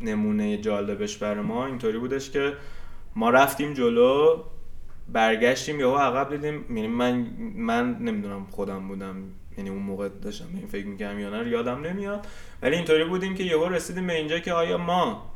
نمونه 0.00 0.56
جالبش 0.56 1.16
برای 1.16 1.40
ما 1.40 1.66
اینطوری 1.66 1.98
بودش 1.98 2.30
که 2.30 2.52
ما 3.16 3.30
رفتیم 3.30 3.74
جلو 3.74 4.42
برگشتیم 5.08 5.80
یهو 5.80 5.96
عقب 5.96 6.30
دیدیم 6.30 6.64
یعنی 6.68 6.88
من 6.88 7.26
من 7.56 7.96
نمی‌دونم 7.98 8.46
خودم 8.50 8.88
بودم 8.88 9.16
یعنی 9.58 9.70
اون 9.70 9.82
موقع 9.82 10.08
داشتم 10.08 10.46
این 10.54 10.66
فکر 10.66 10.86
می‌کردم 10.86 11.18
یا 11.18 11.30
نه 11.30 11.48
یادم 11.48 11.80
نمیاد. 11.80 12.26
ولی 12.62 12.76
اینطوری 12.76 13.04
بودیم 13.04 13.34
که 13.34 13.44
یهو 13.44 13.68
رسیدیم 13.68 14.06
به 14.06 14.14
اینجا 14.14 14.38
که 14.38 14.52
آیا 14.52 14.78
ما 14.78 15.32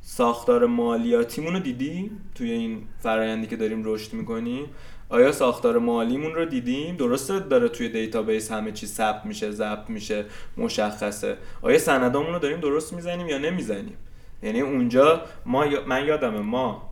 ساختار 0.00 0.66
مالیاتیمون 0.66 1.52
رو 1.52 1.58
دیدیم؟ 1.58 2.30
توی 2.34 2.50
این 2.50 2.82
فرایندی 2.98 3.46
که 3.46 3.56
داریم 3.56 3.82
رشد 3.84 4.12
می‌کنیم. 4.12 4.66
آیا 5.08 5.32
ساختار 5.32 5.78
مالیمون 5.78 6.34
رو 6.34 6.44
دیدیم؟ 6.44 6.96
درسته 6.96 7.38
داره 7.38 7.68
توی 7.68 7.88
database 7.88 8.52
همه 8.52 8.72
چیز 8.72 8.92
ثبت 8.92 9.26
میشه 9.26 9.50
ضبط 9.50 9.90
میشه 9.90 10.24
مشخصه. 10.56 11.36
آیا 11.62 11.78
سندامون 11.78 12.32
رو 12.32 12.38
داریم 12.38 12.60
درست 12.60 12.92
می‌زنیم 12.92 13.28
یا 13.28 13.38
نمی‌زنیم؟ 13.38 13.96
یعنی 14.42 14.60
اونجا 14.60 15.22
ما 15.46 15.64
من 15.86 16.06
یادمه 16.06 16.40
ما 16.40 16.89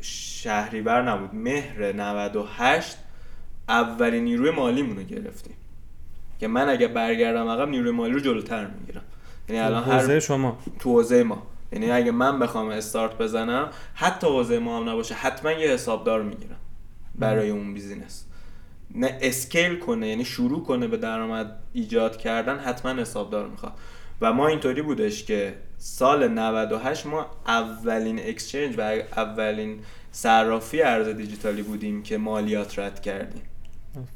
شهریور 0.00 1.02
نبود. 1.02 1.34
مهر 1.34 1.92
98 1.92 2.96
اولین 3.68 4.24
نیروی 4.24 4.50
مالیمون 4.50 4.96
رو 4.96 5.02
گرفتیم. 5.02 5.56
که 6.40 6.48
من 6.48 6.68
اگه 6.68 6.88
برگردم 6.88 7.48
عقب 7.48 7.68
نیروی 7.68 7.90
مالی 7.90 8.12
رو 8.12 8.20
جلوتر 8.20 8.66
می‌گیرم. 8.66 9.02
یعنی 9.48 9.60
الان 9.60 9.84
هر 9.84 10.18
شما. 10.18 10.58
تو 10.78 10.90
حوزه 10.90 11.22
ما. 11.22 11.46
یعنی 11.72 11.90
اگه 11.90 12.10
من 12.10 12.38
بخوام 12.38 12.68
استارت 12.68 13.18
بزنم 13.18 13.70
حتی 13.94 14.26
حوزه 14.26 14.58
ما 14.58 14.78
هم 14.78 14.88
نباشه 14.88 15.14
حتما 15.14 15.52
یه 15.52 15.70
حسابدار 15.70 16.22
می‌گیرم 16.22 16.56
برای 17.14 17.50
اون 17.50 17.74
business. 17.74 18.24
نه 18.94 19.18
scale 19.20 19.78
کنه 19.78 20.08
یعنی 20.08 20.24
شروع 20.24 20.62
کنه 20.62 20.86
به 20.86 20.96
درآمد 20.96 21.58
ایجاد 21.72 22.16
کردن 22.16 22.58
حتما 22.58 22.92
حسابدار 22.92 23.48
می‌خواد. 23.48 23.72
و 24.20 24.32
ما 24.32 24.48
اینطوری 24.48 24.82
بودش 24.82 25.24
که 25.24 25.54
سال 25.78 26.28
98 26.28 27.06
ما 27.06 27.26
اولین 27.46 28.18
exchange 28.18 28.74
و 28.78 28.80
اولین 29.16 29.78
صرافی 30.12 30.82
ارز 30.82 31.08
دیجیتالی 31.08 31.62
بودیم 31.62 32.02
که 32.02 32.18
مالیات 32.18 32.78
رد 32.78 33.02
کردیم 33.02 33.42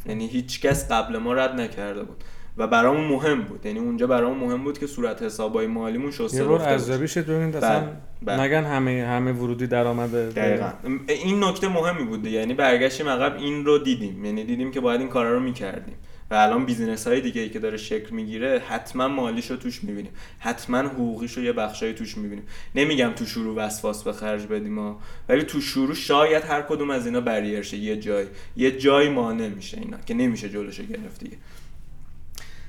یعنی 0.06 0.26
هیچ 0.26 0.60
کس 0.60 0.92
قبل 0.92 1.18
ما 1.18 1.32
رد 1.32 1.60
نکرده 1.60 2.02
بود 2.02 2.24
و 2.56 2.66
برامون 2.66 3.04
مهم 3.04 3.42
بود 3.42 3.66
یعنی 3.66 3.78
اونجا 3.78 4.06
برامون 4.06 4.38
مهم 4.48 4.64
بود 4.64 4.78
که 4.78 4.86
صورت 4.86 5.22
حسابای 5.22 5.66
مالیمون 5.66 6.10
شسته 6.10 6.24
رفته 6.24 6.44
بود. 6.44 6.60
ارزیابی 6.60 7.08
شد 7.08 7.26
ببینید 7.26 7.56
اصلا 7.56 7.80
بله، 7.80 7.88
بله. 8.22 8.40
نگن 8.42 8.64
همه 8.64 9.06
همه 9.08 9.32
ورودی 9.32 9.66
درآمد 9.66 10.34
دقیقا 10.34 10.72
این 11.08 11.44
نکته 11.44 11.68
مهمی 11.68 12.04
بود. 12.04 12.26
یعنی 12.26 12.54
برگشتیم 12.54 13.08
عقب 13.08 13.36
این 13.36 13.64
رو 13.64 13.78
دیدیم 13.78 14.24
یعنی 14.24 14.44
دیدیم 14.44 14.70
که 14.70 14.80
باید 14.80 15.00
این 15.00 15.08
کارا 15.08 15.32
رو 15.32 15.40
می‌کردیم 15.40 15.94
و 16.30 16.34
الان 16.34 16.66
بیزینس 16.66 17.06
های 17.06 17.20
دیگه 17.20 17.42
ای 17.42 17.48
که 17.50 17.58
داره 17.58 17.76
شکل 17.76 18.14
می‌گیره 18.14 18.62
حتما 18.68 19.08
مالیش 19.08 19.50
رو 19.50 19.56
توش 19.56 19.84
می‌بینیم. 19.84 20.12
حتما 20.38 20.78
حقوقیش 20.78 21.32
رو 21.32 21.42
یه 21.42 21.52
بخشایی 21.52 21.94
توش 21.94 22.16
می‌بینیم. 22.16 22.44
نمیگم 22.74 23.12
تو 23.16 23.26
شروع 23.26 23.56
وسواس 23.56 24.04
به 24.04 24.12
خرج 24.12 24.46
بدیم 24.46 24.78
ها 24.78 24.98
ولی 25.28 25.42
تو 25.42 25.60
شروع 25.60 25.94
شاید 25.94 26.44
هر 26.44 26.62
کدوم 26.62 26.90
از 26.90 27.06
اینا 27.06 27.20
بریر 27.20 27.62
شه. 27.62 27.76
یه 27.76 27.96
جای 27.96 28.26
یه 28.56 28.78
جای 28.78 29.08
مانع 29.08 29.48
میشه 29.48 29.78
اینا 29.78 29.98
که 30.06 30.14
نمیشه 30.14 30.48
جلوشو 30.48 30.82
گرفت 30.82 31.24
دیگه. 31.24 31.36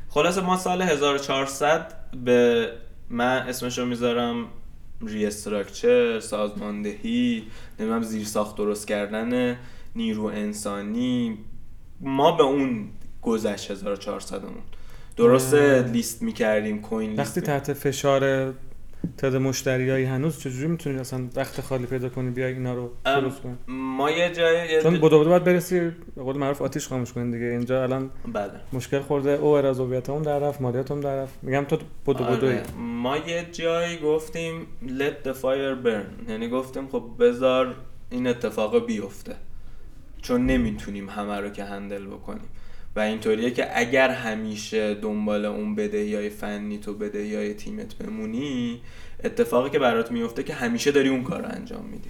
خلاصه 0.10 0.42
ما 0.42 0.58
سال 0.58 0.82
1400 0.82 1.94
به 2.26 2.70
من 3.10 3.38
اسمش 3.38 3.78
رو 3.78 3.86
می‌ذارم 3.86 4.46
ریستراکچر 5.02 6.20
سازماندهی 6.20 7.44
نمی‌دونم 7.80 8.04
زیر 8.04 8.26
ساخت 8.26 8.58
درست 8.58 8.88
کردن 8.88 9.58
نیرو 9.96 10.26
انسانی. 10.26 11.38
ما 12.02 12.32
به 12.32 12.44
اون 12.44 12.90
گذشت 13.22 13.72
1400 13.72 14.44
مون 14.44 14.54
درسته 15.18 15.84
لیست 15.84 16.22
می‌کردیم 16.22 16.82
کوین 16.82 17.10
لیست 17.10 17.20
وقتی 17.20 17.42
تحت 17.42 17.74
فشار 17.74 18.54
تعداد 19.18 19.42
مشتریایی 19.42 20.06
هنوز 20.06 20.40
چجوری 20.40 20.68
می‌تونی 20.68 21.00
اصلا 21.00 21.30
وقت 21.36 21.62
خالی 21.62 21.86
پیدا 21.86 22.10
کنی 22.10 22.30
بیای 22.30 22.54
اینا 22.54 22.74
رو 22.74 22.92
درست 23.06 23.42
کنی؟ 23.42 23.58
ما 23.68 24.12
یه 24.12 24.32
جای 24.32 24.82
چون 24.84 24.98
بدو 24.98 25.20
بدو 25.20 25.30
باید 25.30 25.44
برسی 25.44 25.80
به 26.16 26.24
قول 26.24 26.38
معروف 26.38 26.62
آتیش 26.62 26.88
خاموش 26.88 27.14
کنی 27.14 27.32
دیگه. 27.32 27.46
اینجا 27.46 27.84
الان 27.84 28.10
بله. 28.34 28.52
مشکل 28.74 29.00
خورده. 29.00 29.30
او 29.32 29.48
از 29.48 29.80
هم 29.80 30.22
در 30.22 30.40
رفت 30.40 30.62
مالیات 30.62 30.92
هم 30.92 31.00
در 31.00 31.16
رفت. 31.16 31.34
میگم 31.42 31.66
تو 31.66 31.78
بدو 32.08 32.24
بدوی 32.24 32.50
آره. 32.50 32.64
ما 32.78 33.18
یه 33.18 33.48
جایی 33.52 33.98
گفتیم 33.98 34.68
let 34.88 35.28
the 35.28 35.32
fire 35.32 35.86
burn. 35.86 36.30
یعنی 36.30 36.50
گفتیم 36.50 36.88
خب 36.88 37.04
بذار 37.20 37.76
این 38.10 38.28
اتفاق 38.28 38.86
بیفته. 38.86 39.36
چون 40.22 40.46
نمی‌تونیم 40.46 41.10
همه 41.10 41.40
رو 41.40 41.50
که 41.50 41.64
هندل 41.64 42.06
بکنیم. 42.06 42.50
و 42.96 43.00
اینطوریه 43.00 43.52
که 43.52 43.80
اگر 43.80 44.10
همیشه 44.10 44.94
دنبال 44.94 45.46
اون 45.46 45.76
بدهی 45.76 46.16
های 46.16 46.30
فنی 46.30 46.78
تو 46.78 46.94
بدهی 46.94 47.36
های 47.36 47.54
تیمت 47.54 47.96
بمونی 47.96 48.82
اتفاقی 49.24 49.70
که 49.70 49.80
برات 49.80 50.12
میفته 50.12 50.44
که 50.44 50.54
همیشه 50.54 50.92
داری 50.92 51.10
اون 51.10 51.24
کار 51.24 51.42
رو 51.42 51.48
انجام 51.52 51.86
میدی. 51.86 52.10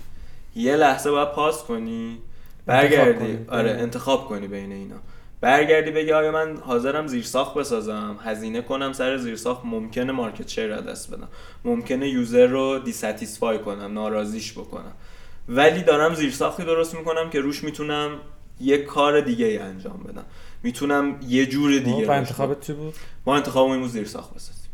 یه 0.56 0.76
لحظه 0.76 1.12
باید 1.12 1.32
پاس 1.32 1.64
کنی 1.64 2.18
برگردی. 2.66 3.20
کنی. 3.20 3.38
آره 3.48 3.74
بله. 3.74 3.82
انتخاب 3.82 4.28
کنی 4.28 4.48
بین 4.48 4.72
اینا. 4.72 4.96
برگردی 5.42 5.92
بگی 5.92 6.12
آیا 6.12 6.32
من 6.32 6.58
حاضرم 6.58 7.08
زیرساخت 7.08 7.54
بسازم؟ 7.54 8.20
هزینه 8.24 8.62
کنم 8.62 8.94
سر 8.94 9.18
زیرساخت 9.18 9.66
ممکنه 9.66 10.12
مارکت 10.12 10.48
شیر 10.48 10.68
را 10.68 10.82
دست 10.82 11.14
بدم. 11.14 11.28
ممکنه 11.66 12.10
یوزر 12.10 12.48
رو 12.48 12.80
دیساتیسفای 12.80 13.60
کنم 13.60 13.94
ناراضیش 13.94 14.52
بکنم. 14.52 14.94
ولی 15.50 15.84
دارم 15.84 16.16
زیرساختی 16.16 16.64
درست 16.64 16.96
می‌کنم 16.96 17.30
که 17.30 17.40
روش 17.40 17.64
می‌تونم 17.64 18.18
یه 18.60 18.78
کار 18.78 19.22
دیگه 19.22 19.46
ای 19.46 19.58
انجام 19.58 20.04
بدم. 20.04 20.26
می‌تونم 20.64 21.20
یه 21.28 21.46
جور 21.46 21.80
دیگه 21.80 21.98
و 21.98 22.02
رشد 22.02 22.10
انتخابت 22.10 22.62
چی 22.62 22.74
بود؟ 22.74 22.94
ما 23.26 23.36
انتخابمون 23.36 23.88
زیرساخت 23.88 24.34
بسازیم 24.34 24.72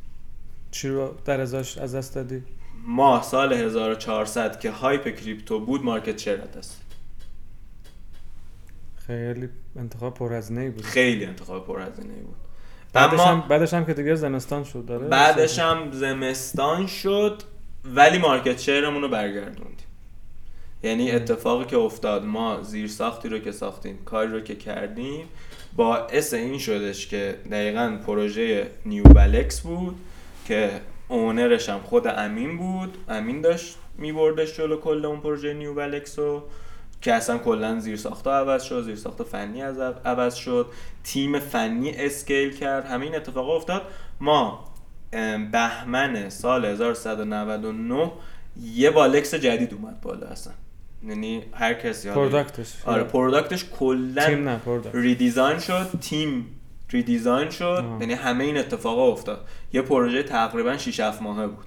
چی؟ 0.71 0.87
رو 0.87 1.15
در 1.25 1.41
ازاش 1.41 1.77
از 1.77 1.95
دست 1.95 2.15
دادی؟ 2.15 2.43
ما 2.83 3.21
سال 3.21 3.53
1400 3.53 4.59
که 4.59 4.71
hype 4.71 5.15
crypto 5.15 5.59
بود 5.59 5.83
market 5.83 6.17
share 6.17 6.35
دست 6.35 6.81
خیلی 9.07 9.49
انتخاب 9.75 10.13
پرهزینه 10.13 10.69
بود. 10.69 10.83
خیلی 10.83 11.25
انتخاب 11.25 11.67
پرهزینه 11.67 12.13
بود. 12.13 12.35
بعدش 12.93 13.19
هم 13.19 13.43
بعدش 13.49 13.73
هم 13.73 13.85
که 13.85 13.93
دیگه 13.93 14.15
زمستان 14.15 14.63
شد 14.63 14.85
داره؟ 14.85 15.07
بعدش 15.07 15.59
هم 15.59 15.91
زمستان 15.91 16.87
شد 16.87 17.43
ولی 17.85 18.17
market 18.17 18.59
share 18.59 18.86
مون 18.86 19.01
رو 19.01 19.09
برگردوندیم. 19.09 19.87
یعنی 20.83 21.11
اتفاقی 21.11 21.65
که 21.65 21.77
افتاد 21.77 22.23
ما 22.23 22.63
زیر 22.63 22.87
ساختی 22.87 23.29
رو 23.29 23.39
که 23.39 23.51
ساختیم 23.51 23.97
کاری 24.05 24.31
رو 24.31 24.41
که 24.41 24.55
کردیم 24.55 25.25
باعث 25.77 26.33
این 26.33 26.57
شدش 26.57 27.07
که 27.07 27.35
دقیقا 27.51 27.99
پروژه 28.05 28.71
new 28.85 29.03
والکس 29.03 29.59
بود 29.61 29.95
که 30.47 30.71
owner 31.07 31.52
ش 31.52 31.69
هم 31.69 31.79
خود 31.79 32.07
امین 32.07 32.57
بود. 32.57 32.97
امین 33.09 33.41
داشت 33.41 33.77
میبردش 33.97 34.57
جلو 34.57 34.77
کل 34.77 35.05
اون 35.05 35.19
پروژه 35.19 35.53
new 35.53 35.73
والکس 35.73 36.19
رو 36.19 36.43
که 37.01 37.13
اصلا 37.13 37.37
کلا 37.37 37.79
زیر 37.79 37.97
ساخت 37.97 38.27
عوض 38.27 38.63
شد 38.63 38.83
زیر 38.83 38.95
ساخت 38.95 39.23
فنی 39.23 39.61
از 39.61 39.79
عوض 40.05 40.35
شد. 40.35 40.67
تیم 41.03 41.39
فنی 41.39 41.91
scale 41.91 42.57
کرد. 42.57 42.85
همین 42.85 43.15
اتفاق 43.15 43.49
افتاد. 43.49 43.81
ما 44.19 44.73
بهمن 45.51 46.29
سال 46.29 46.65
1199 46.65 48.11
یه 48.73 48.91
والکس 48.91 49.35
جدید 49.35 49.73
اومد 49.73 50.01
بالا 50.01 50.27
اصلا. 50.27 50.53
یعنی 51.03 51.43
هر 51.53 51.73
کسی 51.73 52.09
حالا- 52.09 52.21
product 52.21 52.62
ش 52.62 52.73
آره 52.85 53.03
product 53.03 53.51
ش 53.51 53.65
کلا 53.79 54.25
تیم 54.25 54.49
نه 54.49 54.57
product 54.57 54.95
redesign 54.95 55.59
شد 55.59 55.87
تیم 56.01 56.45
redesign 56.89 57.49
شد. 57.49 57.83
یعنی 58.01 58.13
همه 58.13 58.43
این 58.43 58.57
اتفاقا 58.57 59.11
افتاد. 59.11 59.45
یه 59.73 59.81
پروژه 59.81 60.23
تقریبا 60.23 60.77
6 60.77 60.99
7 60.99 61.21
ماهه 61.21 61.47
بود 61.47 61.65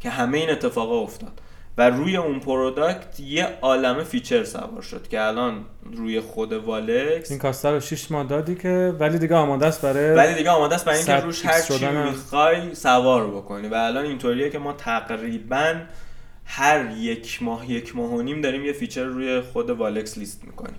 که 0.00 0.10
همه 0.10 0.38
این 0.38 0.50
اتفاقا 0.50 1.00
افتاد. 1.00 1.40
و 1.78 1.90
روی 1.90 2.16
اون 2.16 2.40
product 2.40 3.20
یه 3.20 3.48
عالمه 3.62 4.04
feature 4.04 4.44
سوار 4.44 4.82
شد 4.82 5.08
که 5.08 5.22
الان 5.22 5.64
روی 5.92 6.20
خود 6.20 6.52
والکس 6.52 7.30
این 7.30 7.40
کاسته 7.40 7.70
رو 7.70 7.80
6 7.80 8.10
ماه 8.10 8.24
دادی 8.26 8.54
که 8.54 8.94
ولی 8.98 9.18
دیگه 9.18 9.34
آماده 9.34 9.66
است 9.66 9.82
برای 9.82 10.10
ولی 10.14 10.34
دیگه 10.34 10.50
آماده 10.50 10.74
است 10.74 10.84
برای 10.84 10.98
اینکه 10.98 11.14
روش 11.16 11.46
هر 11.46 11.60
چی. 11.60 11.86
می‌خوای 11.86 12.74
سوار 12.74 13.26
بکنی. 13.30 13.68
و 13.68 13.74
الان 13.74 14.04
اینطوریه 14.04 14.50
که 14.50 14.58
ما 14.58 14.72
تقریبا 14.72 15.74
هر 16.44 16.90
یک 16.90 17.42
ماه 17.42 17.70
یک 17.70 17.96
ماه 17.96 18.10
و 18.10 18.22
نیم 18.22 18.40
داریم 18.40 18.64
یه 18.64 18.72
feature 18.72 19.04
روی 19.04 19.40
خود 19.40 19.70
والکس 19.70 20.18
لیست 20.18 20.44
می‌کنیم. 20.44 20.76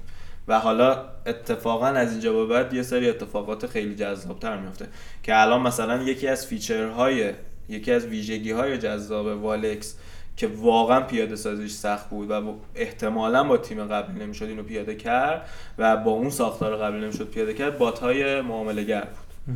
و 0.48 0.60
حالا 0.60 1.06
اتفاقا 1.26 1.88
از 1.88 2.12
اینجا 2.12 2.34
به 2.34 2.46
بعد 2.46 2.74
یه 2.74 2.84
سری 2.84 3.10
اتفاقات 3.10 3.68
خیلی 3.68 3.96
جذابتر 3.96 4.58
میفته 4.58 4.88
که 5.24 5.42
الان 5.42 5.62
مثلا 5.62 6.04
یکی 6.04 6.28
از 6.28 6.46
feature 6.46 7.14
های 7.14 7.34
یکی 7.70 7.92
از 7.92 8.06
ویژگی 8.06 8.52
های 8.52 8.78
جذاب 8.78 9.26
والکس 9.26 9.96
که 10.38 10.48
واقعا 10.48 11.02
پیاده 11.02 11.36
سازیش 11.36 11.72
سخت 11.72 12.10
بود 12.10 12.32
و 12.32 12.56
احتمالا 12.76 13.44
با 13.44 13.58
تیم 13.58 13.88
قبلی 13.88 14.24
نمی‌شد 14.24 14.46
اینو 14.46 14.64
پیاده 14.64 14.96
کرد 14.96 15.50
و 15.78 15.98
با 15.98 16.12
اون 16.12 16.30
ساختار 16.30 16.76
قبلی 16.78 17.02
نمی‌شد 17.02 17.30
پیاده 17.30 17.54
کرد 17.54 17.78
bot 17.78 18.00
های 18.00 18.42
معامله 18.42 18.84
گر 18.84 19.02
بود. 19.02 19.56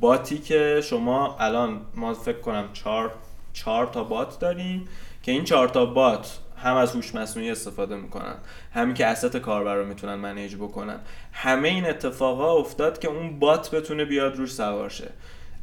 باتی 0.00 0.38
که 0.38 0.80
شما 0.84 1.36
الان 1.40 1.80
ما 1.94 2.14
فکر 2.14 2.40
کنم 2.40 2.64
چهار 2.72 3.12
چهار 3.52 3.86
تا 3.86 4.04
بات 4.04 4.40
داریم. 4.40 4.88
که 5.26 5.32
این 5.32 5.44
چهار 5.44 5.68
تا 5.68 5.86
بات 5.86 6.38
هم 6.56 6.76
از 6.76 6.94
هوش 6.94 7.14
مصنوعی 7.14 7.50
استفاده 7.50 7.96
می‌کنن 7.96 8.34
همین 8.74 8.94
که 8.94 9.06
اسست 9.06 9.36
کاربر 9.36 9.74
رو 9.74 9.86
می‌تونن 9.86 10.14
منیج 10.14 10.54
بکنن. 10.54 11.00
همه 11.32 11.68
این 11.68 11.86
اتفاقا 11.86 12.56
افتاد 12.56 12.98
که 12.98 13.08
اون 13.08 13.38
بات 13.38 13.74
بتونه 13.74 14.04
بیاد 14.04 14.36
روش 14.36 14.52
سوار 14.52 14.90
شه. 14.90 15.08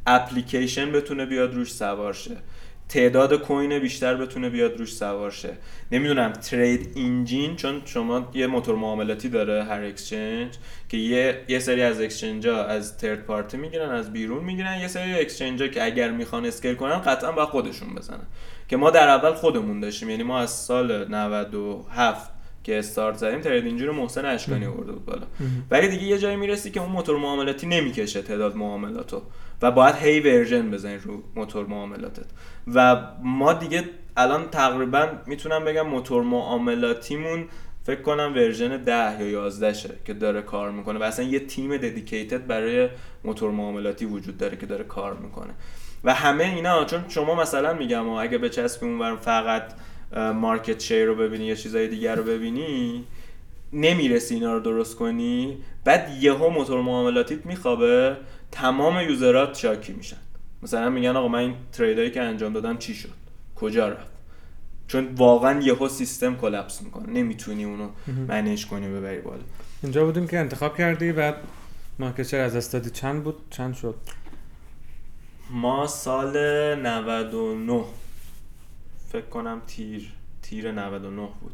اپلیکیشن 0.06 0.92
بتونه 0.92 1.26
بیاد 1.26 1.54
روش 1.54 1.72
سوار 1.72 2.12
شه. 2.12 2.36
تعداد 2.88 3.34
کوین 3.34 3.78
بیشتر 3.78 4.14
بتونه 4.14 4.50
بیاد 4.50 4.78
روش 4.78 4.94
سوار 4.94 5.30
شه. 5.30 5.52
نمی‌دونم 5.92 6.32
ترید 6.32 6.92
انجین 6.96 7.56
چون 7.56 7.82
شما 7.84 8.30
یه 8.34 8.46
موتور 8.46 8.76
معاملاتی 8.76 9.28
داره 9.28 9.64
هر 9.64 9.84
اکسچنج 9.84 10.54
که 10.88 10.96
یه 10.96 11.44
یه 11.48 11.58
سری 11.58 11.82
از 11.82 12.00
exchange 12.00 12.46
ها 12.46 12.64
از 12.64 12.98
third 12.98 13.24
party 13.24 13.56
می‌گیرن 13.56 13.90
از 13.90 14.12
بیرون 14.12 14.44
می‌گیرن. 14.44 14.80
یه 14.80 14.88
سری 14.88 15.14
exchange 15.14 15.62
ها 15.62 15.68
که 15.68 15.84
اگر 15.84 16.10
می‌خوان 16.10 16.46
scale 16.46 16.74
کنن 16.74 16.98
قطعا 16.98 17.32
با 17.32 17.46
خودشون 17.46 17.94
بزنن. 17.94 18.26
که 18.74 18.78
ما 18.78 18.90
در 18.90 19.08
اول 19.08 19.32
خودمون 19.32 19.80
داشتیم 19.80 20.10
یعنی 20.10 20.22
ما 20.22 20.38
از 20.38 20.50
سال 20.50 21.08
97 21.14 22.30
که 22.64 22.78
استارت 22.78 23.16
زدیم 23.16 23.40
trade 23.40 23.66
engine 23.66 23.86
رو 23.86 23.92
محسن 23.92 24.24
اشکانی 24.24 24.66
آورده 24.66 24.92
بود 24.92 25.04
بالا. 25.04 25.26
ولی 25.70 25.88
دیگه 25.88 26.02
یه 26.02 26.18
جایی 26.18 26.36
می‌رسی 26.36 26.70
که 26.70 26.80
اون 26.80 26.90
موتور 26.90 27.18
معاملاتی 27.18 27.66
نمی‌کشه 27.66 28.22
تعداد 28.22 28.56
معاملاتو 28.56 29.22
و 29.62 29.70
باید 29.70 29.94
هی 29.94 30.20
version 30.20 30.70
بزنی 30.70 30.96
رو 30.96 31.22
موتور 31.36 31.66
معاملاتت. 31.66 32.26
و 32.74 33.02
ما 33.22 33.52
دیگه 33.52 33.84
الان 34.16 34.50
تقریبا 34.50 35.08
می‌تونم 35.26 35.64
بگم 35.64 35.86
موتور 35.86 36.22
معاملاتیمون 36.22 37.44
فکر 37.84 38.02
کنم 38.02 38.32
version 38.34 38.76
10 38.76 39.22
یا 39.22 39.28
11 39.28 39.72
شه 39.72 39.90
که 40.04 40.14
داره 40.14 40.42
کار 40.42 40.70
می‌کنه 40.70 40.98
و 40.98 41.02
اصلا 41.02 41.24
یه 41.24 41.38
تیم 41.38 41.76
dedicated 41.76 42.46
برای 42.46 42.88
موتور 43.24 43.50
معاملاتی 43.50 44.04
وجود 44.04 44.38
داره 44.38 44.56
که 44.56 44.66
داره 44.66 44.84
کار 44.84 45.14
می‌کنه. 45.14 45.54
و 46.04 46.14
همه 46.14 46.44
اینا 46.44 46.84
چون 46.84 47.04
شما 47.08 47.34
مثلا 47.34 47.74
میگم 47.74 48.08
اگه 48.08 48.38
بچسبی 48.38 48.86
اونور 48.86 49.16
فقط 49.16 49.62
market 50.34 50.80
share 50.80 51.04
رو 51.04 51.14
ببینی 51.14 51.44
یا 51.44 51.54
چیزای 51.54 51.88
دیگر 51.88 52.14
رو 52.14 52.22
ببینی 52.22 53.04
نمی‌رسی 53.72 54.34
اینا 54.34 54.54
رو 54.54 54.60
درست 54.60 54.96
کنی. 54.96 55.58
بعد 55.84 56.10
یهو 56.20 56.48
موتور 56.48 56.82
معاملاتیت 56.82 57.46
میخوابه 57.46 58.16
تمام 58.52 59.00
user 59.00 59.46
ات 59.46 59.58
شاکی 59.58 59.92
میشن. 59.92 60.16
مثلا 60.62 60.90
میگن 60.90 61.16
آقا 61.16 61.28
من 61.28 61.38
این 61.38 61.54
trade 61.72 61.99
ایی 61.99 62.10
که 62.10 62.22
انجام 62.22 62.52
دادم 62.52 62.78
چی 62.78 62.94
شد؟ 62.94 63.08
کجا 63.56 63.88
رفت؟ 63.88 64.10
چون 64.88 65.08
واقعا 65.16 65.60
یهو 65.60 65.88
سیستم 65.88 66.36
collapse 66.36 66.82
می‌کنه. 66.82 67.12
نمی‌تونی 67.12 67.64
اونو 67.64 67.88
manage 68.28 68.66
کنی 68.66 68.88
ببری 68.88 69.18
بالا. 69.18 69.42
اینجا 69.82 70.04
بودیم 70.04 70.26
که 70.26 70.38
انتخاب 70.38 70.76
کردی 70.78 71.12
بعد 71.12 71.34
market 71.98 72.34
از 72.34 72.56
استادی 72.56 72.90
چند 72.90 73.24
بود؟ 73.24 73.36
چند 73.50 73.74
شد؟ 73.74 73.94
ما 75.54 75.86
سال 75.86 76.36
99 76.76 77.84
فکر 79.08 79.26
کنم 79.26 79.62
تیر 79.66 80.12
تیر 80.42 80.72
99 80.72 81.28
بود. 81.40 81.52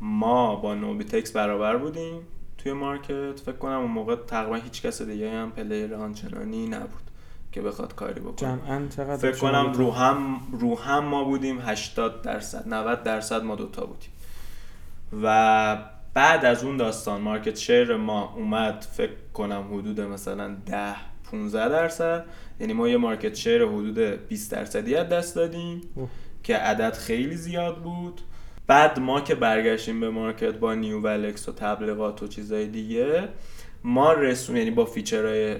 ما 0.00 0.56
با 0.56 0.74
نوبیتکس 0.74 1.32
برابر 1.32 1.76
بودیم 1.76 2.20
توی 2.58 2.72
market. 2.72 3.40
فکر 3.40 3.56
کنم 3.56 3.78
اون 3.78 3.90
موقع 3.90 4.16
تقریبا 4.16 4.56
هیچ 4.56 4.82
کس 4.82 5.02
دیگه 5.02 5.30
هم 5.30 5.50
player 5.50 5.94
آنچنانی 5.94 6.66
نبود 6.66 7.10
که 7.52 7.62
بخواد 7.62 7.94
کاری 7.94 8.20
بکنه. 8.20 8.34
جمعا 8.36 8.88
چقدر 8.96 9.16
فکر 9.16 9.40
کنم 9.40 9.72
رو 9.72 9.90
هم 9.90 10.40
رو 10.52 10.78
هم 10.78 11.04
ما 11.04 11.24
بودیم 11.24 11.60
80 11.60 12.22
درصد 12.22 12.68
90 12.68 13.02
درصد 13.02 13.42
ما 13.42 13.54
دوتا 13.54 13.86
بودیم. 13.86 14.10
و 15.22 15.78
بعد 16.14 16.44
از 16.44 16.64
اون 16.64 16.76
داستان 16.76 17.20
market 17.20 17.56
share 17.56 17.96
ما 17.96 18.34
اومد 18.36 18.86
فکر 18.92 19.16
کنم 19.34 19.74
حدود 19.74 20.00
مثلا 20.00 20.56
10 20.66 20.94
15 21.30 21.68
درصد. 21.68 22.24
یعنی 22.60 22.72
ما 22.72 22.88
یه 22.88 22.96
market 22.96 23.34
share 23.34 23.64
حدود 23.64 23.98
20 23.98 24.52
درصدی 24.52 24.94
از 24.94 25.08
دست 25.08 25.36
دادیم 25.36 25.80
اوه. 25.94 26.08
که 26.42 26.56
عدد 26.56 26.94
خیلی 26.94 27.36
زیاد 27.36 27.82
بود. 27.82 28.20
بعد 28.66 28.98
ما 28.98 29.20
که 29.20 29.34
برگشتیم 29.34 30.00
به 30.00 30.10
market 30.10 30.52
با 30.52 30.74
new 30.74 31.00
والکس 31.00 31.48
و 31.48 31.52
تبلیغات 31.52 32.22
و 32.22 32.28
چیزای 32.28 32.66
دیگه 32.66 33.28
ما 33.84 34.12
رسون 34.12 34.56
یعنی 34.56 34.70
با 34.70 34.84
feature 34.84 35.40
های 35.40 35.56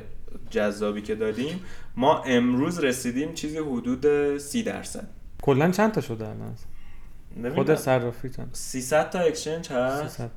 جذابی 0.51 1.03
که 1.03 1.15
دادیم 1.15 1.61
ما 1.97 2.23
امروز 2.23 2.79
رسیدیم 2.79 3.35
چیزی 3.35 3.59
حدود 3.59 4.39
30 4.39 4.63
درصد. 4.63 5.09
کلا 5.43 5.71
چند 5.71 5.93
تا 5.93 6.01
شده 6.01 6.29
الان؟ 6.29 7.55
خود 7.55 7.75
صرافی 7.75 8.31
چند؟ 8.31 8.51
300 8.53 9.11
تا 9.11 9.19
exchange 9.19 9.73
هست؟ 9.73 10.17
300 10.17 10.31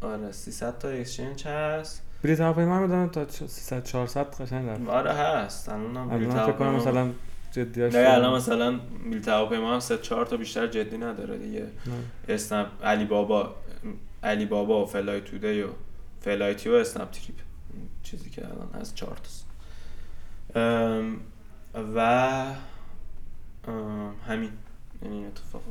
آره 0.00 0.32
300 0.32 0.78
تا 0.78 0.88
exchange 0.88 1.46
هست. 1.46 2.02
بلیط 2.22 2.40
هواپیما 2.40 2.80
می‌دونم 2.80 3.08
تا 3.08 3.28
300 3.28 3.84
400 3.84 4.26
قشنگ 4.26 4.68
رفت. 4.68 4.88
آره 4.88 5.12
هست. 5.12 5.68
الان 5.68 5.96
هم 5.96 6.08
بلیط 6.08 6.30
الان 6.30 6.46
فکر 6.46 6.56
کنم 6.56 6.74
مثلا 6.74 7.10
جدیاش 7.52 7.94
نه 7.94 8.08
الان 8.08 8.36
مثلا 8.36 8.80
بلیط 9.10 9.28
هواپیما 9.28 9.74
هم 9.74 9.80
3 9.80 9.98
4 9.98 10.26
تا 10.26 10.36
بیشتر 10.36 10.66
جدی 10.66 10.98
نداره 10.98 11.38
دیگه. 11.38 11.66
اسنپ 12.28 12.66
علی 12.84 13.04
بابا 13.04 13.54
علی 14.22 14.46
بابا 14.46 14.82
و 14.82 14.86
فلای‌تودی 14.86 15.62
و 15.62 15.68
فلایتی 16.20 16.68
و 16.68 16.72
اسنپ 16.72 17.10
تریپ. 17.10 17.36
چیزی 18.02 18.30
که 18.30 18.42
الان 18.44 18.82
چهار 18.94 19.16
تاست 19.16 19.46
ام، 20.54 21.20
و 21.96 22.00
همین. 24.28 24.50
یعنی 25.02 25.16
این 25.16 25.26
اتفاق. 25.26 25.62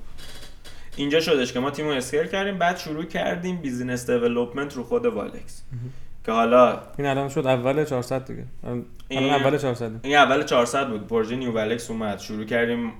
اینجا 0.96 1.20
شدش 1.20 1.54
که 1.54 1.60
ما 1.60 1.72
تیم 1.72 1.86
رو 1.86 1.92
scale 1.92 2.28
کردیم 2.28 2.58
بعد 2.58 2.78
شروع 2.78 3.04
کردیم 3.04 3.58
business 3.58 4.10
development 4.10 4.74
رو 4.76 4.84
خود 4.84 5.06
والکس. 5.06 5.64
که 6.26 6.32
حالا 6.32 6.80
این 6.98 7.08
الان 7.08 7.30
شد 7.30 7.48
اول 7.48 7.84
400 7.86 8.26
دیگه. 8.26 8.44
الان 8.64 8.86
این- 9.08 9.34
اول 9.34 9.58
400 9.58 9.92
این 10.04 10.16
اول 10.16 10.44
400 10.44 10.90
بود. 10.90 11.08
پروژه 11.08 11.36
new 11.36 11.52
والکس 11.52 11.90
اومد. 11.92 12.20
شروع 12.20 12.46
کردیم 12.46 12.92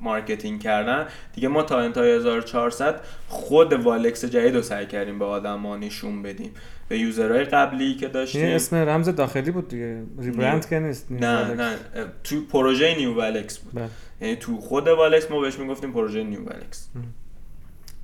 marketing 0.00 0.60
کردن. 0.62 1.06
دیگه 1.34 1.48
ما 1.48 1.62
تا 1.62 1.78
انتهای 1.80 2.10
1400 2.10 3.00
خود 3.28 3.72
والکس 3.72 4.24
جدید 4.24 4.56
رو 4.56 4.62
سعی 4.62 4.86
کردیم 4.86 5.18
به 5.18 5.24
آدما 5.24 5.76
نشون 5.76 6.22
بدیم. 6.22 6.50
به 6.88 6.98
user 6.98 7.29
های 7.29 7.44
قبلی 7.44 7.94
که 7.94 8.08
داشتیم. 8.08 8.44
این 8.44 8.54
اسم 8.54 8.76
رمز 8.76 9.08
داخلی 9.08 9.50
بود 9.50 9.68
دیگه. 9.68 10.02
rebrand 10.18 10.68
که 10.68 10.78
نیست 10.78 11.12
نه 11.12 11.36
والکس. 11.36 11.60
نه. 11.60 11.76
تو 12.24 12.40
پروژه 12.52 12.94
new 12.96 13.14
والکس 13.14 13.58
بود. 13.58 13.74
بله. 13.74 13.88
یعنی 14.20 14.36
تو 14.36 14.60
خود 14.60 14.88
والکس 14.88 15.30
ما 15.30 15.40
بهش 15.40 15.58
می‌گفتیم 15.58 15.92
پروژه 15.92 16.22
new 16.24 16.40
والکس. 16.40 16.88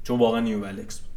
چون 0.05 0.19
واقعا 0.19 0.41
new 0.41 0.59
والکس 0.61 0.99
بود. 1.01 1.11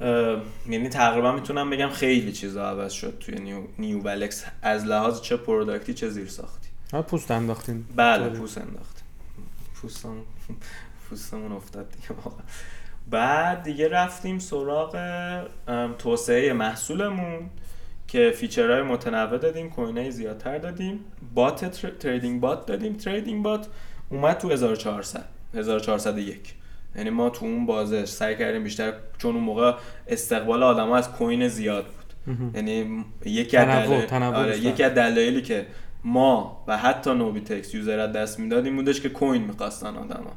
یعنی 0.00 0.88
تقریبا 0.88 1.32
می‌تونم 1.32 1.70
بگم 1.70 1.88
خیلی 1.88 2.32
چیزا 2.32 2.70
عوض 2.70 2.92
شد 2.92 3.18
توی 3.20 3.34
new, 3.34 3.62
new 3.78 4.02
والکس 4.02 4.44
از 4.62 4.84
لحاظ 4.84 5.20
چه 5.20 5.36
product 5.36 5.87
ی 5.87 5.94
چه 5.94 6.08
زیر 6.08 6.28
ساختی. 6.28 6.68
ها 6.92 7.02
پوست 7.02 7.30
انداختین. 7.30 7.84
بله. 7.96 8.28
پوست 8.28 8.58
انداختیم. 8.58 9.04
پوستم 9.74 10.16
پوستمون 11.08 11.52
افتاد 11.52 11.90
دیگه 11.90 12.08
واقعا. 12.24 12.44
بعد 13.10 13.62
دیگه 13.62 13.88
رفتیم 13.88 14.38
سراغ 14.38 14.96
توسعه 15.98 16.52
محصولمون 16.52 17.50
که 18.08 18.32
feature 18.36 18.72
های 18.72 18.82
متنوع 18.82 19.38
دادیم 19.38 19.70
coin 19.70 20.02
ای 20.02 20.10
زیادتر 20.10 20.58
دادیم. 20.58 21.04
bot 21.34 21.64
tr... 21.64 21.90
trading 21.90 22.40
bot 22.40 22.66
دادیم. 22.66 22.92
trading 22.92 23.42
bot 23.42 23.66
اومد 24.10 24.38
تو 24.38 24.50
1400 24.50 25.24
1401 25.54 26.54
یعنی 26.96 27.10
ما 27.10 27.30
تو 27.30 27.46
اون 27.46 27.66
بازه‌ش 27.66 28.04
سعی 28.04 28.36
کردیم 28.36 28.64
بیشتر 28.64 28.92
چون 29.18 29.34
اون 29.34 29.44
موقع 29.44 29.72
استقبال 30.08 30.62
آدم 30.62 30.92
از 30.92 31.12
coin 31.12 31.48
زیاد 31.48 31.84
بود. 31.84 31.94
یعنی 32.54 33.04
یکی 33.24 33.56
از 33.56 33.90
آره،. 34.20 34.58
یکی 34.58 34.82
از 34.82 34.94
دلایلی 34.94 35.42
که 35.42 35.66
ما 36.04 36.64
و 36.68 36.78
حتی 36.78 37.14
نوبیتکس 37.14 37.74
user 37.74 37.98
از 37.98 38.12
دست 38.12 38.40
می‌داد 38.40 38.64
این 38.64 38.76
بودش 38.76 39.00
که 39.00 39.08
coin 39.08 39.42
می‌خواستن 39.42 39.96
آدما 39.96 40.32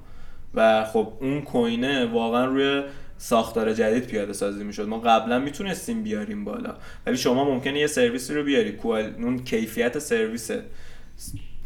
و 0.53 0.85
خب 0.85 1.13
اون 1.21 1.41
coin 1.41 1.92
ه 1.92 2.05
واقعا 2.05 2.45
روی 2.45 2.83
ساختار 3.17 3.73
جدید 3.73 4.05
پیاده 4.05 4.33
سازی 4.33 4.63
می‌شد. 4.63 4.87
ما 4.87 4.99
قبلا 4.99 5.39
می‌تونستیم 5.39 6.03
بیاریم 6.03 6.45
بالا. 6.45 6.73
ولی 7.05 7.17
شما 7.17 7.43
ممکنه 7.43 7.79
یه 7.79 7.87
سرویسی 7.87 8.33
رو 8.33 8.43
بیاری. 8.43 8.71
qual... 8.71 9.13
اون 9.17 9.43
کیفیت 9.43 9.99
سرویس 9.99 10.51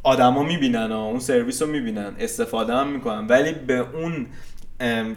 آدما 0.03 0.43
می‌بینن 0.43 0.91
ها 0.91 1.05
اون 1.05 1.19
سرویس 1.19 1.61
رو 1.61 1.67
می‌بینن. 1.67 2.13
استفاده 2.19 2.73
هم 2.73 2.87
می‌کنن. 2.87 3.27
ولی 3.27 3.51
به 3.51 3.77
اون 3.77 4.27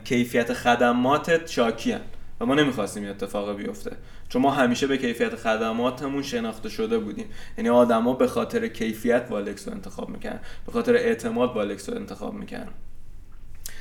کیفیت 0.04 0.52
خدماتت 0.52 1.46
شاکیان 1.46 2.00
و 2.40 2.46
ما 2.46 2.54
نمی‌خواستیم 2.54 3.02
این 3.02 3.12
اتفاق 3.12 3.56
بیفته. 3.56 3.96
چون 4.28 4.42
ما 4.42 4.50
همیشه 4.50 4.86
به 4.86 4.98
کیفیت 4.98 5.36
خدماتمون 5.36 6.22
شناخته 6.22 6.68
شده 6.68 6.98
بودیم. 6.98 7.26
یعنی 7.58 7.68
آدما 7.68 8.12
به 8.12 8.26
خاطر 8.26 8.68
کیفیت 8.68 9.26
والکس 9.30 9.68
رو 9.68 9.74
انتخاب 9.74 10.08
می‌کنن 10.08 10.40
به 10.66 10.72
خاطر 10.72 10.94
اعتماد 10.94 11.56
والکس 11.56 11.88
رو 11.88 11.94
انتخاب 11.96 12.34
می‌کنن 12.34 12.68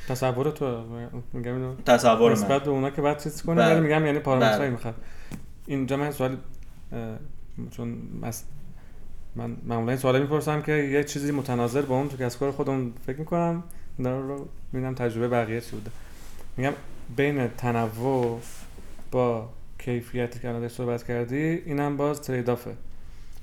تصور 0.08 0.50
تو 0.50 0.84
میگم 1.32 1.54
اینو. 1.54 1.74
تصور 1.86 2.32
نسبت 2.32 2.62
به 2.62 2.70
اونا 2.70 2.90
که 2.90 3.02
بعد 3.02 3.22
چیز 3.22 3.42
کنی 3.42 3.56
بله. 3.56 3.72
ولی 3.72 3.80
میگم 3.80 4.06
یعنی 4.06 4.18
پارامترایی 4.18 4.58
بله. 4.58 4.70
می‌خواد. 4.70 4.94
اینجا 5.66 5.96
من 5.96 6.10
سوال 6.10 6.36
چون. 7.70 7.98
من 9.36 9.56
معمولا 9.66 9.88
این 9.92 9.96
سوالا 9.96 10.18
می‌پرسم 10.18 10.62
که 10.62 10.72
یه 10.72 11.04
چیزی 11.04 11.32
متناظر 11.32 11.82
با 11.82 11.96
اون 11.96 12.08
تو 12.08 12.16
کسب 12.16 12.40
کار 12.40 12.50
خودم 12.50 12.92
فکر 13.06 13.18
می‌کنم. 13.18 13.64
رو 14.04 14.48
می‌بینم 14.72 14.94
تجربه 14.94 15.28
بقیه 15.28 15.60
چی 15.60 15.70
بوده. 15.70 15.90
میگم 16.56 16.72
بین 17.16 17.48
تنوع 17.48 18.40
با 19.10 19.48
کیفیتی 19.78 20.38
که 20.38 20.48
الان 20.48 20.68
صحبت 20.68 21.04
کردی 21.04 21.36
اینم 21.36 21.96
باز 21.96 22.22
ترید 22.22 22.50
آفه 22.50 22.74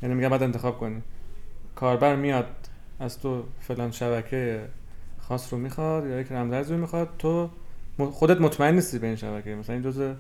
یعنی 0.04 0.16
میگم 0.16 0.30
باید 0.30 0.44
انتخاب 0.44 0.78
کنی. 0.80 1.02
کاربر 1.76 2.16
میاد 2.16 2.46
از 3.00 3.20
تو 3.20 3.44
فلان 3.62 3.92
شبکه 3.92 4.62
خاص 5.20 5.54
رو 5.54 5.60
می‌خواد 5.60 6.06
یا 6.06 6.20
یک 6.20 6.32
رمزرز 6.32 6.72
رو 6.72 6.78
می‌خواد 6.78 7.10
تو 7.20 7.50
خودت 8.12 8.42
مطمئن 8.42 8.76
نیستی 8.76 9.00
به 9.00 9.08
این 9.08 9.16
شبکه. 9.16 9.56
مثلا 9.56 9.76
این 9.76 9.84
جزء 9.84 10.14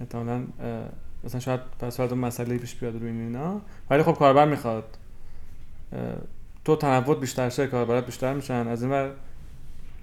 احتمالاً 0.00 0.42
مثلا 1.24 1.40
شاید 1.40 1.60
پس 1.78 1.96
فردا 1.96 2.16
مسئله 2.16 2.58
پیش 2.58 2.74
بیاد 2.74 2.94
روی 2.94 3.10
این 3.10 3.20
اینا. 3.20 3.60
ولی 3.90 4.02
خب 4.02 4.12
کاربر 4.12 4.48
می‌خواد. 4.48 4.84
تو 6.64 6.76
تنوع 6.76 7.20
بیشتر 7.20 7.48
شه 7.48 7.66
کاربرات 7.66 8.06
بیشتر 8.06 8.34
میشن. 8.34 8.68
از 8.68 8.82
این 8.82 8.92
ور 8.92 9.10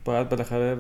باید 0.07 0.29
بالاخره 0.29 0.77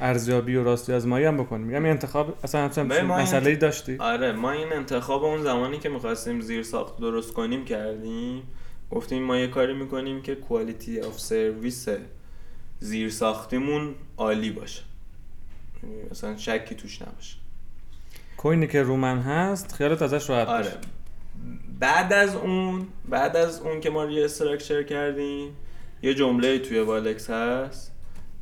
ارزیابی 0.00 0.56
و 0.56 0.64
راستی 0.64 0.92
آزمایی 0.92 1.24
هم 1.26 1.36
بکنی 1.36 1.64
میگم 1.64 1.82
این 1.82 1.90
انتخاب 1.92 2.38
اصلا 2.44 2.70
این- 2.76 3.02
مسئله 3.02 3.50
ای 3.50 3.56
داشتی. 3.56 3.96
آره 3.98 4.32
ما 4.32 4.50
این 4.50 4.72
انتخاب 4.72 5.24
اون 5.24 5.42
زمانی 5.42 5.78
که 5.78 5.88
می‌خواستیم 5.88 6.40
زیر 6.40 6.62
ساخت 6.62 7.00
درست 7.00 7.32
کنیم 7.32 7.64
کردیم. 7.64 8.42
گفتیم 8.90 9.22
ما 9.22 9.36
یه 9.36 9.46
کاری 9.46 9.74
می‌کنیم 9.74 10.22
که 10.22 10.34
کوالیتی 10.34 11.00
آف 11.00 11.20
سرویس 11.20 11.88
زیر 12.80 13.10
ساختیمون 13.10 13.94
عالی 14.16 14.50
باشه. 14.50 14.82
مثلا 16.10 16.36
شکی 16.36 16.74
توش 16.74 17.02
نباشه. 17.02 17.36
کوینی 18.36 18.66
که 18.66 18.82
رومن 18.82 19.18
هست 19.18 19.72
خیالت 19.72 20.02
ازش 20.02 20.30
راحت 20.30 20.48
آره. 20.48 20.64
باشه. 20.64 20.76
بعد 21.80 22.12
از 22.12 22.36
اون 22.36 22.86
بعد 23.08 23.36
از 23.36 23.60
اون 23.60 23.80
که 23.80 23.90
ما 23.90 24.04
restructure 24.04 24.82
کردیم 24.82 25.56
یه 26.02 26.14
جمله 26.14 26.58
توی 26.58 26.80
والکس 26.80 27.30
هست. 27.30 27.93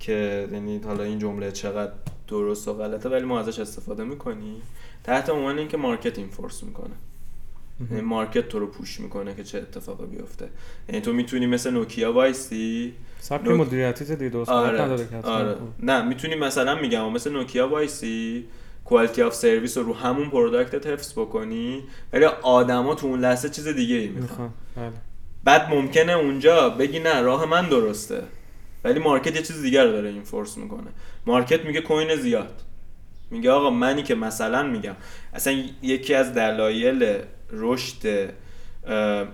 که 0.02 0.48
یعنی 0.52 0.78
حالا 0.78 1.04
این 1.04 1.18
جمله 1.18 1.52
چقدر 1.52 1.92
درست 2.28 2.68
و 2.68 2.72
غلطه 2.74 3.08
ولی 3.08 3.24
ما 3.24 3.40
ازش 3.40 3.58
استفاده 3.58 4.04
می‌کنیم 4.04 4.62
تحت 5.04 5.30
عنوان 5.30 5.58
اینکه 5.58 5.76
market 5.76 6.18
enforce 6.18 6.62
می‌کنه. 6.62 6.94
یعنی 7.90 8.02
market 8.02 8.48
تو 8.48 8.58
رو 8.58 8.66
push 8.66 9.00
می‌کنه 9.00 9.34
که 9.34 9.44
چه 9.44 9.58
اتفاقی 9.58 10.06
بیفته. 10.06 10.48
یعنی 10.88 11.00
تو 11.00 11.12
می‌تونی 11.12 11.46
مثل 11.46 11.70
نوکیا 11.70 12.12
وایسی؟ 12.12 12.92
سبک 13.20 13.44
نوک- 13.44 13.60
مدیریتی 13.60 14.04
دیگه 14.04 14.28
درست 14.30 14.50
آره 14.50 14.82
نداره 14.82 15.06
که 15.08 15.16
حتما. 15.16 15.30
آره. 15.30 15.56
نه 15.82 16.02
می‌تونی 16.02 16.34
مثلا 16.34 16.74
میگم 16.74 17.12
مثل 17.12 17.32
نوکیا 17.32 17.68
وایسی 17.68 18.44
quality 18.84 19.22
of 19.22 19.34
service 19.34 19.76
رو 19.78 19.84
رو 19.84 19.94
همون 19.94 20.30
product 20.30 20.79
ت 20.79 20.86
حفظ 20.86 21.12
بکنی 21.12 21.82
ولی 22.12 22.24
آدما 22.42 22.94
تو 22.94 23.06
اون 23.06 23.20
لحظه 23.20 23.48
چیز 23.48 23.68
دیگه 23.68 23.96
ای 23.96 24.08
می‌خوان. 24.08 24.50
بله. 24.76 24.92
بعد 25.44 25.70
ممکنه 25.70 26.12
اونجا 26.12 26.68
بگی 26.70 26.98
نه 26.98 27.20
راه 27.20 27.44
من 27.46 27.68
درسته. 27.68 28.22
ولی 28.84 28.98
market 28.98 29.36
یه 29.36 29.42
چیز 29.42 29.62
دیگر 29.62 29.84
رو 29.84 29.92
داره 29.92 30.08
enforce 30.08 30.56
می‌کنه. 30.56 30.90
market 31.26 31.64
میگه 31.64 31.80
coin 31.80 32.16
زیاد. 32.16 32.62
میگه 33.30 33.50
آقا 33.50 33.70
منی 33.70 34.02
که 34.02 34.14
مثلا 34.14 34.62
میگم 34.62 34.94
اصلا 35.34 35.64
یکی 35.82 36.14
از 36.14 36.34
دلایل 36.34 37.18
رشد 37.50 38.30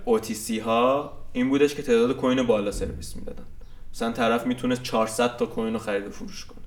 OTC 0.06 0.50
ها 0.64 1.12
این 1.32 1.48
بودش 1.48 1.74
که 1.74 1.82
تعداد 1.82 2.16
coin 2.16 2.42
بالا 2.42 2.70
سرویس 2.70 3.16
می‌دادن. 3.16 3.44
مثلا 3.94 4.12
طرف 4.12 4.46
می‌تونست 4.46 4.82
400 4.82 5.36
تا 5.36 5.46
coin 5.46 5.72
رو 5.72 5.78
خرید 5.78 6.06
و 6.06 6.10
فروش 6.10 6.44
کنه. 6.44 6.58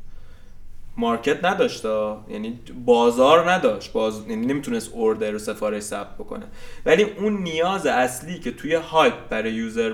market 0.98 1.46
نداشت. 1.46 1.86
یعنی 2.30 2.60
بازار 2.86 3.52
نداشت. 3.52 3.92
باز 3.92 4.28
یعنی 4.28 4.46
نمی‌تونست 4.46 4.92
order 4.94 5.36
و 5.36 5.40
سفارش 5.40 5.84
ثبت 5.84 6.16
بکنه. 6.16 6.46
ولی 6.86 7.04
اون 7.04 7.38
نیاز 7.38 7.86
اصلی 7.86 8.40
که 8.40 8.52
توی 8.52 8.76
hype 8.76 9.30
برای 9.30 9.54
user 9.54 9.94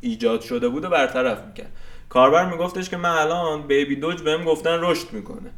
ایجاد 0.00 0.40
شده 0.40 0.68
بود 0.68 0.84
و 0.84 0.88
برطرف 0.88 1.46
می‌کرد. 1.46 1.72
کاربر 2.08 2.50
میگفتش 2.50 2.90
که 2.90 2.96
من 2.96 3.10
الان 3.10 3.66
بیبی 3.66 3.96
دوج 3.96 4.22
بهم 4.22 4.44
گفتن 4.44 4.78
رشد 4.80 5.12
می‌کنه. 5.12 5.50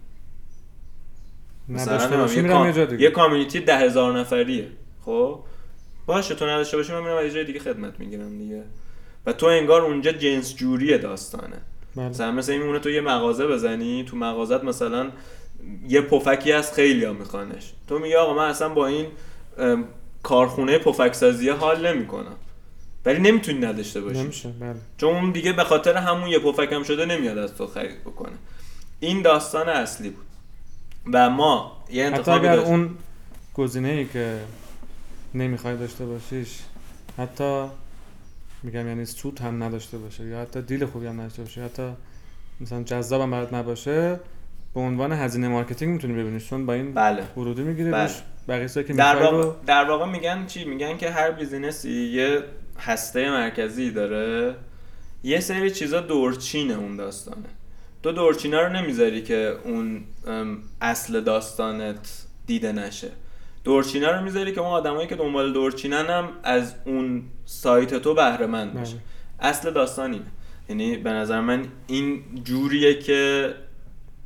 باشی 2.17 2.37
یه, 2.37 2.43
میرم 2.43 2.55
کام... 2.55 2.67
یه 2.67 2.73
جا 2.73 2.85
دیگه. 2.85 3.03
یه 3.03 3.11
community 3.11 3.61
ده 3.61 3.79
هزار 3.79 4.19
نفریه. 4.19 4.69
خب؟ 5.05 5.39
باشه 6.07 6.35
تو 6.35 6.47
نداشته 6.47 6.77
باشی 6.77 6.93
من 6.93 7.01
میرم 7.03 7.25
یه 7.25 7.31
جای 7.31 7.45
دیگه 7.45 7.61
خدمت 7.61 8.01
می‌گیرم 8.01 8.39
دیگه. 8.39 8.63
و 9.27 9.33
تو 9.33 9.47
انگار 9.47 9.83
اونجا 9.83 10.13
جنس 10.13 10.57
جوری 10.57 10.99
داستانه. 10.99 11.57
بله. 11.97 12.09
مثلا 12.09 12.33
مثل 12.33 12.53
این 12.53 12.61
میمونه 12.61 12.79
تو 12.79 12.91
یه 12.91 13.01
مغازه 13.01 13.47
بزنی 13.47 14.05
تو 14.05 14.17
مغازت 14.17 14.65
مثلا 14.65 15.11
یه 15.89 16.01
پفکی 16.01 16.53
هست 16.53 16.75
خیلی 16.75 17.05
ها 17.05 17.13
میخوانش. 17.13 17.73
تو 17.89 17.99
میگی 17.99 18.15
آقا 18.15 18.35
من 18.35 18.49
اصلا 18.49 18.69
با 18.69 18.87
این 18.87 19.07
کارخونه 20.23 20.79
پفک 20.79 21.13
سازی 21.13 21.49
حال 21.49 21.87
نمی‌کنم. 21.87 22.37
ولی 23.05 23.19
نمی‌تونی 23.19 23.59
نداشته 23.59 24.01
باشی. 24.01 24.23
نمیشه 24.23 24.49
بله. 24.49 24.77
چون 24.99 25.15
اون 25.15 25.31
دیگه 25.31 25.53
به 25.53 25.65
خاطر 25.65 25.97
همون 25.97 26.29
یه 26.29 26.39
پفک 26.39 26.73
هم 26.73 26.83
شده 26.83 27.07
نمیاد 27.07 27.39
از 27.39 27.55
تو 27.55 27.67
خرید 27.67 28.01
بکنه. 28.01 28.37
این 29.01 29.23
داستان 29.23 29.69
اصلی 29.69 30.11
بود. 30.11 30.27
و 31.13 31.31
ما 31.31 31.85
یه 31.91 32.07
حتی 32.07 32.15
انتخابی 32.15 32.47
اگر 32.47 32.57
داشتیم. 32.57 32.75
اون 32.75 32.91
گزینه 33.55 33.89
ای 33.89 34.07
که 34.07 34.39
نمی‌خوای 35.35 35.77
داشته 35.77 36.07
باشیش 36.07 36.59
حتی 37.19 37.65
میگم 38.63 38.89
یعنی 38.89 39.05
سود 39.05 39.41
هم 39.41 39.63
نداشته 39.63 39.99
باشه 39.99 40.25
یا 40.25 40.41
حتی 40.41 40.63
deal 40.63 40.87
خوبی 40.87 41.07
هم 41.07 41.21
نداشته 41.21 41.43
باشه 41.43 41.65
حتی 41.65 41.91
مثلا 42.61 42.83
جذاب 42.83 43.21
هم 43.23 43.31
برات 43.31 43.55
نباشه 43.55 44.21
به 44.75 44.81
عنوان 44.81 45.13
هزینه 45.13 45.49
marketing 45.49 45.93
می‌تونی 45.93 46.13
ببینیش 46.13 46.49
چون 46.49 46.67
با 46.67 46.73
این 46.73 46.95
بله. 46.95 47.23
ورودی 47.37 47.63
می‌گیری 47.63 47.91
بله. 47.91 48.11
بقیه 48.49 48.69
که 48.69 48.93
در 48.93 49.17
واقع, 49.23 49.43
رو 49.43 49.55
در 49.67 49.85
واقع 49.85 50.07
میگن 50.07 50.47
چی؟ 50.47 50.65
میگن 50.65 50.97
که 50.97 51.11
هر 51.11 51.31
business 51.31 51.84
ی 51.84 51.91
یه 51.91 52.43
هسته 52.81 53.31
مرکزی 53.31 53.91
داره؟ 53.91 54.55
یه 55.23 55.41
سری 55.41 55.71
چیزا 55.71 56.01
دورچینه 56.01 56.75
اون 56.75 56.97
داستانه. 56.97 57.49
تو 58.03 58.13
دورچینه 58.13 58.61
رو 58.61 58.73
نمی‌ذاری 58.73 59.23
که 59.23 59.57
اون 59.65 60.05
اصل 60.81 61.21
داستانت 61.21 62.25
دیده 62.47 62.73
نشه. 62.73 63.11
دورچینه 63.65 64.09
رو 64.09 64.23
می‌ذاری 64.23 64.53
که 64.53 64.61
اون 64.61 64.71
آدمایی 64.71 65.09
که 65.09 65.17
دنبال 65.17 65.53
دورچینن 65.53 66.07
هم 66.07 66.29
از 66.43 66.75
اون 66.85 67.23
سایت 67.45 67.95
تو 67.95 68.15
بهره 68.15 68.47
مند 68.47 68.81
بشه 68.81 68.95
بله. 68.95 69.03
اصل 69.51 69.71
داستان 69.71 70.13
اینه 70.13 70.27
یعنی 70.69 70.97
به 70.97 71.11
نظر 71.11 71.41
من 71.41 71.67
این 71.87 72.23
جوریه 72.45 72.99
که 72.99 73.55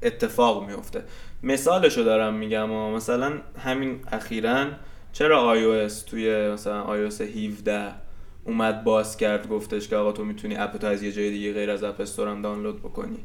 اتفاق 0.02 0.68
میفته. 0.68 1.02
مثالشو 1.42 2.02
دارم 2.02 2.34
میگم 2.34 2.70
و 2.70 2.96
مثلا 2.96 3.32
همین 3.58 4.00
اخیرا 4.12 4.66
چرا 5.12 5.56
iOS 5.56 5.92
توی 5.92 6.48
مثلا 6.48 7.08
iOS 7.08 7.20
17 7.20 8.03
اومد 8.44 8.84
باز 8.84 9.16
کرد 9.16 9.48
گفتش 9.48 9.88
که 9.88 9.96
آقا 9.96 10.12
تو 10.12 10.24
می‌تونی 10.24 10.56
اپ 10.56 10.76
تو 10.76 10.86
از 10.86 11.02
یه 11.02 11.12
جای 11.12 11.30
دیگه 11.30 11.52
غیر 11.52 11.70
از 11.70 11.84
اپ 11.84 12.00
استور 12.00 12.40
دانلود 12.40 12.78
بکنی. 12.78 13.18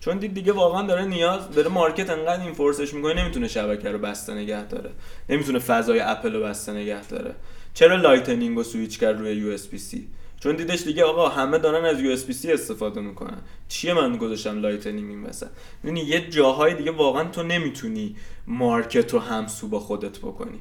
چون 0.00 0.18
دید 0.18 0.34
دیگه 0.34 0.52
واقعا 0.52 0.82
داره 0.82 1.04
نیاز 1.04 1.50
داره 1.50 1.68
مارکت 1.68 2.10
انقدر 2.10 2.42
این 2.42 2.52
فورسش 2.52 2.94
می‌کنه 2.94 3.22
نمی‌تونه 3.22 3.48
شبکه 3.48 3.90
رو 3.90 3.98
بسته 3.98 4.34
نگه 4.34 4.66
داره. 4.66 4.90
نمی‌تونه 5.28 5.58
فضای 5.58 6.00
اپل 6.00 6.32
رو 6.32 6.42
بسته 6.42 6.72
نگه 6.72 7.06
داره. 7.06 7.34
چرا 7.74 7.96
Lightning 7.96 8.56
رو 8.56 8.62
سویچ 8.62 8.98
کرد 8.98 9.18
روی 9.18 9.32
یو 9.32 9.52
اس 9.52 9.74
سی؟ 9.74 10.08
چون 10.40 10.56
دیدش 10.56 10.82
دیگه 10.82 11.04
آقا 11.04 11.28
همه 11.28 11.58
دارن 11.58 11.84
از 11.84 12.00
یو 12.00 12.10
اس 12.10 12.30
سی 12.30 12.52
استفاده 12.52 13.00
می‌کنن. 13.00 13.38
چیه 13.68 13.94
من 13.94 14.16
گذاشتم 14.16 14.60
Lightning 14.60 15.10
این 15.10 15.24
وسط؟ 15.24 15.48
یعنی 15.84 16.00
یه 16.00 16.30
جاهای 16.30 16.74
دیگه 16.74 16.90
واقعا 16.90 17.24
تو 17.24 17.42
نمی‌تونی 17.42 18.16
market 18.46 19.12
رو 19.12 19.18
همسو 19.18 19.68
با 19.68 19.80
خودت 19.80 20.18
بکنی. 20.18 20.60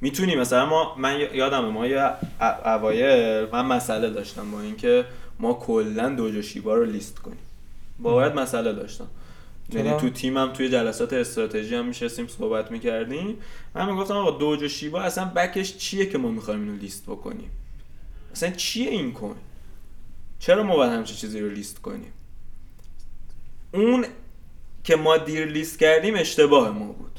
می‌تونی 0.00 0.36
مثلا 0.36 0.66
ما 0.66 0.94
من 0.98 1.20
یادمه 1.20 1.68
ما 1.68 1.86
یه 1.86 2.12
اوایل 2.64 3.48
من 3.52 3.66
مسئله 3.66 4.10
داشتم 4.10 4.50
با 4.50 4.60
اینکه 4.60 5.04
ما 5.38 5.54
کلا 5.54 6.08
دوجو 6.08 6.42
شیبا 6.42 6.74
رو 6.74 6.84
لیست 6.84 7.18
کنیم. 7.18 7.38
باید 7.98 8.34
مسئله 8.34 8.72
داشتم. 8.72 9.06
یعنی؟ 9.72 9.96
تو 10.00 10.10
تیمم 10.10 10.52
توی 10.52 10.68
جلسات 10.68 11.12
استراتژی 11.12 11.74
هم 11.74 11.86
میشستیم 11.86 12.26
صحبت 12.26 12.70
می‌کردیم. 12.70 13.38
من 13.74 13.90
می‌گفتم 13.90 14.14
آقا 14.14 14.38
دوجو 14.38 14.68
شیبا 14.68 15.00
اصلا 15.00 15.24
بکش 15.24 15.76
چیه 15.76 16.06
که 16.06 16.18
ما 16.18 16.30
می‌خوایم 16.30 16.60
اینو 16.60 16.76
لیست 16.76 17.04
بکنیم؟ 17.06 17.50
اصلا 18.32 18.50
چیه 18.50 18.90
این 18.90 19.12
کوین 19.12 19.34
چرا 20.38 20.62
ما 20.62 20.76
باید 20.76 20.92
همچین 20.92 21.16
چیزی 21.16 21.40
رو 21.40 21.48
لیست 21.48 21.82
کنیم؟ 21.82 22.12
اون 23.72 24.06
که 24.84 24.96
ما 24.96 25.16
دیر 25.16 25.44
لیست 25.44 25.78
کردیم 25.78 26.14
اشتباه 26.16 26.70
ما 26.70 26.92
بود. 26.92 27.09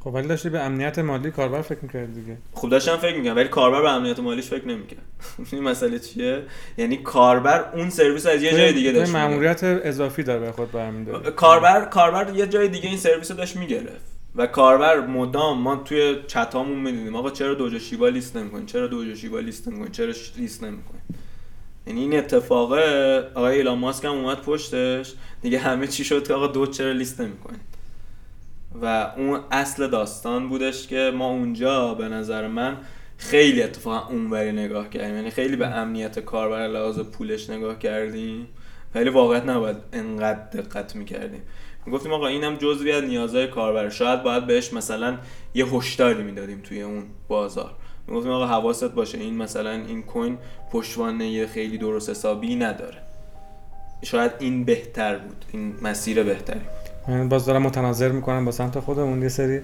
خب 0.00 0.14
ولی 0.14 0.28
داشتی 0.28 0.50
به 0.50 0.60
امنیت 0.60 0.98
مالی 0.98 1.30
کاربر 1.30 1.62
فکر 1.62 1.78
می‌کردی 1.82 2.20
دیگه. 2.20 2.36
خب 2.54 2.68
داشتم 2.68 2.96
فکر 2.96 3.16
می‌کنم 3.16 3.36
ولی 3.36 3.48
کاربر 3.48 3.82
به 3.82 3.90
امنیت 3.90 4.18
مالیش 4.18 4.44
فکر 4.44 4.68
نمی‌کرد. 4.68 5.02
این 5.52 5.62
مسئله 5.62 5.98
چیه؟ 5.98 6.42
یعنی 6.78 6.96
کاربر 6.96 7.64
اون 7.74 7.90
سرویس 7.90 8.26
رو 8.26 8.32
از 8.32 8.42
یه 8.42 8.52
جای 8.52 8.72
دیگه 8.72 8.92
داشت. 8.92 9.12
ماموریت 9.12 9.64
اضافی 9.64 10.22
داره 10.22 10.40
به 10.40 10.52
خود 10.52 10.72
برمیداره. 10.72 11.30
کاربر 11.30 11.84
کاربر 11.84 12.34
یه 12.34 12.46
جای 12.46 12.68
دیگه 12.68 12.88
این 12.88 12.98
سرویس 12.98 13.30
رو 13.30 13.36
داشت 13.36 13.56
می‌گرفت. 13.56 14.10
و 14.36 14.46
کاربر 14.46 15.00
مدام 15.00 15.58
ما 15.58 15.76
توی 15.76 16.16
چتامون 16.26 16.78
می‌دیدیم 16.78 17.16
آقا 17.16 17.30
چرا 17.30 17.54
دوجو 17.54 17.78
شیبا 17.78 18.08
لیست 18.08 18.36
نمی‌کنین؟ 18.36 18.66
چرا 18.66 18.86
دوجو 18.86 19.16
شیبا 19.16 19.40
لیست 19.40 19.68
نمی‌کنین؟ 19.68 19.92
چرا 19.92 20.12
لیست 20.36 20.64
نمی‌کنین؟ 20.64 21.02
یعنی 21.86 22.00
این 22.00 22.18
اتفاق 22.18 22.72
آقای 23.34 23.56
ایلان 23.56 23.78
ماسک 23.78 24.04
هم 24.04 24.10
اومد 24.10 24.42
پشتش 24.42 25.12
دیگه 25.42 25.58
همه 25.58 25.86
چی 25.86 26.04
شد 26.04 26.26
که 26.28 26.34
آقا 26.34 26.46
دو 26.46 26.66
چرا 26.66 26.92
لیست 26.92 27.20
نمی‌کنید 27.20 27.69
و 28.82 29.12
اون 29.16 29.40
اصل 29.50 29.86
داستان 29.86 30.48
بودش 30.48 30.86
که 30.86 31.12
ما 31.14 31.30
اونجا 31.30 31.94
به 31.94 32.08
نظر 32.08 32.46
من 32.46 32.76
خیلی 33.16 33.62
اتفاقا 33.62 34.08
اونوری 34.08 34.52
نگاه 34.52 34.90
کردیم. 34.90 35.14
یعنی 35.14 35.30
خیلی 35.30 35.56
به 35.56 35.66
امنیت 35.66 36.18
کاربر 36.18 36.68
لحاظ 36.68 36.98
پولش 36.98 37.50
نگاه 37.50 37.78
کردیم 37.78 38.48
ولی 38.94 39.10
واقعا 39.10 39.40
نباید 39.40 39.76
انقدر 39.92 40.62
دقت 40.62 40.96
می‌کردیم. 40.96 41.42
گفتیم 41.92 42.12
آقا 42.12 42.26
اینم 42.26 42.56
جزوی 42.56 42.92
از 42.92 43.04
نیازهای 43.04 43.48
کاربر. 43.48 43.88
شاید 43.88 44.22
باید 44.22 44.46
بهش 44.46 44.72
مثلا 44.72 45.18
یه 45.54 45.66
هشداری 45.66 46.22
می‌دادیم 46.22 46.60
توی 46.60 46.82
اون 46.82 47.02
بازار. 47.28 47.70
می‌گفتیم 48.06 48.32
آقا 48.32 48.46
حواست 48.46 48.84
باشه 48.94 49.18
این 49.18 49.36
مثلا 49.36 49.70
این 49.70 50.02
کوین 50.02 50.38
پشتوانه 50.72 51.46
خیلی 51.46 51.78
درست 51.78 52.10
حسابی 52.10 52.56
نداره. 52.56 52.98
شاید 54.02 54.32
این 54.38 54.64
بهتر 54.64 55.18
بود 55.18 55.44
این 55.52 55.74
مسیر 55.82 56.22
بهتری. 56.22 56.60
من 57.08 57.28
باز 57.28 57.46
دارم 57.46 57.62
متناظر 57.62 58.12
می‌کنم 58.12 58.44
با 58.44 58.50
سمت 58.50 58.80
خودمون. 58.80 59.22
یه 59.22 59.28
سری 59.28 59.60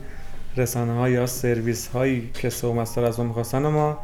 رسانه 0.57 0.93
ها 0.93 1.09
یا 1.09 1.27
سرویس 1.27 1.89
هایی 1.89 2.31
که 2.35 2.51
سومستر 2.51 3.05
از 3.05 3.19
اون 3.19 3.29
می‌خواستن 3.29 3.67
ما 3.67 3.99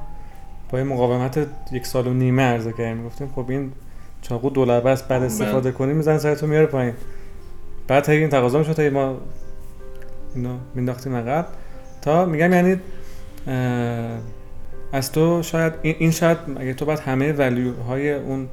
با 0.70 0.78
یه 0.78 0.84
مقاومت 0.84 1.46
یک 1.72 1.86
سال 1.86 2.06
و 2.06 2.12
نیمه 2.12 2.42
عرضه 2.42 2.72
کردیم. 2.72 3.06
گفتیم 3.06 3.32
خب 3.36 3.50
این 3.50 3.72
چاقو 4.22 4.50
دولبه 4.50 4.90
است 4.90 5.08
بعد 5.08 5.22
استفاده 5.22 5.72
کنیم 5.72 5.96
میزن 5.96 6.18
سر 6.18 6.34
تو 6.34 6.46
میاره 6.46 6.66
پایین. 6.66 6.94
بعد 7.88 8.04
تا 8.04 8.12
این 8.12 8.28
تقاضا 8.28 8.58
می‌شد 8.58 8.72
تا 8.72 8.90
ما 8.90 9.18
اینو 10.34 10.56
مینداختیم 10.74 11.14
عقب. 11.14 11.46
تا 12.02 12.24
میگم 12.24 12.52
یعنی 12.52 12.80
از 14.92 15.12
تو 15.12 15.42
شاید 15.42 15.72
این 15.82 16.10
شاید 16.10 16.38
اگه 16.56 16.74
تو 16.74 16.84
بعد 16.84 16.98
همه 16.98 17.32
ولیو 17.32 17.72
های 17.88 18.12
اون 18.12 18.48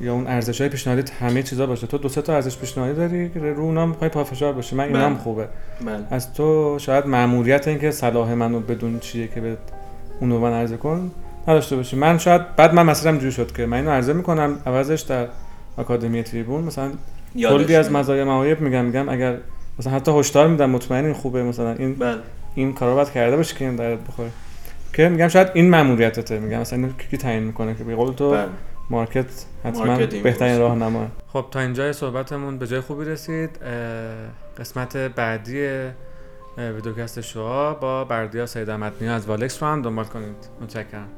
یا 0.00 0.14
اون 0.14 0.26
ارزش 0.26 0.60
های 0.60 0.70
پیشنهادی 0.70 1.12
همه 1.20 1.42
چیزا 1.42 1.66
باشه. 1.66 1.86
تو 1.86 1.98
دو 1.98 2.08
سه 2.08 2.22
تا 2.22 2.34
ارزش 2.34 2.56
پیشنهادی 2.58 2.94
داری 2.94 3.28
که 3.28 3.40
رو 3.40 3.62
اونام 3.62 3.92
پای 3.92 4.08
پافشار 4.08 4.52
باشه 4.52 4.76
من 4.76 4.84
اینام 4.84 5.14
بله. 5.14 5.22
خوبه. 5.22 5.48
بله. 5.86 6.04
از 6.10 6.34
تو 6.34 6.78
شاید 6.78 7.06
ماموریت 7.06 7.68
این 7.68 7.78
که 7.78 7.90
صلاح 7.90 8.34
منو 8.34 8.60
بدون 8.60 8.98
چیه 8.98 9.28
که 9.28 9.40
به 9.40 9.56
اونو 10.20 10.38
من 10.38 10.52
عرضه 10.52 10.76
کن 10.76 11.10
نداشته 11.48 11.76
باشی. 11.76 11.96
من 11.96 12.18
شاید 12.18 12.56
بعد 12.56 12.74
من 12.74 12.82
مسیرم 12.82 13.18
جوری 13.18 13.32
شد 13.32 13.52
که 13.52 13.66
من 13.66 13.76
اینو 13.76 13.90
عرضه 13.90 14.12
می‌کنم. 14.12 14.58
عوضش 14.66 15.00
در 15.00 15.26
آکادمی 15.76 16.22
تریبون. 16.22 16.64
مثلا 16.64 16.90
کلی 17.34 17.76
از 17.76 17.92
مزایا 17.92 18.24
معایب 18.24 18.60
میگم 18.60 18.84
میگم 18.84 19.08
اگر 19.08 19.36
مثلا 19.78 19.92
حتی 19.92 20.18
هشدار 20.18 20.48
میدم 20.48 20.70
مطمئن 20.70 21.04
این 21.04 21.14
خوبه. 21.14 21.42
مثلا 21.42 21.72
این 21.72 21.94
بله. 21.94 22.18
این 22.54 22.72
کارو 22.74 22.94
باید 22.94 23.10
کرده 23.10 23.36
باشه 23.36 23.56
که 23.56 23.64
این 23.64 23.76
درت 23.76 23.98
بخوره. 24.08 24.30
که 24.92 25.08
میگم 25.08 25.28
شاید 25.28 25.48
این 25.54 25.70
ماموریتته 25.70 26.38
میگم 26.38 26.60
مثلا 26.60 26.78
اینو 26.78 26.92
کی 27.10 27.16
تعیین 27.16 27.42
می‌کنه 27.42 27.74
که 27.74 27.84
به 27.84 27.94
قول 27.94 28.12
تو 28.12 28.30
بله. 28.30 28.46
مارکت 28.90 29.44
حتما 29.64 29.96
بهترین 29.96 30.22
باشه. 30.38 30.58
راهنما 30.58 31.06
خب 31.32 31.46
تا 31.50 31.60
اینجای 31.60 31.92
صحبتمون 31.92 32.58
به 32.58 32.66
جای 32.66 32.80
خوبی 32.80 33.04
رسید. 33.04 33.58
قسمت 34.58 34.96
بعدی 34.96 35.90
ویدیوکست 36.58 37.20
شما 37.20 37.74
با 37.74 38.04
بردیا 38.04 38.46
سید 38.46 38.70
احمدنیا 38.70 39.14
از 39.14 39.26
والکس 39.26 39.62
رو 39.62 39.68
هم 39.68 39.82
دنبال 39.82 40.04
کنید. 40.04 40.48
متشکرم. 40.60 41.08